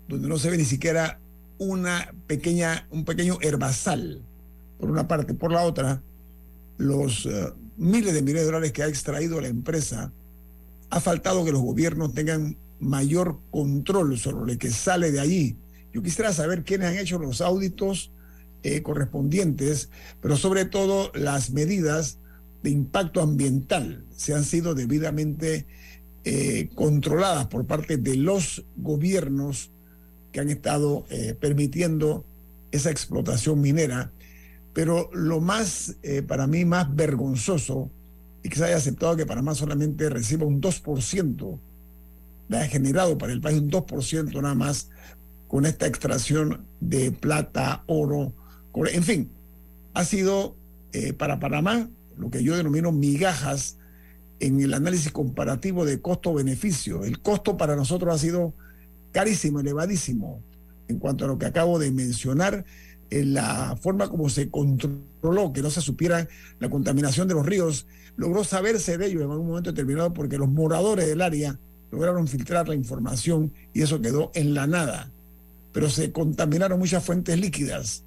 donde 0.09 0.29
no 0.29 0.39
se 0.39 0.51
ve 0.51 0.57
ni 0.57 0.64
siquiera 0.64 1.20
una 1.59 2.12
pequeña, 2.27 2.89
un 2.91 3.05
pequeño 3.05 3.39
herbazal, 3.41 4.20
por 4.81 4.91
una 4.91 5.07
parte. 5.07 5.35
Por 5.35 5.53
la 5.53 5.62
otra, 5.62 6.03
los 6.77 7.27
eh, 7.27 7.53
miles 7.77 8.12
de 8.14 8.22
millones 8.22 8.43
de 8.43 8.47
dólares 8.47 8.72
que 8.72 8.83
ha 8.83 8.89
extraído 8.89 9.41
la 9.41 9.49
empresa, 9.49 10.12
ha 10.91 11.01
faltado 11.01 11.45
que 11.45 11.53
los 11.53 11.62
gobiernos 11.62 12.12
tengan 12.12 12.57
mayor 12.81 13.39
control 13.51 14.18
sobre 14.18 14.53
lo 14.53 14.59
que 14.59 14.70
sale 14.70 15.12
de 15.12 15.20
allí. 15.20 15.57
Yo 15.95 16.03
quisiera 16.03 16.32
saber 16.32 16.64
quiénes 16.64 16.88
han 16.88 16.99
hecho 16.99 17.20
los 17.20 17.40
auditos 17.40 18.11
eh, 18.64 18.82
correspondientes, 18.82 19.90
pero 20.20 20.36
sobre 20.36 20.64
todo 20.64 21.12
las 21.14 21.51
medidas 21.51 22.18
de 22.64 22.70
impacto 22.70 23.22
ambiental 23.22 24.05
se 24.11 24.34
han 24.34 24.42
sido 24.42 24.74
debidamente 24.74 25.66
eh, 26.24 26.68
controladas 26.74 27.47
por 27.47 27.64
parte 27.66 27.97
de 27.97 28.16
los 28.16 28.64
gobiernos 28.76 29.70
que 30.32 30.40
han 30.40 30.51
estado 30.51 31.07
eh, 31.11 31.36
permitiendo 31.40 32.24
esa 32.72 32.90
explotación 32.90 33.61
minera. 33.61 34.11
Pero 34.72 35.11
lo 35.12 35.40
más, 35.40 35.95
para 36.26 36.49
mí, 36.49 36.64
más 36.64 36.92
vergonzoso 36.97 37.88
es 38.42 38.51
que 38.51 38.57
se 38.57 38.64
haya 38.64 38.78
aceptado 38.78 39.14
que 39.14 39.24
Panamá 39.24 39.55
solamente 39.55 40.11
reciba 40.11 40.45
un 40.45 40.61
2%, 40.61 41.59
ha 42.51 42.64
generado 42.64 43.16
para 43.16 43.32
el 43.32 43.40
país 43.40 43.61
un 43.61 43.70
2% 43.70 44.42
nada 44.42 44.57
más 44.57 44.88
con 45.49 45.66
esta 45.66 45.86
extracción 45.86 46.66
de 46.80 47.12
plata, 47.12 47.84
oro, 47.86 48.32
en 48.74 49.03
fin, 49.03 49.30
ha 49.95 50.05
sido 50.05 50.57
para 51.18 51.38
Panamá 51.38 51.88
lo 52.16 52.30
que 52.30 52.42
yo 52.42 52.57
denomino 52.57 52.92
migajas 52.92 53.78
en 54.40 54.61
el 54.61 54.74
análisis 54.74 55.12
comparativo 55.12 55.84
de 55.84 56.01
costo-beneficio. 56.01 57.05
El 57.05 57.20
costo 57.20 57.57
para 57.57 57.76
nosotros 57.76 58.14
ha 58.14 58.18
sido 58.18 58.55
carísimo, 59.12 59.61
elevadísimo, 59.61 60.42
en 60.88 60.99
cuanto 60.99 61.24
a 61.24 61.28
lo 61.28 61.38
que 61.38 61.47
acabo 61.47 61.78
de 61.78 61.90
mencionar, 61.90 62.64
en 63.11 63.34
la 63.34 63.76
forma 63.80 64.09
como 64.09 64.28
se 64.28 64.51
controló 64.51 65.53
que 65.53 65.62
no 65.62 65.70
se 65.70 65.80
supiera 65.80 66.26
la 66.59 66.68
contaminación 66.68 67.28
de 67.28 67.34
los 67.34 67.47
ríos, 67.47 67.86
logró 68.16 68.45
saberse 68.45 68.99
de 68.99 69.07
ello 69.07 69.22
en 69.22 69.30
algún 69.30 69.47
momento 69.49 69.70
determinado 69.70 70.12
porque 70.12 70.38
los 70.38 70.49
moradores 70.49 71.07
del 71.07 71.20
área 71.20 71.59
lograron 71.90 72.26
filtrar 72.26 72.68
la 72.68 72.74
información 72.74 73.53
y 73.72 73.82
eso 73.82 74.01
quedó 74.01 74.32
en 74.34 74.55
la 74.55 74.66
nada. 74.66 75.12
Pero 75.75 75.91
se 75.91 76.11
contaminaron 76.11 76.79
muchas 76.79 77.05
fuentes 77.05 77.39
líquidas, 77.39 78.05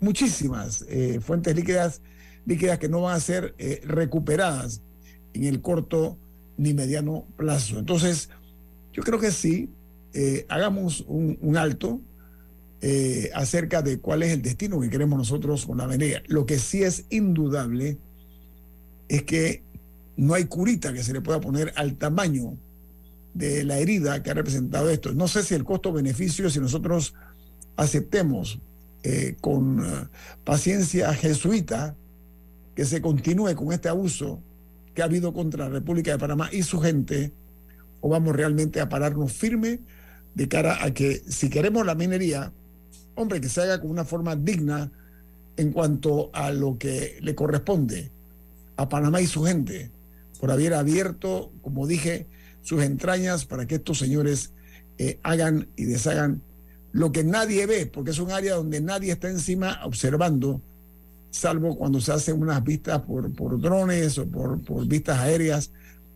muchísimas 0.00 0.84
eh, 0.88 1.20
fuentes 1.20 1.54
líquidas 1.54 2.00
líquidas 2.46 2.78
que 2.78 2.88
no 2.88 3.02
van 3.02 3.16
a 3.16 3.20
ser 3.20 3.54
eh, 3.58 3.80
recuperadas 3.84 4.82
en 5.32 5.44
el 5.44 5.60
corto 5.60 6.18
ni 6.56 6.74
mediano 6.74 7.26
plazo. 7.36 7.78
Entonces, 7.78 8.30
yo 8.92 9.02
creo 9.02 9.18
que 9.18 9.32
sí, 9.32 9.70
eh, 10.12 10.46
hagamos 10.48 11.04
un, 11.08 11.56
alto 11.56 12.00
eh, 12.80 13.30
acerca 13.34 13.82
de 13.82 13.98
cuál 13.98 14.22
es 14.22 14.32
el 14.32 14.42
destino 14.42 14.80
que 14.80 14.90
queremos 14.90 15.18
nosotros 15.18 15.66
con 15.66 15.78
la 15.78 15.84
avenida. 15.84 16.22
Lo 16.26 16.46
que 16.46 16.58
sí 16.58 16.82
es 16.82 17.06
indudable 17.10 17.98
es 19.08 19.22
que 19.24 19.62
no 20.16 20.34
hay 20.34 20.44
curita 20.44 20.92
que 20.92 21.02
se 21.02 21.12
le 21.12 21.20
pueda 21.20 21.40
poner 21.40 21.72
al 21.76 21.96
tamaño 21.96 22.56
de 23.34 23.64
la 23.64 23.78
herida 23.78 24.22
que 24.22 24.30
ha 24.30 24.34
representado 24.34 24.88
esto. 24.88 25.12
No 25.12 25.28
sé 25.28 25.42
si 25.42 25.54
el 25.54 25.64
costo-beneficio, 25.64 26.48
si 26.48 26.60
nosotros 26.60 27.14
aceptemos 27.76 28.58
con 29.40 29.84
paciencia 30.44 31.12
jesuita 31.12 31.94
que 32.74 32.84
se 32.86 33.02
continúe 33.02 33.54
con 33.54 33.72
este 33.72 33.88
abuso 33.88 34.40
que 34.94 35.02
ha 35.02 35.04
habido 35.04 35.34
contra 35.34 35.66
la 35.66 35.74
República 35.74 36.12
de 36.12 36.18
Panamá 36.18 36.48
y 36.52 36.62
su 36.62 36.80
gente, 36.80 37.32
o 38.00 38.08
vamos 38.08 38.34
realmente 38.34 38.80
a 38.80 38.88
pararnos 38.88 39.32
firme 39.32 39.80
de 40.34 40.48
cara 40.48 40.82
a 40.82 40.92
que 40.92 41.22
si 41.28 41.50
queremos 41.50 41.84
la 41.84 41.94
minería, 41.94 42.52
hombre, 43.14 43.40
que 43.40 43.48
se 43.48 43.62
haga 43.62 43.80
con 43.80 43.90
una 43.90 44.04
forma 44.04 44.36
digna 44.36 44.90
en 45.56 45.72
cuanto 45.72 46.30
a 46.32 46.50
lo 46.50 46.78
que 46.78 47.18
le 47.20 47.34
corresponde 47.34 48.10
a 48.76 48.88
Panamá 48.88 49.20
y 49.20 49.26
su 49.26 49.44
gente, 49.44 49.90
por 50.40 50.50
haber 50.50 50.74
abierto, 50.74 51.52
como 51.62 51.86
dije, 51.86 52.26
sus 52.64 52.82
entrañas 52.82 53.44
para 53.44 53.66
que 53.66 53.76
estos 53.76 53.98
señores 53.98 54.52
eh, 54.98 55.20
hagan 55.22 55.68
y 55.76 55.84
deshagan 55.84 56.42
lo 56.92 57.12
que 57.12 57.24
nadie 57.24 57.66
ve, 57.66 57.86
porque 57.86 58.12
es 58.12 58.18
un 58.18 58.30
área 58.30 58.54
donde 58.54 58.80
nadie 58.80 59.12
está 59.12 59.28
encima 59.28 59.80
observando, 59.84 60.62
salvo 61.30 61.76
cuando 61.76 62.00
se 62.00 62.12
hacen 62.12 62.40
unas 62.40 62.62
vistas 62.64 63.02
por, 63.02 63.32
por 63.34 63.60
drones 63.60 64.16
o 64.18 64.26
por, 64.26 64.62
por 64.62 64.86
vistas 64.86 65.18
aéreas, 65.18 65.72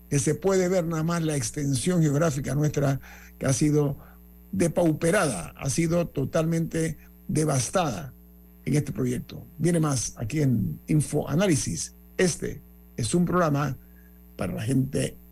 que 0.08 0.18
se 0.18 0.34
puede 0.34 0.68
ver 0.68 0.86
nada 0.86 1.02
más 1.02 1.22
la 1.22 1.36
extensión 1.36 2.00
geográfica 2.00 2.54
nuestra 2.54 3.00
que 3.38 3.46
ha 3.46 3.52
sido 3.52 3.98
depauperada, 4.52 5.52
ha 5.58 5.68
sido 5.68 6.06
totalmente 6.06 6.96
devastada 7.26 8.14
en 8.64 8.74
este 8.74 8.92
proyecto. 8.92 9.44
Viene 9.58 9.80
más 9.80 10.14
aquí 10.16 10.40
en 10.40 10.80
Info 10.86 11.28
Análisis. 11.28 11.94
Este 12.16 12.62
es 12.96 13.14
un 13.14 13.26
programa 13.26 13.76
para 14.36 14.54
la 14.54 14.62
gente 14.62 15.16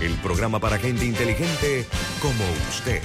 el 0.00 0.14
programa 0.22 0.60
para 0.60 0.78
gente 0.78 1.04
inteligente 1.04 1.84
como 2.22 2.44
usted. 2.68 3.02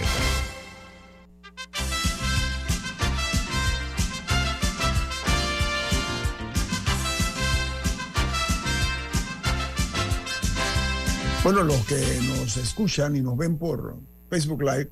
Bueno, 11.43 11.63
los 11.63 11.85
que 11.85 11.95
nos 12.27 12.55
escuchan 12.57 13.15
y 13.15 13.21
nos 13.21 13.37
ven 13.37 13.57
por 13.57 13.97
Facebook 14.29 14.61
Live 14.61 14.89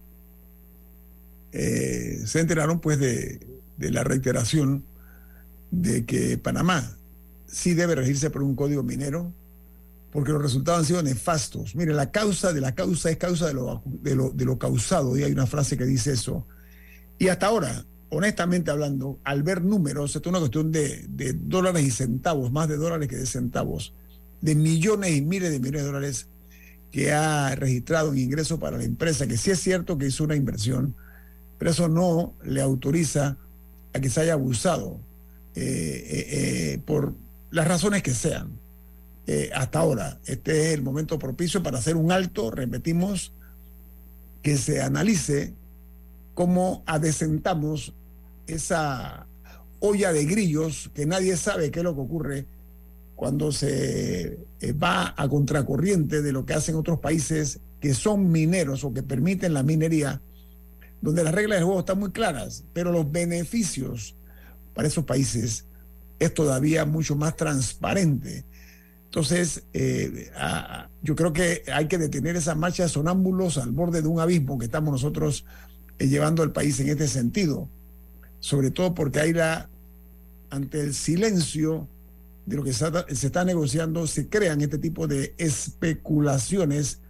eh, 1.54 2.22
se 2.26 2.40
enteraron 2.40 2.80
pues 2.80 3.00
de, 3.00 3.40
de 3.78 3.92
la 3.92 4.04
reiteración 4.04 4.84
de 5.70 6.06
que 6.06 6.38
Panamá 6.38 6.98
sí 7.48 7.74
debe 7.74 7.96
regirse 7.96 8.30
por 8.30 8.44
un 8.44 8.56
código 8.56 8.84
minero 8.84 9.34
porque 10.12 10.32
los 10.32 10.42
resultados 10.42 10.82
han 10.82 10.86
sido 10.86 11.04
nefastos. 11.04 11.76
Mire, 11.76 11.94
la 11.94 12.12
causa 12.12 12.54
de 12.54 12.62
la 12.62 12.76
causa 12.76 13.10
es 13.10 13.18
causa 13.18 13.48
de 13.48 13.54
lo, 13.54 13.82
de 13.84 14.46
lo, 14.46 14.58
causado, 14.58 15.18
y 15.18 15.24
hay 15.24 15.32
una 15.32 15.48
frase 15.48 15.78
que 15.78 15.86
dice 15.86 16.14
eso. 16.14 16.46
Y 17.18 17.30
hasta 17.30 17.48
ahora, 17.48 17.86
honestamente 18.10 18.72
hablando, 18.72 19.20
al 19.24 19.44
ver 19.44 19.64
números, 19.64 20.16
esto 20.16 20.30
es 20.30 20.32
una 20.32 20.40
cuestión 20.40 20.72
de, 20.72 21.06
de 21.08 21.34
dólares 21.34 21.84
y 21.84 21.92
centavos, 21.92 22.52
más 22.52 22.68
de 22.68 22.78
dólares 22.78 23.08
que 23.08 23.16
de 23.16 23.26
centavos, 23.26 23.94
de 24.42 24.56
millones 24.56 25.16
y 25.16 25.22
miles 25.22 25.52
de 25.52 25.60
millones 25.60 25.82
de 25.82 25.88
dólares 25.88 26.28
que 26.92 27.14
ha 27.14 27.56
registrado 27.56 28.12
en 28.12 28.20
ingreso 28.20 28.60
para 28.60 28.78
la 28.78 28.84
empresa, 28.84 29.28
que 29.28 29.38
sí 29.38 29.52
es 29.52 29.60
cierto 29.60 29.98
que 29.98 30.08
hizo 30.08 30.26
una 30.26 30.36
inversión, 30.36 30.94
pero 31.58 31.72
eso 31.72 31.88
no 31.88 32.34
le 32.44 32.62
autoriza 32.62 33.38
a 33.94 34.00
que 34.00 34.10
se 34.10 34.22
haya 34.22 34.34
abusado 34.34 35.00
eh, 35.56 35.62
eh, 35.62 36.26
eh, 36.30 36.82
por 36.86 37.14
las 37.50 37.68
razones 37.68 38.04
que 38.04 38.14
sean. 38.14 38.61
Eh, 39.28 39.52
hasta 39.54 39.80
ahora. 39.80 40.20
Este 40.26 40.68
es 40.68 40.74
el 40.74 40.82
momento 40.82 41.20
propicio 41.20 41.62
para 41.62 41.78
hacer 41.78 41.96
un 41.96 42.12
alto, 42.12 42.52
repetimos, 42.52 43.34
que 44.42 44.58
se 44.58 44.82
analice 44.82 45.54
cómo 46.34 46.84
adecentamos 46.86 47.94
esa 48.48 49.28
olla 49.80 50.12
de 50.14 50.26
grillos 50.26 50.90
que 50.94 51.06
nadie 51.06 51.38
sabe 51.38 51.72
qué 51.72 51.80
es 51.80 51.84
lo 51.84 51.96
que 51.96 52.02
ocurre 52.02 52.46
cuando 53.16 53.52
se 53.52 54.40
eh, 54.60 54.74
va 54.74 55.14
a 55.16 55.28
contracorriente 55.28 56.22
de 56.22 56.32
lo 56.32 56.46
que 56.46 56.54
hacen 56.54 56.76
otros 56.76 57.00
países 57.00 57.60
que 57.80 57.94
son 57.94 58.32
mineros 58.32 58.84
o 58.84 58.94
que 58.94 59.04
permiten 59.04 59.54
la 59.54 59.64
minería, 59.64 60.22
donde 61.02 61.24
las 61.24 61.34
reglas 61.34 61.60
del 61.60 61.66
juego 61.66 61.80
están 61.82 62.00
muy 62.00 62.12
claras, 62.12 62.64
pero 62.74 62.92
los 62.92 63.12
beneficios 63.12 64.16
para 64.74 64.88
esos 64.88 65.06
países 65.06 65.66
es 66.20 66.34
todavía 66.34 66.86
mucho 66.86 67.16
más 67.16 67.36
transparente 67.36 68.46
entonces, 69.12 69.66
eh, 69.74 70.32
yo 71.02 71.18
creo 71.18 71.34
que 71.34 71.64
hay 71.74 71.90
que 71.90 71.98
detener 71.98 72.38
esa 72.38 72.56
marcha 72.56 72.84
de 72.84 72.90
sonámbulos 72.90 73.58
al 73.58 73.72
borde 73.72 74.02
de 74.02 74.08
un 74.08 74.22
abismo 74.22 74.58
que 74.58 74.64
estamos 74.64 74.90
nosotros 74.90 75.44
eh, 76.00 76.08
llevando 76.08 76.44
al 76.44 76.54
país 76.54 76.80
en 76.80 76.88
este 76.88 77.10
sentido. 77.10 77.68
Sobre 78.40 78.72
todo 78.72 78.94
porque 78.96 79.20
hay 79.20 79.34
la, 79.34 79.70
ante 80.50 80.80
el 80.80 80.94
silencio 80.94 81.90
de 82.46 82.56
lo 82.56 82.64
que 82.64 82.72
se, 82.72 82.86
se 83.14 83.28
está 83.28 83.44
negociando, 83.44 84.08
se 84.08 84.30
crean 84.30 84.62
este 84.62 84.78
tipo 84.78 85.08
de 85.08 85.36
especulaciones 85.38 87.02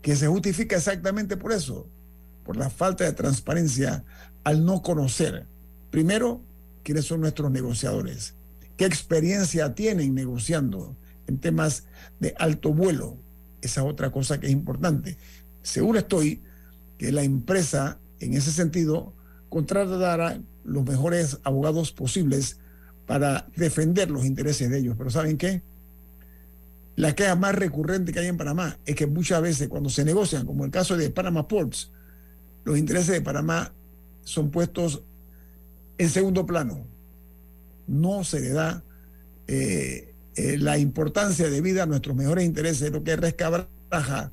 que 0.00 0.14
se 0.14 0.28
justifica 0.28 0.76
exactamente 0.76 1.36
por 1.36 1.50
eso, 1.50 1.88
por 2.44 2.56
la 2.56 2.70
falta 2.70 3.02
de 3.02 3.14
transparencia 3.14 4.04
al 4.44 4.64
no 4.64 4.80
conocer, 4.80 5.48
primero, 5.90 6.40
quiénes 6.84 7.06
son 7.06 7.20
nuestros 7.20 7.50
negociadores, 7.50 8.36
qué 8.76 8.84
experiencia 8.84 9.74
tienen 9.74 10.14
negociando 10.14 10.96
temas 11.38 11.86
de 12.20 12.34
alto 12.38 12.72
vuelo. 12.72 13.18
Esa 13.60 13.82
es 13.82 13.86
otra 13.86 14.10
cosa 14.10 14.40
que 14.40 14.46
es 14.46 14.52
importante. 14.52 15.16
Seguro 15.62 15.98
estoy 15.98 16.42
que 16.98 17.12
la 17.12 17.22
empresa, 17.22 17.98
en 18.20 18.34
ese 18.34 18.50
sentido, 18.50 19.14
contratará 19.48 20.40
los 20.64 20.84
mejores 20.84 21.38
abogados 21.44 21.92
posibles 21.92 22.58
para 23.06 23.48
defender 23.56 24.10
los 24.10 24.24
intereses 24.24 24.70
de 24.70 24.78
ellos. 24.78 24.94
Pero 24.96 25.10
¿saben 25.10 25.36
qué? 25.36 25.62
La 26.96 27.14
queja 27.14 27.36
más 27.36 27.54
recurrente 27.54 28.12
que 28.12 28.20
hay 28.20 28.26
en 28.26 28.36
Panamá 28.36 28.78
es 28.84 28.94
que 28.94 29.06
muchas 29.06 29.40
veces 29.40 29.68
cuando 29.68 29.88
se 29.88 30.04
negocian, 30.04 30.46
como 30.46 30.64
el 30.64 30.70
caso 30.70 30.96
de 30.96 31.10
Panama 31.10 31.48
Ports, 31.48 31.90
los 32.64 32.78
intereses 32.78 33.12
de 33.14 33.22
Panamá 33.22 33.72
son 34.22 34.50
puestos 34.50 35.02
en 35.98 36.08
segundo 36.08 36.46
plano. 36.46 36.86
No 37.86 38.24
se 38.24 38.40
le 38.40 38.50
da 38.50 38.84
eh, 39.46 40.11
eh, 40.36 40.56
la 40.58 40.78
importancia 40.78 41.50
de 41.50 41.60
vida 41.60 41.82
a 41.82 41.86
nuestros 41.86 42.16
mejores 42.16 42.44
intereses, 42.44 42.90
lo 42.90 43.02
que 43.04 43.16
rescabraja 43.16 44.32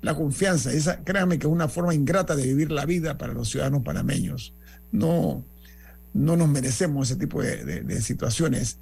la 0.00 0.14
confianza. 0.14 0.72
Esa, 0.72 1.02
créanme 1.02 1.38
que 1.38 1.46
es 1.46 1.52
una 1.52 1.68
forma 1.68 1.94
ingrata 1.94 2.36
de 2.36 2.46
vivir 2.46 2.70
la 2.70 2.86
vida 2.86 3.18
para 3.18 3.32
los 3.32 3.50
ciudadanos 3.50 3.82
panameños. 3.82 4.54
No, 4.92 5.44
no 6.12 6.36
nos 6.36 6.48
merecemos 6.48 7.10
ese 7.10 7.18
tipo 7.18 7.42
de, 7.42 8.00
situaciones, 8.00 8.78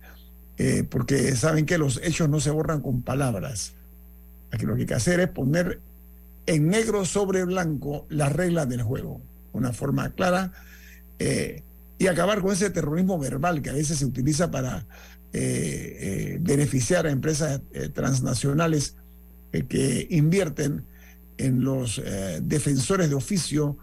eh, 0.59 0.85
porque 0.89 1.35
saben 1.37 1.67
que 1.67 1.79
los 1.79 2.01
hechos 2.03 2.29
no 2.29 2.41
se 2.41 2.51
borran 2.51 2.81
con 2.81 3.03
palabras. 3.03 3.75
Aquí 4.51 4.67
lo 4.67 4.75
que 4.75 4.83
hay 4.83 4.87
que 4.87 4.95
hacer 4.95 5.21
es 5.21 5.29
poner 5.29 5.81
en 6.47 6.69
negro 6.69 7.05
sobre 7.05 7.45
blanco 7.45 8.07
las 8.09 8.33
reglas 8.33 8.69
del 8.69 8.83
juego, 8.83 9.21
una 9.53 9.73
forma 9.73 10.11
clara, 10.11 10.53
eh, 11.19 11.63
y 11.99 12.07
acabar 12.07 12.41
con 12.41 12.53
ese 12.53 12.71
terrorismo 12.71 13.19
verbal 13.19 13.61
que 13.61 13.71
a 13.71 13.75
veces 13.75 13.99
se 13.99 14.07
utiliza 14.07 14.51
para 14.51 14.87
eh, 15.35 15.99
eh, 16.01 16.39
beneficiar 16.41 17.07
a 17.07 17.11
empresas 17.11 17.61
eh, 17.75 17.91
transnacionales 17.91 18.97
que 19.69 20.07
invierten 20.11 20.85
en 21.39 21.65
los 21.65 22.03
defensores 22.43 23.09
de 23.09 23.15
oficio, 23.15 23.79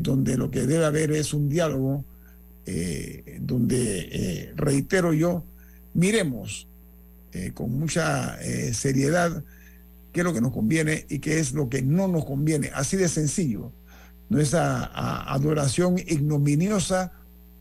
donde 0.00 0.38
lo 0.38 0.50
que 0.50 0.62
debe 0.62 0.86
haber 0.86 1.12
es 1.12 1.34
un 1.34 1.50
diálogo, 1.50 2.06
donde, 3.38 4.50
reitero 4.56 5.12
yo, 5.12 5.44
miremos 5.92 6.68
con 7.52 7.78
mucha 7.78 8.38
seriedad 8.72 9.44
qué 10.10 10.20
es 10.20 10.24
lo 10.24 10.32
que 10.32 10.40
nos 10.40 10.54
conviene 10.54 11.04
y 11.10 11.18
qué 11.18 11.38
es 11.38 11.52
lo 11.52 11.68
que 11.68 11.82
no 11.82 12.08
nos 12.08 12.24
conviene. 12.24 12.70
Así 12.72 12.96
de 12.96 13.08
sencillo. 13.08 13.70
No 14.30 14.40
esa 14.40 14.84
adoración 15.30 15.98
ignominiosa 15.98 17.12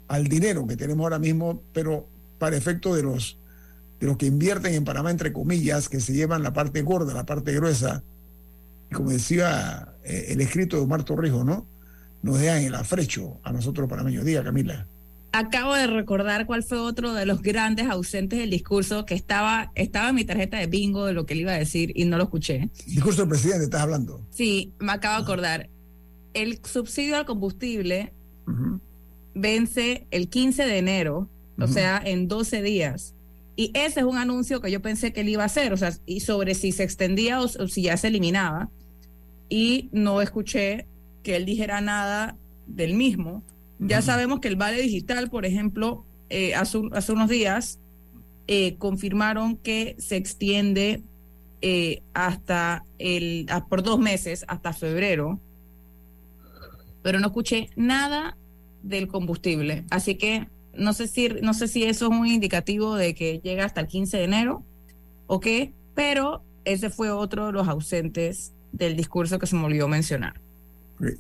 al 0.08 0.30
dinero 0.30 0.66
que 0.66 0.78
tenemos 0.78 1.04
ahora 1.04 1.20
mismo, 1.20 1.62
pero 1.74 2.08
para 2.38 2.58
efecto 2.58 2.96
de 2.96 3.04
los, 3.04 3.38
de 4.00 4.08
los 4.08 4.18
que 4.18 4.28
invierten 4.28 4.74
en 4.74 4.86
Panamá, 4.86 5.12
entre 5.12 5.34
comillas, 5.34 5.90
que 5.90 6.00
se 6.00 6.14
llevan 6.14 6.44
la 6.44 6.54
parte 6.54 6.82
gorda, 6.82 7.14
la 7.14 7.26
parte 7.26 7.54
gruesa, 7.54 8.04
y 8.90 8.94
como 8.94 9.10
decía 9.10 9.94
eh, 10.04 10.28
el 10.30 10.42
escrito 10.42 10.78
de 10.78 10.84
Omar 10.84 11.04
Torrijos, 11.04 11.46
¿no? 11.46 11.68
Nos 12.22 12.40
dejan 12.40 12.64
el 12.64 12.76
afrecho 12.76 13.40
a 13.44 13.52
nosotros 13.52 13.88
panameños. 13.90 14.26
Diga, 14.26 14.44
Camila. 14.44 14.88
acabo 15.32 15.76
de 15.76 15.88
recordar 15.88 16.46
cuál 16.46 16.64
fue 16.64 16.80
otro 16.80 17.14
de 17.14 17.26
los 17.26 17.42
grandes 17.42 17.88
ausentes 17.88 18.40
del 18.40 18.50
discurso 18.50 19.06
que 19.06 19.14
estaba, 19.14 19.72
estaba 19.76 20.10
en 20.10 20.16
mi 20.16 20.26
tarjeta 20.26 20.58
de 20.58 20.68
bingo 20.68 21.06
de 21.06 21.14
lo 21.14 21.26
que 21.26 21.34
él 21.34 21.42
iba 21.42 21.52
a 21.52 21.58
decir 21.58 21.92
y 21.96 22.06
no 22.06 22.18
lo 22.18 22.24
escuché. 22.24 22.70
Discurso 22.88 23.22
del 23.22 23.30
presidente, 23.30 23.66
estás 23.66 23.82
hablando. 23.82 24.26
Sí, 24.32 24.74
me 24.80 24.94
acabo 24.94 25.18
de 25.18 25.24
acordar. 25.24 25.70
El 26.34 26.60
subsidio 26.64 27.18
al 27.18 27.26
combustible 27.26 28.14
vence 29.36 30.08
el 30.12 30.30
15 30.30 30.66
de 30.66 30.78
enero, 30.78 31.30
o 31.60 31.68
sea, 31.68 32.02
en 32.04 32.28
12 32.28 32.62
días. 32.62 33.16
Y 33.56 33.72
ese 33.74 34.02
es 34.02 34.06
un 34.06 34.18
anuncio 34.18 34.62
que 34.62 34.70
yo 34.70 34.82
pensé 34.82 35.12
que 35.12 35.22
él 35.22 35.30
iba 35.30 35.44
a 35.44 35.48
hacer, 35.48 35.74
o 35.74 35.78
sea, 35.78 35.92
y 36.06 36.20
sobre 36.20 36.54
si 36.54 36.72
se 36.72 36.84
extendía 36.84 37.42
o, 37.42 37.48
si 37.48 37.82
ya 37.82 37.98
se 37.98 38.08
eliminaba. 38.08 38.70
Y 39.50 39.90
no 39.92 40.22
escuché 40.22 40.86
que 41.24 41.36
él 41.36 41.46
dijera 41.46 41.82
nada 41.82 42.38
del 42.68 42.94
mismo. 42.94 43.44
Ya 43.80 44.02
sabemos 44.02 44.40
que 44.40 44.48
el 44.48 44.56
vale 44.56 44.82
digital, 44.82 45.30
por 45.30 45.46
ejemplo, 45.46 46.06
eh, 46.30 46.54
hace, 46.56 46.78
unos 46.78 47.30
días 47.30 47.80
eh, 48.48 48.76
confirmaron 48.78 49.58
que 49.58 49.96
se 49.98 50.18
extiende 50.18 51.02
eh, 51.62 52.02
hasta 52.14 52.86
el, 53.00 53.48
por 53.70 53.82
dos 53.82 54.00
meses, 54.00 54.46
hasta 54.48 54.74
febrero, 54.74 55.40
pero 57.02 57.20
no 57.20 57.28
escuché 57.28 57.70
nada 57.76 58.38
del 58.84 59.08
combustible. 59.08 59.86
Así 59.90 60.16
que 60.16 60.48
no 60.78 60.94
sé 60.94 61.08
si, 61.08 61.30
no 61.42 61.54
sé 61.54 61.68
si 61.68 61.84
eso 61.84 62.06
es 62.06 62.12
un 62.12 62.28
indicativo 62.28 62.96
de 62.96 63.16
que 63.16 63.40
llega 63.40 63.66
hasta 63.66 63.82
el 63.82 63.88
15 63.88 64.18
de 64.18 64.24
enero 64.24 64.64
o 65.28 65.40
qué, 65.40 65.74
pero 65.96 66.44
ese 66.66 66.90
fue 66.90 67.12
otro 67.12 67.48
de 67.48 67.52
los 67.52 67.68
ausentes 67.68 68.54
del 68.72 68.96
discurso 68.96 69.40
que 69.40 69.48
se 69.48 69.56
me 69.56 69.66
olvidó 69.66 69.88
mencionar. 69.88 70.40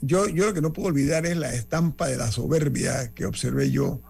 Yo, 0.01 0.27
yo 0.27 0.47
lo 0.47 0.53
que 0.53 0.61
no 0.61 0.73
puedo 0.73 0.89
olvidar 0.89 1.25
es 1.25 1.37
la 1.37 1.53
estampa 1.53 2.07
de 2.07 2.17
la 2.17 2.31
soberbia 2.31 3.11
que 3.13 3.25
observé 3.25 3.69
yo 3.69 4.01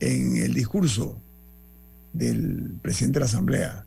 en 0.00 0.36
el 0.36 0.54
discurso 0.54 1.20
del 2.12 2.74
presidente 2.82 3.18
de 3.18 3.20
la 3.20 3.26
Asamblea. 3.26 3.86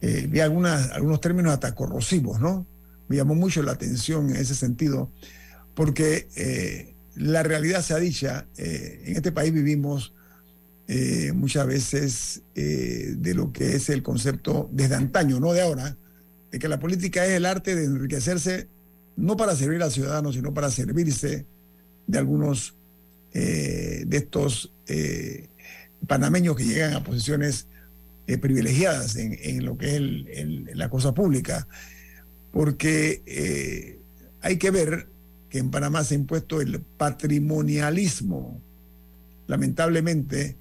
Eh, 0.00 0.26
vi 0.28 0.40
algunas, 0.40 0.90
algunos 0.90 1.20
términos 1.20 1.52
hasta 1.52 1.74
corrosivos, 1.74 2.40
¿no? 2.40 2.66
Me 3.08 3.16
llamó 3.16 3.34
mucho 3.34 3.62
la 3.62 3.72
atención 3.72 4.30
en 4.30 4.36
ese 4.36 4.54
sentido, 4.54 5.10
porque 5.74 6.28
eh, 6.36 6.94
la 7.14 7.42
realidad 7.42 7.82
se 7.82 7.94
ha 7.94 7.98
dicha, 7.98 8.46
eh, 8.56 9.04
en 9.06 9.16
este 9.16 9.32
país 9.32 9.52
vivimos 9.52 10.12
eh, 10.94 11.32
muchas 11.32 11.66
veces 11.66 12.42
eh, 12.54 13.14
de 13.16 13.32
lo 13.32 13.50
que 13.50 13.76
es 13.76 13.88
el 13.88 14.02
concepto 14.02 14.68
desde 14.70 14.94
antaño, 14.94 15.40
no 15.40 15.54
de 15.54 15.62
ahora, 15.62 15.96
de 16.50 16.58
que 16.58 16.68
la 16.68 16.78
política 16.78 17.24
es 17.24 17.32
el 17.32 17.46
arte 17.46 17.74
de 17.74 17.86
enriquecerse 17.86 18.68
no 19.16 19.34
para 19.34 19.56
servir 19.56 19.82
al 19.82 19.90
ciudadano, 19.90 20.34
sino 20.34 20.52
para 20.52 20.70
servirse 20.70 21.46
de 22.06 22.18
algunos 22.18 22.76
de 23.32 24.06
estos 24.10 24.74
panameños 26.06 26.56
que 26.56 26.64
llegan 26.64 26.92
a 26.92 27.02
posiciones 27.02 27.68
privilegiadas 28.26 29.16
en, 29.16 29.64
lo 29.64 29.78
que 29.78 29.96
es 29.96 30.76
la 30.76 30.90
cosa 30.90 31.14
pública, 31.14 31.66
porque 32.52 33.98
hay 34.42 34.58
que 34.58 34.70
ver 34.70 35.08
que 35.48 35.58
en 35.58 35.70
Panamá 35.70 36.04
se 36.04 36.14
ha 36.14 36.18
impuesto 36.18 36.60
el 36.60 36.80
patrimonialismo. 36.80 38.60
Lamentablemente, 39.46 40.56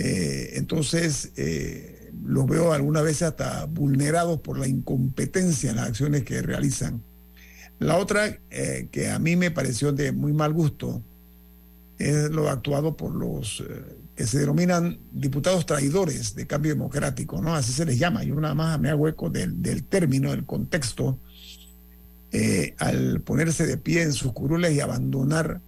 eh, 0.00 0.52
entonces 0.54 1.32
eh, 1.36 2.12
los 2.24 2.46
veo 2.46 2.72
algunas 2.72 3.02
veces 3.02 3.22
hasta 3.22 3.64
vulnerados 3.66 4.40
por 4.40 4.56
la 4.56 4.68
incompetencia 4.68 5.70
en 5.70 5.76
las 5.76 5.88
acciones 5.88 6.22
que 6.22 6.40
realizan. 6.40 7.02
La 7.80 7.96
otra 7.96 8.38
eh, 8.50 8.88
que 8.92 9.10
a 9.10 9.18
mí 9.18 9.34
me 9.34 9.50
pareció 9.50 9.92
de 9.92 10.12
muy 10.12 10.32
mal 10.32 10.52
gusto 10.52 11.02
es 11.98 12.30
lo 12.30 12.48
actuado 12.48 12.96
por 12.96 13.12
los 13.12 13.64
que 14.14 14.24
se 14.24 14.38
denominan 14.38 15.00
diputados 15.10 15.66
traidores 15.66 16.36
de 16.36 16.46
cambio 16.46 16.72
democrático, 16.72 17.42
¿no? 17.42 17.56
Así 17.56 17.72
se 17.72 17.84
les 17.84 17.98
llama. 17.98 18.22
Yo 18.22 18.36
nada 18.36 18.54
más 18.54 18.78
me 18.78 18.90
hago 18.90 19.08
eco 19.08 19.30
del, 19.30 19.82
término, 19.84 20.30
del 20.30 20.46
contexto 20.46 21.18
al 22.78 23.20
ponerse 23.22 23.66
de 23.66 23.78
pie 23.78 24.02
en 24.02 24.12
sus 24.12 24.32
curules 24.32 24.72
y 24.74 24.80
abandonar 24.80 25.60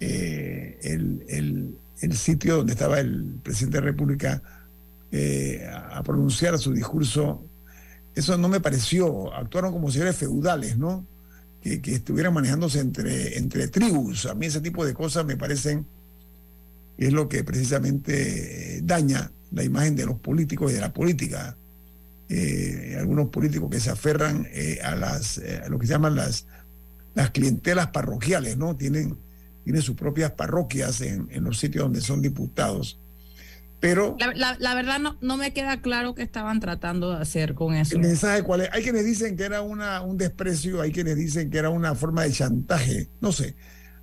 el, 0.00 1.76
sitio 2.14 2.58
donde 2.58 2.72
estaba 2.72 3.00
el 3.00 3.38
presidente 3.42 3.78
de 3.78 3.84
la 3.84 3.90
República 3.90 4.42
eh, 5.10 5.68
a, 5.72 6.02
pronunciar 6.02 6.58
su 6.58 6.72
discurso, 6.72 7.44
eso 8.14 8.36
no 8.36 8.48
me 8.48 8.60
pareció, 8.60 9.34
actuaron 9.34 9.72
como 9.72 9.90
señores 9.90 10.16
feudales, 10.16 10.76
¿no? 10.76 11.06
Que, 11.62 11.80
estuvieran 11.84 12.32
manejándose 12.32 12.80
entre, 12.80 13.36
entre 13.36 13.68
tribus. 13.68 14.26
A 14.26 14.34
mí 14.34 14.46
ese 14.46 14.60
tipo 14.60 14.86
de 14.86 14.94
cosas 14.94 15.24
me 15.24 15.36
parecen 15.36 15.86
es 16.96 17.12
lo 17.12 17.28
que 17.28 17.44
precisamente 17.44 18.80
daña 18.82 19.30
la 19.52 19.64
imagen 19.64 19.96
de 19.96 20.06
los 20.06 20.18
políticos 20.18 20.72
y 20.72 20.74
de 20.74 20.80
la 20.80 20.92
política. 20.92 21.56
Eh, 22.28 22.96
algunos 22.98 23.28
políticos 23.28 23.70
que 23.70 23.80
se 23.80 23.90
aferran 23.90 24.46
eh, 24.50 24.80
a 24.82 24.94
las 24.94 25.38
eh, 25.38 25.62
lo 25.70 25.78
que 25.78 25.86
se 25.86 25.94
llaman 25.94 26.14
las, 26.14 26.46
las 27.14 27.30
clientelas 27.30 27.88
parroquiales, 27.88 28.58
¿no? 28.58 28.76
Tienen, 28.76 29.16
tienen 29.68 29.82
sus 29.82 29.96
propias 29.96 30.30
parroquias 30.30 31.02
en, 31.02 31.28
en 31.30 31.44
los 31.44 31.58
sitios 31.58 31.84
donde 31.84 32.00
son 32.00 32.22
diputados. 32.22 32.98
Pero. 33.80 34.16
La, 34.18 34.74
verdad 34.74 34.98
no, 34.98 35.18
no 35.20 35.36
me 35.36 35.52
queda 35.52 35.82
claro 35.82 36.14
qué 36.14 36.22
estaban 36.22 36.58
tratando 36.58 37.10
de 37.14 37.20
hacer 37.20 37.54
con 37.54 37.74
eso. 37.74 37.96
El 37.96 38.00
mensaje 38.00 38.42
cuál 38.44 38.62
es. 38.62 38.70
Hay 38.72 38.82
quienes 38.82 39.04
dicen 39.04 39.36
que 39.36 39.42
era 39.42 39.60
una, 39.60 40.00
un 40.00 40.16
desprecio, 40.16 40.80
hay 40.80 40.90
quienes 40.90 41.16
dicen 41.16 41.50
que 41.50 41.58
era 41.58 41.68
una 41.68 41.94
forma 41.94 42.22
de 42.22 42.32
chantaje, 42.32 43.10
no 43.20 43.30
sé. 43.30 43.56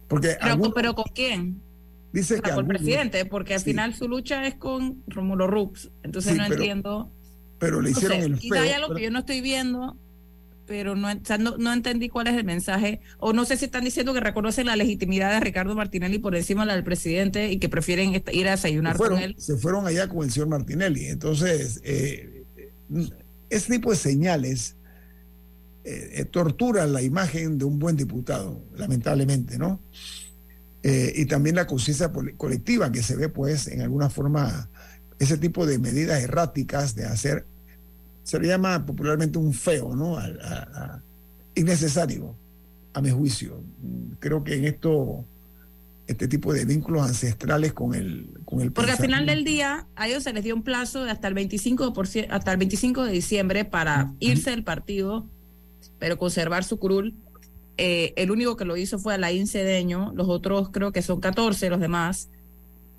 Porque 0.08 0.38
pero, 0.40 0.72
pero 0.72 0.94
¿con 0.94 1.06
quién? 1.16 1.60
Dice 2.14 2.40
que. 2.42 2.52
Con 2.52 2.60
el 2.60 2.68
presidente, 2.68 3.26
porque 3.26 3.56
al 3.56 3.62
final 3.62 3.96
su 3.96 4.08
lucha 4.08 4.46
es 4.46 4.54
con 4.54 5.04
Romulo 5.08 5.48
Rux. 5.48 5.90
Entonces 6.04 6.38
no 6.38 6.46
entiendo 6.46 7.12
pero 7.58 7.82
le 7.82 7.92
hicieron 7.92 8.20
el 8.20 8.40
feo. 8.40 8.62
hay 8.62 8.72
algo 8.72 8.94
que 8.94 9.04
yo 9.04 9.12
no 9.12 9.20
estoy 9.20 9.42
viendo, 9.42 9.98
pero 10.66 10.96
no, 10.96 11.10
no, 11.58 11.74
entendí 11.74 12.10
cuál 12.10 12.28
es 12.28 12.36
el 12.36 12.44
mensaje. 12.44 13.02
O 13.20 13.34
no 13.34 13.46
sé 13.46 13.58
si 13.58 13.66
están 13.66 13.84
diciendo 13.84 14.14
que 14.14 14.20
reconocen 14.20 14.66
la 14.66 14.76
legitimidad 14.76 15.32
de 15.32 15.40
Ricardo 15.40 15.76
Martinelli 15.76 16.20
por 16.20 16.36
encima 16.36 16.64
de 16.64 16.68
la 16.68 16.76
del 16.76 16.84
presidente 16.84 17.52
y 17.52 17.60
que 17.60 17.70
prefieren 17.70 18.22
ir 18.32 18.48
a 18.48 18.52
desayunar 18.52 18.98
con 18.98 19.18
él. 19.18 19.36
Se 19.38 19.58
fueron 19.58 19.86
allá 19.88 20.08
con 20.08 20.24
el 20.24 20.32
señor 20.32 20.50
Martinelli. 20.50 21.06
Entonces, 21.06 21.82
eh, 21.84 22.44
ese 23.50 23.74
tipo 23.74 23.92
de 23.92 23.98
señales 23.98 24.76
eh, 25.84 26.12
eh, 26.16 26.26
torturan 26.26 26.94
la 26.94 27.02
imagen 27.02 27.58
de 27.58 27.66
un 27.66 27.80
buen 27.80 27.96
diputado, 27.96 28.64
lamentablemente, 28.76 29.58
¿no? 29.58 29.82
y 30.88 31.26
también 31.26 31.56
la 31.56 31.66
conciencia 31.66 32.12
colectiva 32.38 32.92
que 32.92 33.02
se 33.02 33.16
ve, 33.16 33.28
pues, 33.28 33.66
en 33.66 33.82
alguna 33.82 34.08
forma 34.12 34.70
ese 35.18 35.40
tipo 35.40 35.66
de 35.66 35.80
medidas 35.80 36.22
erráticas 36.22 36.94
de 36.94 37.06
hacer, 37.06 37.48
se 38.26 38.40
le 38.40 38.48
llama 38.48 38.84
popularmente 38.86 39.38
un 39.38 39.54
feo, 39.54 39.96
¿no? 39.96 40.18
innecesario, 41.54 42.36
a 42.94 43.00
mi 43.00 43.12
juicio. 43.12 43.62
Creo 44.20 44.44
que 44.44 44.56
en 44.56 44.66
esto, 44.66 45.24
este 46.08 46.28
tipo 46.28 46.52
de 46.52 46.66
vínculos 46.66 47.08
ancestrales 47.08 47.72
con 47.72 47.94
el... 47.94 48.28
Con 48.44 48.62
el 48.62 48.72
Porque 48.72 48.92
al 48.92 48.98
final 48.98 49.26
del 49.28 49.46
día, 49.46 49.86
a 49.96 50.08
ellos 50.08 50.24
se 50.24 50.34
les 50.34 50.44
dio 50.44 50.56
un 50.56 50.64
plazo 50.64 51.04
de 51.04 51.12
hasta 51.12 51.28
el 51.28 51.36
25, 51.36 51.94
hasta 52.30 52.52
el 52.52 52.58
25 52.58 53.06
de 53.06 53.12
diciembre 53.12 53.64
para 53.64 54.12
irse 54.20 54.50
del 54.50 54.64
partido, 54.64 55.26
pero 56.00 56.18
conservar 56.18 56.64
su 56.64 56.78
curul. 56.80 57.14
Eh, 57.78 58.12
el 58.16 58.32
único 58.32 58.58
que 58.58 58.66
lo 58.66 58.76
hizo 58.76 58.98
fue 58.98 59.14
Alain 59.14 59.48
Cedeño, 59.48 60.14
los 60.16 60.28
otros 60.30 60.70
creo 60.72 60.92
que 60.92 61.04
son 61.04 61.22
14, 61.22 61.70
los 61.70 61.80
demás 61.80 62.30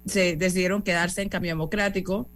se 0.06 0.36
decidieron 0.36 0.82
quedarse 0.82 1.20
en 1.22 1.28
cambio 1.28 1.50
democrático, 1.50 2.28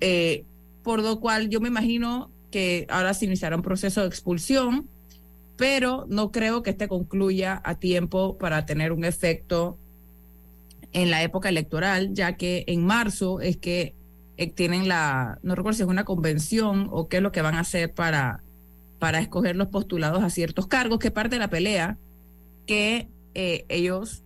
eh, 0.00 0.44
por 0.82 1.02
lo 1.02 1.20
cual 1.20 1.48
yo 1.48 1.60
me 1.60 1.68
imagino 1.68 2.30
que 2.50 2.86
ahora 2.90 3.14
se 3.14 3.24
iniciará 3.24 3.56
un 3.56 3.62
proceso 3.62 4.02
de 4.02 4.08
expulsión, 4.08 4.88
pero 5.56 6.06
no 6.08 6.30
creo 6.32 6.62
que 6.62 6.70
este 6.70 6.88
concluya 6.88 7.60
a 7.64 7.76
tiempo 7.76 8.36
para 8.38 8.66
tener 8.66 8.92
un 8.92 9.04
efecto 9.04 9.78
en 10.92 11.10
la 11.10 11.22
época 11.22 11.48
electoral, 11.48 12.12
ya 12.12 12.36
que 12.36 12.64
en 12.66 12.84
marzo 12.84 13.40
es 13.40 13.56
que 13.56 13.94
eh, 14.36 14.50
tienen 14.50 14.88
la, 14.88 15.38
no 15.42 15.54
recuerdo 15.54 15.76
si 15.76 15.82
es 15.82 15.88
una 15.88 16.04
convención 16.04 16.88
o 16.90 17.08
qué 17.08 17.18
es 17.18 17.22
lo 17.22 17.32
que 17.32 17.42
van 17.42 17.54
a 17.54 17.60
hacer 17.60 17.92
para, 17.92 18.42
para 18.98 19.20
escoger 19.20 19.56
los 19.56 19.68
postulados 19.68 20.22
a 20.22 20.30
ciertos 20.30 20.66
cargos, 20.66 20.98
que 20.98 21.10
parte 21.10 21.36
de 21.36 21.40
la 21.40 21.48
pelea 21.48 21.96
que 22.66 23.08
eh, 23.34 23.64
ellos 23.68 24.22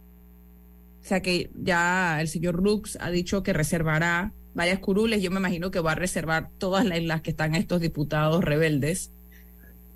o 1.07 1.09
sea 1.09 1.23
que 1.23 1.51
ya 1.55 2.21
el 2.21 2.27
señor 2.27 2.57
Rux 2.57 2.99
ha 3.01 3.11
dicho 3.11 3.45
que 3.45 3.53
reservará 3.53 4.33
varias 4.57 4.81
curules. 4.81 5.23
Yo 5.23 5.31
me 5.31 5.39
imagino 5.39 5.71
que 5.71 5.79
va 5.79 5.93
a 5.93 5.95
reservar 5.95 6.51
todas 6.59 6.85
las, 6.85 7.21
que 7.21 7.31
están 7.31 7.55
estos 7.55 7.81
diputados 7.81 8.43
rebeldes 8.43 9.13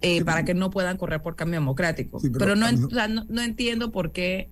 eh, 0.03 0.25
para 0.25 0.45
que 0.45 0.55
no 0.55 0.71
puedan 0.71 0.97
correr 0.99 1.23
por 1.23 1.35
cambio 1.35 1.59
democrático. 1.59 2.21
pero, 2.39 2.55
no, 2.55 2.67
no, 2.71 3.43
entiendo 3.43 3.91
por 3.91 4.13
qué. 4.13 4.49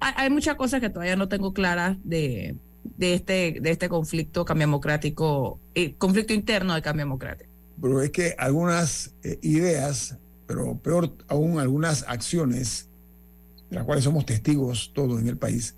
Hay, 0.00 0.30
muchas 0.30 0.56
cosas 0.56 0.80
que 0.80 0.90
todavía 0.90 1.14
no 1.14 1.28
tengo 1.28 1.52
claras 1.52 1.96
de, 2.02 2.56
de, 2.96 3.14
este, 3.14 3.58
de 3.60 3.70
este 3.70 3.88
conflicto 3.88 4.44
cambio 4.44 4.66
democrático, 4.66 5.60
eh, 5.74 5.94
conflicto 5.94 6.32
interno 6.32 6.74
de 6.74 6.82
cambio 6.82 7.04
democrático. 7.04 7.50
Pero 7.80 8.02
es 8.02 8.10
que 8.10 8.34
algunas 8.38 9.14
eh, 9.22 9.38
ideas, 9.42 10.16
pero 10.46 10.76
peor 10.78 11.12
aún 11.28 11.60
algunas 11.60 12.04
acciones 12.08 12.88
de 13.70 13.76
las 13.76 13.84
cuales 13.84 14.04
somos 14.04 14.26
testigos 14.26 14.90
todos 14.92 15.20
en 15.20 15.28
el 15.28 15.36
país, 15.36 15.76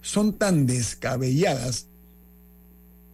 son 0.00 0.34
tan 0.34 0.66
descabelladas 0.66 1.88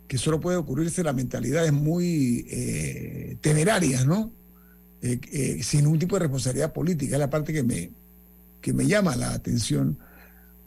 que 0.09 0.19
solo 0.19 0.41
puede 0.41 0.57
ocurrirse 0.57 1.05
la 1.05 1.13
mentalidades 1.13 1.73
muy 1.73 2.47
eh, 2.51 3.37
temerarias, 3.43 4.07
¿no? 4.07 4.33
Eh, 5.03 5.21
eh, 5.31 5.63
sin 5.63 5.83
ningún 5.83 5.99
tipo 5.99 6.17
de 6.17 6.21
responsabilidad 6.21 6.73
política. 6.73 7.15
Es 7.15 7.21
la 7.21 7.31
parte 7.31 7.53
que 7.53 7.63
me, 7.63 7.93
que 8.63 8.73
me 8.73 8.87
llama 8.87 9.15
la 9.15 9.33
atención. 9.33 9.99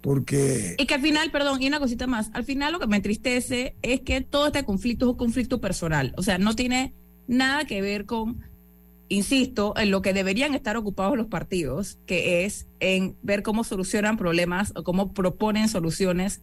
Porque. 0.02 0.76
Y 0.78 0.86
que 0.86 0.94
al 0.94 1.02
final, 1.02 1.32
perdón, 1.32 1.62
y 1.62 1.68
una 1.68 1.80
cosita 1.80 2.08
más, 2.08 2.30
al 2.34 2.44
final 2.44 2.72
lo 2.72 2.80
que 2.80 2.88
me 2.88 2.98
entristece 2.98 3.76
es 3.82 4.02
que 4.02 4.22
todo 4.22 4.48
este 4.48 4.64
conflicto 4.64 5.06
es 5.06 5.12
un 5.12 5.18
conflicto 5.18 5.60
personal. 5.60 6.14
O 6.18 6.24
sea, 6.24 6.38
no 6.38 6.56
tiene 6.56 6.94
nada 7.28 7.66
que 7.66 7.82
ver 7.82 8.06
con, 8.06 8.42
insisto, 9.10 9.74
en 9.76 9.90
lo 9.90 10.04
que 10.04 10.14
deberían 10.14 10.54
estar 10.54 10.78
ocupados 10.78 11.18
los 11.18 11.28
partidos, 11.28 11.98
que 12.06 12.46
es 12.46 12.68
en 12.80 13.16
ver 13.24 13.42
cómo 13.42 13.64
solucionan 13.64 14.18
problemas 14.18 14.72
o 14.76 14.84
cómo 14.84 15.14
proponen 15.14 15.68
soluciones 15.68 16.42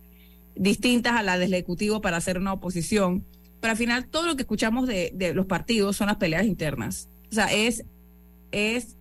distintas 0.58 1.14
a 1.14 1.22
las 1.22 1.38
del 1.38 1.54
Ejecutivo 1.54 2.00
para 2.00 2.18
hacer 2.18 2.38
una 2.38 2.52
oposición. 2.52 3.24
Pero 3.60 3.72
al 3.72 3.76
final 3.76 4.06
todo 4.08 4.26
lo 4.26 4.36
que 4.36 4.42
escuchamos 4.42 4.86
de, 4.86 5.12
de 5.14 5.34
los 5.34 5.46
partidos 5.46 5.96
son 5.96 6.08
las 6.08 6.16
peleas 6.16 6.46
internas. 6.46 7.08
O 7.30 7.34
sea, 7.34 7.52
es, 7.52 7.84
es 8.52 8.96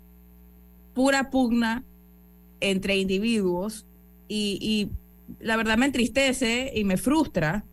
pura 0.93 1.30
pugna 1.30 1.84
entre 2.60 2.97
individuos 2.97 3.86
y, 4.28 4.58
y 4.62 4.89
la 5.39 5.58
verdad 5.58 5.78
me 5.78 5.86
entristece 5.86 6.72
y 6.74 6.84
me 6.84 6.97
frustra 6.97 7.66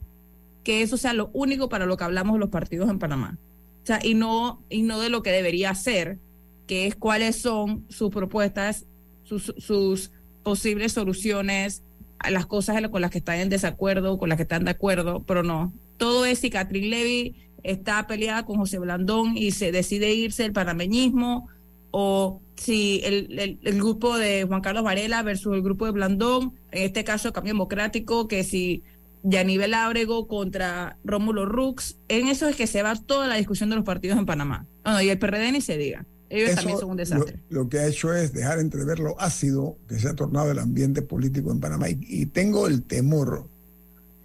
que 0.63 0.83
eso 0.83 0.97
sea 0.97 1.13
lo 1.13 1.31
único 1.33 1.69
para 1.69 1.87
lo 1.87 1.97
que 1.97 2.05
hablamos 2.05 2.39
los 2.39 2.49
partidos 2.49 2.91
en 2.91 2.99
Panamá. 2.99 3.39
O 3.83 3.87
sea, 3.87 4.01
y 4.03 4.15
no, 4.15 4.63
y 4.71 4.83
no 4.83 4.99
de 4.99 5.11
lo 5.11 5.23
que 5.23 5.31
debería 5.31 5.75
ser, 5.75 6.19
que 6.67 6.87
es 6.87 6.97
cuáles 6.97 7.37
son 7.37 7.85
sus 7.91 8.11
propuestas, 8.11 8.87
sus, 9.23 10.11
posibles 10.43 10.93
soluciones 10.93 11.83
las 12.31 12.47
cosas 12.47 12.89
con 12.89 13.01
las 13.01 13.11
que 13.11 13.19
están 13.19 13.39
en 13.41 13.49
desacuerdo, 13.49 14.19
con 14.19 14.29
las 14.29 14.37
que 14.37 14.43
están 14.43 14.65
de 14.65 14.71
acuerdo, 14.71 15.23
pero 15.27 15.43
no. 15.43 15.73
Todo 15.97 16.25
es 16.25 16.39
si 16.41 16.51
Catherine 16.51 16.89
Levy 16.89 17.37
está 17.63 18.07
peleada 18.07 18.45
con 18.45 18.57
José 18.57 18.79
Blandón 18.79 19.37
y 19.37 19.53
se 19.53 19.73
decide 19.73 20.15
irse 20.15 20.45
el 20.45 20.53
panameñismo, 20.53 21.49
o 21.91 22.41
si 22.57 23.01
el, 23.05 23.39
el, 23.39 23.59
el, 23.63 23.77
grupo 23.77 24.19
de 24.19 24.45
Juan 24.45 24.61
Carlos 24.63 24.83
Varela 24.83 25.23
versus 25.23 25.55
el 25.55 25.63
grupo 25.63 25.87
de 25.87 25.93
Blandón, 25.93 26.55
en 26.73 26.83
este 26.83 27.05
caso 27.05 27.33
Cambio 27.33 27.53
Democrático, 27.53 28.27
que 28.27 28.43
si 28.43 28.83
Yanivel 29.23 29.75
Ábrego 29.75 30.27
contra 30.27 30.99
Rómulo 31.05 31.47
Rux, 31.47 31.97
en 32.09 32.29
eso 32.29 32.49
es 32.49 32.57
que 32.57 32.67
se 32.67 32.83
va 32.83 32.95
toda 32.95 33.27
la 33.27 33.37
discusión 33.37 33.71
de 33.71 33.77
los 33.77 33.85
partidos 33.85 34.19
en 34.19 34.27
Panamá. 34.27 34.67
Bueno, 34.85 35.01
y 35.03 35.09
el 35.09 35.19
PRD 35.19 35.53
ni 35.53 35.61
se 35.61 35.79
diga. 35.79 36.05
Ellos 36.31 36.51
Eso 36.51 36.57
también 36.57 36.79
son 36.79 36.91
un 36.91 36.97
desastre. 36.97 37.41
Lo, 37.51 37.63
lo, 37.63 37.69
que 37.69 37.79
ha 37.79 37.87
hecho 37.87 38.15
es 38.15 38.33
dejar 38.33 38.59
entrever 38.59 38.99
lo 38.99 39.21
ácido 39.21 39.77
que 39.89 39.99
se 39.99 40.09
ha 40.09 40.15
tornado 40.15 40.51
el 40.51 40.59
ambiente 40.59 41.03
político 41.03 41.53
en 41.53 41.61
Panamá. 41.61 41.91
Y, 41.91 41.99
y 42.01 42.27
tengo 42.27 42.67
el 42.67 42.83
temor 42.83 43.47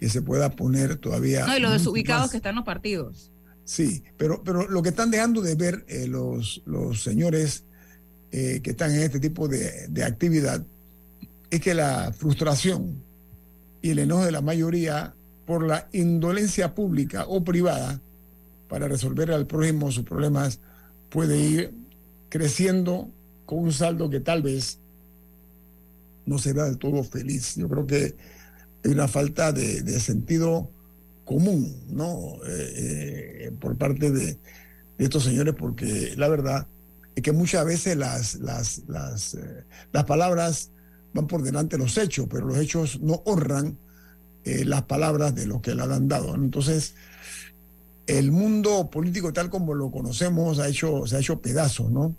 que 0.00 0.08
se 0.08 0.22
pueda 0.22 0.50
poner 0.50 0.96
todavía. 0.96 1.46
No, 1.46 1.56
y 1.56 1.60
los 1.60 1.72
desubicados 1.72 2.22
más. 2.22 2.30
que 2.30 2.38
están 2.38 2.54
los 2.54 2.64
partidos. 2.64 3.30
Sí, 3.64 4.02
pero, 4.16 4.42
pero 4.42 4.66
lo 4.66 4.82
que 4.82 4.88
están 4.88 5.10
dejando 5.10 5.42
de 5.42 5.54
ver 5.54 5.84
eh, 5.86 6.08
los, 6.08 6.62
los 6.64 7.02
señores 7.02 7.64
eh, 8.32 8.60
que 8.62 8.70
están 8.70 8.92
en 8.92 9.02
este 9.02 9.20
tipo 9.20 9.46
de, 9.46 9.86
de 9.88 10.04
actividad 10.04 10.64
es 11.50 11.60
que 11.60 11.74
la 11.74 12.12
frustración 12.12 13.02
y 13.82 13.90
el 13.90 13.98
enojo 14.00 14.24
de 14.24 14.32
la 14.32 14.40
mayoría 14.40 15.14
por 15.46 15.66
la 15.66 15.88
indolencia 15.92 16.74
pública 16.74 17.26
o 17.26 17.44
privada 17.44 18.00
para 18.68 18.88
resolver 18.88 19.30
al 19.32 19.46
prójimo 19.46 19.92
sus 19.92 20.04
problemas 20.04 20.60
puede 21.10 21.38
ir 21.38 21.74
creciendo 22.30 23.10
con 23.44 23.58
un 23.58 23.72
saldo 23.72 24.08
que 24.08 24.20
tal 24.20 24.40
vez 24.42 24.78
no 26.24 26.38
será 26.38 26.64
del 26.64 26.78
todo 26.78 27.04
feliz. 27.04 27.56
Yo 27.56 27.68
creo 27.68 27.86
que 27.86 28.14
hay 28.84 28.90
una 28.92 29.08
falta 29.08 29.52
de, 29.52 29.82
de 29.82 30.00
sentido 30.00 30.70
común, 31.30 31.76
¿no? 31.88 32.38
Eh, 32.44 33.46
eh, 33.46 33.52
por 33.60 33.76
parte 33.76 34.10
de, 34.10 34.36
estos 34.98 35.22
señores, 35.22 35.54
porque 35.56 36.12
la 36.16 36.28
verdad 36.28 36.66
es 37.14 37.22
que 37.22 37.30
muchas 37.30 37.64
veces 37.64 37.96
las, 37.96 38.34
las, 38.34 38.82
las, 38.88 39.34
eh, 39.34 39.64
las 39.92 40.04
palabras 40.04 40.72
van 41.14 41.28
por 41.28 41.42
delante 41.42 41.76
de 41.76 41.84
los 41.84 41.96
hechos, 41.98 42.26
pero 42.28 42.46
los 42.46 42.58
hechos 42.58 43.00
no 43.00 43.22
honran 43.24 43.78
las 44.44 44.82
palabras 44.82 45.34
de 45.34 45.46
los 45.46 45.60
que 45.60 45.74
le 45.74 45.82
han 45.82 46.08
dado. 46.08 46.34
Entonces, 46.34 46.94
el 48.18 48.32
mundo 48.32 48.90
político 48.90 49.32
tal 49.32 49.50
como 49.50 49.74
lo 49.74 49.90
conocemos 49.90 50.58
ha 50.58 50.68
hecho, 50.68 51.06
se 51.06 51.16
ha 51.16 51.20
hecho 51.20 51.40
pedazos, 51.40 51.90
¿no? 51.90 52.14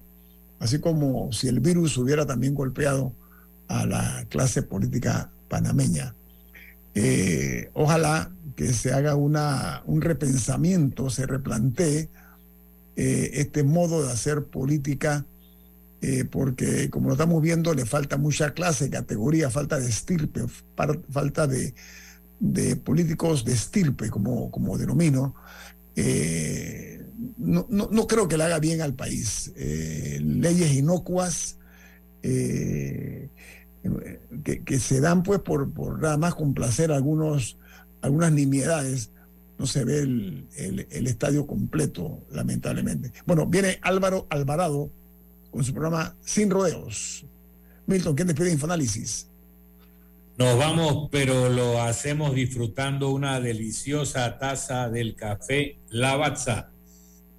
Así 0.60 0.80
como 0.80 1.32
si 1.32 1.48
el 1.48 1.60
virus 1.60 1.98
hubiera 1.98 2.26
también 2.26 2.54
golpeado 2.56 3.14
a 3.68 3.86
la 3.86 4.26
clase 4.30 4.62
política 4.62 5.32
panameña. 5.50 6.16
Eh, 6.94 7.70
ojalá 7.74 8.32
que 8.56 8.72
se 8.74 8.94
haga 8.94 9.16
una, 9.16 9.82
un 9.86 10.02
repensamiento, 10.02 11.10
se 11.10 11.26
replantee 11.26 12.10
eh, 12.96 13.32
este 13.34 13.64
modo 13.64 14.06
de 14.06 14.12
hacer 14.12 14.46
política, 14.46 15.26
eh, 16.02 16.26
porque 16.26 16.90
como 16.90 17.08
lo 17.08 17.14
estamos 17.14 17.42
viendo, 17.42 17.74
le 17.74 17.86
falta 17.86 18.18
mucha 18.18 18.54
clase, 18.54 18.90
categoría, 18.90 19.50
falta 19.50 19.80
de 19.80 19.90
estirpe, 19.90 20.42
falta 21.10 21.48
de, 21.48 21.74
de 22.40 22.76
políticos 22.76 23.46
de 23.46 23.54
estirpe, 23.54 24.10
como, 24.10 24.52
como 24.52 24.78
denomino. 24.78 25.36
Eh, 25.96 27.06
no, 27.38 27.68
no, 27.70 27.90
no, 27.92 28.08
creo 28.08 28.28
que 28.28 28.38
le 28.38 28.44
haga 28.44 28.60
bien 28.60 28.82
al 28.82 28.94
país. 28.94 29.52
leyes 29.56 30.74
inocuas. 30.74 31.58
Que, 32.22 33.30
que, 34.64 34.80
se 34.80 35.02
dan 35.02 35.24
pues 35.24 35.40
por, 35.40 35.74
por 35.74 36.00
nada 36.00 36.18
más 36.18 36.36
complacer 36.36 36.92
algunos, 36.92 37.58
algunas 38.02 38.32
nimiedades, 38.32 39.10
no 39.58 39.66
se 39.66 39.84
ve 39.84 40.00
el, 40.00 40.48
el, 40.56 40.88
el, 40.90 41.08
estadio 41.08 41.48
completo, 41.48 42.20
lamentablemente. 42.32 43.12
Bueno, 43.26 43.48
viene 43.48 43.80
Álvaro 43.82 44.28
Alvarado 44.30 44.92
con 45.52 45.64
su 45.64 45.74
programa 45.74 46.16
Sin 46.22 46.50
Rodeos. 46.50 47.26
Milton, 47.86 48.16
¿quién 48.16 48.28
despide 48.28 48.52
Infoanálisis? 48.52 49.28
Nos 50.38 50.58
vamos, 50.58 51.10
pero 51.12 51.50
lo 51.50 51.82
hacemos 51.82 52.34
disfrutando 52.34 53.10
una 53.10 53.40
deliciosa 53.40 54.38
taza 54.38 54.90
del 54.90 55.16
café 55.16 55.78
Lavazza. 55.90 56.72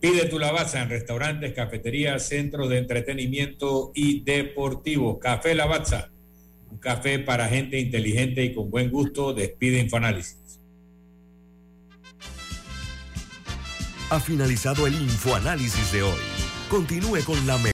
Pide 0.01 0.26
tu 0.26 0.38
Lavazza 0.38 0.82
en 0.82 0.90
restaurantes, 0.90 1.53
cafeterías, 1.55 2.26
centros 2.26 2.68
de 2.68 2.78
entretenimiento 2.78 3.93
y 3.95 4.22
deportivos. 4.22 5.18
Café 5.20 5.55
Lavazza 5.55 6.12
un 6.72 6.78
café 6.78 7.18
para 7.18 7.49
gente 7.49 7.78
inteligente 7.78 8.43
y 8.45 8.55
con 8.55 8.70
buen 8.70 8.90
gusto. 8.90 9.34
Despide 9.34 9.78
Infoanálisis. 9.78 10.59
Ha 14.09 14.20
finalizado 14.20 14.86
el 14.86 14.95
Infoanálisis 14.95 15.93
de 15.93 16.03
hoy. 16.03 16.20
Continúe 16.70 17.22
con 17.26 17.47
la 17.47 17.59